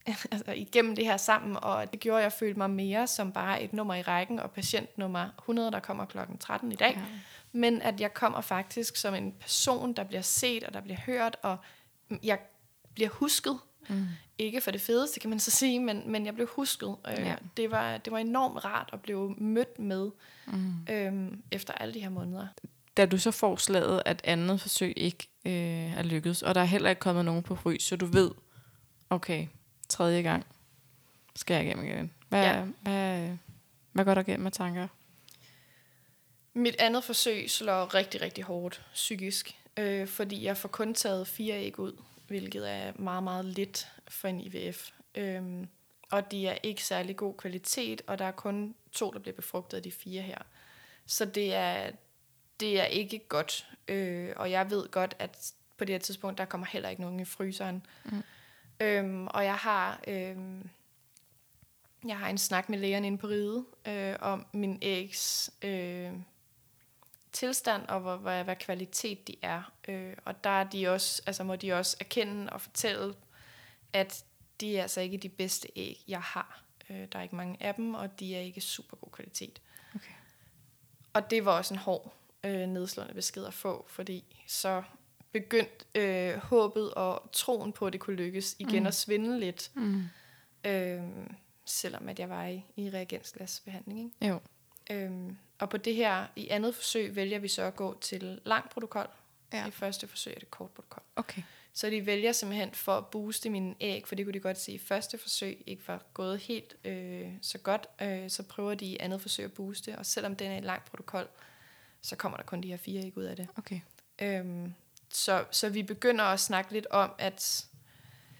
altså 0.32 0.52
igennem 0.52 0.96
det 0.96 1.04
her 1.04 1.16
sammen, 1.16 1.56
og 1.62 1.92
det 1.92 2.00
gjorde, 2.00 2.18
at 2.18 2.24
jeg 2.24 2.32
følte 2.32 2.58
mig 2.58 2.70
mere 2.70 3.06
som 3.06 3.32
bare 3.32 3.62
et 3.62 3.72
nummer 3.72 3.94
i 3.94 4.02
rækken, 4.02 4.38
og 4.38 4.50
patient 4.50 4.98
nummer 4.98 5.28
100, 5.38 5.70
der 5.70 5.80
kommer 5.80 6.04
klokken 6.04 6.38
13 6.38 6.72
i 6.72 6.74
dag. 6.74 6.94
Ja. 6.94 7.02
Men 7.52 7.82
at 7.82 8.00
jeg 8.00 8.14
kommer 8.14 8.40
faktisk 8.40 8.96
som 8.96 9.14
en 9.14 9.32
person, 9.40 9.92
der 9.92 10.04
bliver 10.04 10.22
set, 10.22 10.64
og 10.64 10.74
der 10.74 10.80
bliver 10.80 10.98
hørt, 11.06 11.36
og 11.42 11.56
jeg 12.22 12.38
bliver 12.94 13.10
husket. 13.10 13.58
Mm. 13.88 14.06
Ikke 14.38 14.60
for 14.60 14.70
det 14.70 14.80
fedeste, 14.80 15.20
kan 15.20 15.30
man 15.30 15.40
så 15.40 15.50
sige, 15.50 15.80
men, 15.80 16.02
men 16.06 16.26
jeg 16.26 16.34
blev 16.34 16.46
husket. 16.46 16.96
Øh, 17.08 17.18
ja. 17.18 17.34
det, 17.56 17.70
var, 17.70 17.96
det 17.96 18.12
var 18.12 18.18
enormt 18.18 18.64
rart 18.64 18.90
at 18.92 19.00
blive 19.00 19.34
mødt 19.38 19.78
med 19.78 20.10
mm. 20.46 20.86
øhm, 20.90 21.42
efter 21.50 21.72
alle 21.72 21.94
de 21.94 22.00
her 22.00 22.08
måneder. 22.08 22.46
Da 22.96 23.06
du 23.06 23.18
så 23.18 23.30
får 23.30 23.56
slaget, 23.56 24.02
at 24.06 24.20
andet 24.24 24.60
forsøg 24.60 24.92
ikke 24.96 25.28
øh, 25.44 25.98
er 25.98 26.02
lykkedes, 26.02 26.42
og 26.42 26.54
der 26.54 26.60
er 26.60 26.64
heller 26.64 26.90
ikke 26.90 27.00
kommet 27.00 27.24
nogen 27.24 27.42
på 27.42 27.56
frys, 27.56 27.82
så 27.82 27.96
du 27.96 28.06
ved, 28.06 28.30
okay, 29.10 29.46
tredje 29.88 30.22
gang 30.22 30.46
skal 31.36 31.54
jeg 31.54 31.64
igennem 31.64 31.84
igen. 31.84 32.12
Hvad, 32.28 32.44
ja. 32.44 32.64
hvad, 32.82 33.28
hvad 33.92 34.04
går 34.04 34.14
der 34.14 34.22
gennem 34.22 34.42
med 34.42 34.50
tanker? 34.50 34.88
Mit 36.54 36.76
andet 36.78 37.04
forsøg 37.04 37.50
slår 37.50 37.94
rigtig, 37.94 38.20
rigtig 38.22 38.44
hårdt 38.44 38.82
psykisk, 38.94 39.56
øh, 39.76 40.06
fordi 40.06 40.44
jeg 40.44 40.56
får 40.56 40.68
kun 40.68 40.94
taget 40.94 41.28
fire 41.28 41.54
æg 41.54 41.78
ud, 41.78 41.92
hvilket 42.32 42.70
er 42.70 42.92
meget, 42.96 43.22
meget 43.22 43.44
lidt 43.44 43.92
for 44.08 44.28
en 44.28 44.40
IVF. 44.40 44.90
Øhm, 45.14 45.68
og 46.10 46.30
de 46.30 46.46
er 46.46 46.58
ikke 46.62 46.84
særlig 46.84 47.16
god 47.16 47.34
kvalitet, 47.34 48.02
og 48.06 48.18
der 48.18 48.24
er 48.24 48.30
kun 48.30 48.74
to, 48.92 49.10
der 49.10 49.18
bliver 49.18 49.34
befrugtet 49.34 49.76
af 49.76 49.82
de 49.82 49.92
fire 49.92 50.22
her. 50.22 50.38
Så 51.06 51.24
det 51.24 51.54
er, 51.54 51.90
det 52.60 52.80
er 52.80 52.84
ikke 52.84 53.18
godt. 53.28 53.68
Øh, 53.88 54.32
og 54.36 54.50
jeg 54.50 54.70
ved 54.70 54.88
godt, 54.90 55.16
at 55.18 55.52
på 55.76 55.84
det 55.84 55.94
her 55.94 56.00
tidspunkt, 56.00 56.38
der 56.38 56.44
kommer 56.44 56.66
heller 56.66 56.88
ikke 56.88 57.02
nogen 57.02 57.20
i 57.20 57.24
fryseren. 57.24 57.86
Mm. 58.04 58.22
Øhm, 58.80 59.26
og 59.26 59.44
jeg 59.44 59.56
har, 59.56 60.00
øhm, 60.08 60.70
jeg 62.06 62.18
har 62.18 62.28
en 62.28 62.38
snak 62.38 62.68
med 62.68 62.78
lægerne 62.78 63.06
inde 63.06 63.18
på 63.18 63.26
ride 63.26 63.64
øh, 63.88 64.16
om 64.20 64.46
min 64.52 64.78
ægs 64.82 65.50
øh, 65.62 66.12
tilstand 67.32 67.86
og 67.86 68.00
hvor, 68.00 68.16
hvad, 68.16 68.44
hvad 68.44 68.56
kvalitet 68.56 69.28
de 69.28 69.36
er. 69.42 69.72
Øh, 69.88 70.16
og 70.24 70.44
der 70.44 70.50
er 70.50 70.64
de 70.64 70.88
også, 70.88 71.22
altså 71.26 71.44
må 71.44 71.56
de 71.56 71.72
også 71.72 71.96
erkende 72.00 72.52
og 72.52 72.60
fortælle, 72.60 73.14
at 73.92 74.24
de 74.60 74.78
er 74.78 74.82
altså 74.82 75.00
ikke 75.00 75.18
de 75.18 75.28
bedste 75.28 75.68
æg, 75.76 76.04
jeg 76.08 76.20
har. 76.20 76.62
Øh, 76.90 77.06
der 77.12 77.18
er 77.18 77.22
ikke 77.22 77.36
mange 77.36 77.56
af 77.62 77.74
dem, 77.74 77.94
og 77.94 78.20
de 78.20 78.36
er 78.36 78.40
ikke 78.40 78.60
super 78.60 78.96
god 78.96 79.10
kvalitet. 79.10 79.60
Okay. 79.94 80.12
Og 81.12 81.30
det 81.30 81.44
var 81.44 81.56
også 81.56 81.74
en 81.74 81.80
hård 81.80 82.14
øh, 82.44 82.68
nedslående 82.68 83.14
besked 83.14 83.44
at 83.44 83.54
få, 83.54 83.86
fordi 83.88 84.24
så 84.46 84.82
begyndt 85.32 85.86
øh, 85.94 86.36
håbet 86.36 86.94
og 86.94 87.28
troen 87.32 87.72
på, 87.72 87.86
at 87.86 87.92
det 87.92 88.00
kunne 88.00 88.16
lykkes 88.16 88.56
igen 88.58 88.82
mm. 88.82 88.86
at 88.86 88.94
svinde 88.94 89.40
lidt. 89.40 89.70
Mm. 89.74 90.04
Øh, 90.64 91.02
selvom 91.64 92.08
at 92.08 92.18
jeg 92.18 92.28
var 92.28 92.46
i, 92.46 92.64
i 92.76 92.90
reagensglasbehandling. 92.90 94.00
Ikke? 94.00 94.34
Jo. 94.34 94.40
Øhm, 94.90 95.36
og 95.58 95.70
på 95.70 95.76
det 95.76 95.94
her, 95.94 96.26
i 96.36 96.48
andet 96.48 96.74
forsøg, 96.74 97.16
vælger 97.16 97.38
vi 97.38 97.48
så 97.48 97.62
at 97.62 97.76
gå 97.76 97.98
til 98.00 98.40
lang 98.44 98.70
protokol. 98.70 99.06
Ja. 99.52 99.66
I 99.66 99.70
første 99.70 100.08
forsøg 100.08 100.34
er 100.34 100.38
det 100.38 100.50
kort 100.50 100.70
protokol. 100.70 101.02
Okay. 101.16 101.42
Så 101.72 101.90
de 101.90 102.06
vælger 102.06 102.32
simpelthen 102.32 102.72
for 102.72 102.96
at 102.96 103.06
booste 103.06 103.50
mine 103.50 103.74
æg, 103.80 104.06
for 104.06 104.14
det 104.14 104.26
kunne 104.26 104.32
de 104.32 104.40
godt 104.40 104.60
se 104.60 104.72
i 104.72 104.78
første 104.78 105.18
forsøg 105.18 105.62
ikke 105.66 105.88
var 105.88 106.02
gået 106.14 106.38
helt 106.38 106.76
øh, 106.84 107.28
så 107.42 107.58
godt, 107.58 107.86
øh, 108.02 108.30
så 108.30 108.42
prøver 108.42 108.74
de 108.74 108.86
i 108.86 108.96
andet 109.00 109.20
forsøg 109.20 109.44
at 109.44 109.52
booste, 109.52 109.98
og 109.98 110.06
selvom 110.06 110.36
den 110.36 110.50
er 110.50 110.56
en 110.56 110.64
lang 110.64 110.82
protokol, 110.84 111.28
så 112.02 112.16
kommer 112.16 112.36
der 112.36 112.44
kun 112.44 112.60
de 112.60 112.68
her 112.68 112.76
fire 112.76 113.02
æg 113.02 113.16
ud 113.16 113.24
af 113.24 113.36
det. 113.36 113.48
Okay. 113.56 113.80
Øhm, 114.18 114.74
så, 115.08 115.44
så 115.50 115.68
vi 115.68 115.82
begynder 115.82 116.24
at 116.24 116.40
snakke 116.40 116.72
lidt 116.72 116.86
om, 116.86 117.10
at, 117.18 117.66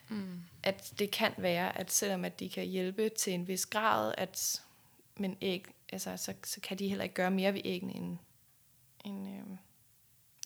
mm. 0.09 0.43
at 0.63 0.93
det 0.99 1.11
kan 1.11 1.33
være, 1.39 1.79
at 1.79 1.93
selvom 1.93 2.25
at 2.25 2.41
de 2.41 2.49
kan 2.49 2.67
hjælpe 2.67 3.09
til 3.09 3.33
en 3.33 3.49
vis 3.49 3.67
grad, 3.67 4.15
at 4.19 4.63
men 5.17 5.37
æg, 5.41 5.67
altså, 5.93 6.17
så, 6.17 6.35
så 6.45 6.61
kan 6.61 6.79
de 6.79 6.89
heller 6.89 7.03
ikke 7.03 7.15
gøre 7.15 7.31
mere 7.31 7.55
ved 7.55 7.61
æggene, 7.65 7.95
end, 7.95 8.19
end, 9.05 9.29
øh, 9.29 9.57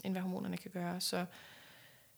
end 0.05 0.15
hvad 0.15 0.23
hormonerne 0.23 0.57
kan 0.57 0.71
gøre. 0.71 1.01
Så, 1.01 1.27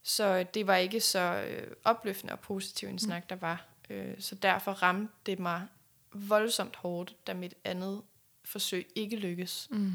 så 0.02 0.42
det 0.54 0.66
var 0.66 0.76
ikke 0.76 1.00
så 1.00 1.44
øh, 1.48 1.72
opløftende 1.84 2.32
og 2.32 2.40
positiv 2.40 2.88
en 2.88 2.94
mm. 2.94 2.98
snak, 2.98 3.30
der 3.30 3.36
var. 3.36 3.66
Øh, 3.90 4.20
så 4.20 4.34
derfor 4.34 4.72
ramte 4.72 5.12
det 5.26 5.38
mig 5.38 5.66
voldsomt 6.12 6.76
hårdt, 6.76 7.26
da 7.26 7.34
mit 7.34 7.54
andet 7.64 8.02
forsøg 8.44 8.86
ikke 8.94 9.16
lykkes. 9.16 9.68
Mm. 9.70 9.92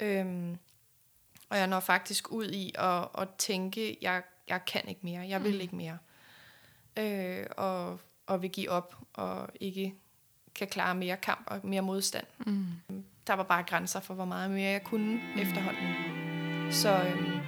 Øhm, 0.00 0.58
og 1.48 1.58
jeg 1.58 1.66
når 1.66 1.80
faktisk 1.80 2.30
ud 2.30 2.50
i 2.50 2.72
at, 2.74 3.08
at 3.18 3.28
tænke, 3.38 3.98
jeg, 4.00 4.22
jeg 4.48 4.64
kan 4.64 4.88
ikke 4.88 5.00
mere, 5.02 5.28
jeg 5.28 5.44
vil 5.44 5.54
mm. 5.54 5.60
ikke 5.60 5.76
mere. 5.76 5.98
Øh, 6.96 7.46
og, 7.56 8.00
og 8.26 8.42
vil 8.42 8.50
give 8.50 8.70
op, 8.70 8.96
og 9.12 9.48
ikke 9.60 9.94
kan 10.54 10.66
klare 10.66 10.94
mere 10.94 11.16
kamp 11.16 11.42
og 11.46 11.60
mere 11.64 11.82
modstand. 11.82 12.26
Mm. 12.46 12.66
Der 13.26 13.34
var 13.34 13.42
bare 13.42 13.62
grænser 13.62 14.00
for, 14.00 14.14
hvor 14.14 14.24
meget 14.24 14.50
mere 14.50 14.70
jeg 14.70 14.84
kunne 14.84 15.14
mm. 15.14 15.40
efterhånden. 15.40 15.94
Så 16.70 16.88
øh, 16.88 17.40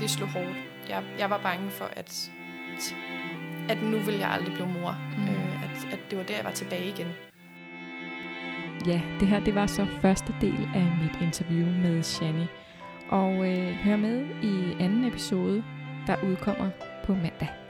det 0.00 0.10
slog 0.10 0.28
hårdt. 0.28 0.56
Jeg, 0.88 1.04
jeg 1.18 1.30
var 1.30 1.42
bange 1.42 1.70
for, 1.70 1.84
at, 1.84 2.30
at 3.68 3.82
nu 3.82 3.98
vil 3.98 4.14
jeg 4.14 4.30
aldrig 4.30 4.54
blive 4.54 4.68
mor. 4.68 4.98
Mm. 5.16 5.28
Øh, 5.28 5.64
at, 5.64 5.92
at 5.92 6.10
det 6.10 6.18
var 6.18 6.24
der, 6.24 6.36
jeg 6.36 6.44
var 6.44 6.50
tilbage 6.50 6.88
igen. 6.88 7.06
Ja, 8.86 9.02
det 9.20 9.28
her 9.28 9.40
det 9.40 9.54
var 9.54 9.66
så 9.66 9.86
første 10.02 10.34
del 10.40 10.68
af 10.74 10.98
mit 11.02 11.22
interview 11.22 11.66
med 11.66 12.02
Shani. 12.02 12.46
Og 13.08 13.52
øh, 13.52 13.72
hør 13.72 13.96
med 13.96 14.26
i 14.42 14.82
anden 14.82 15.04
episode, 15.04 15.64
der 16.06 16.16
udkommer 16.22 16.70
på 17.04 17.14
mandag. 17.14 17.65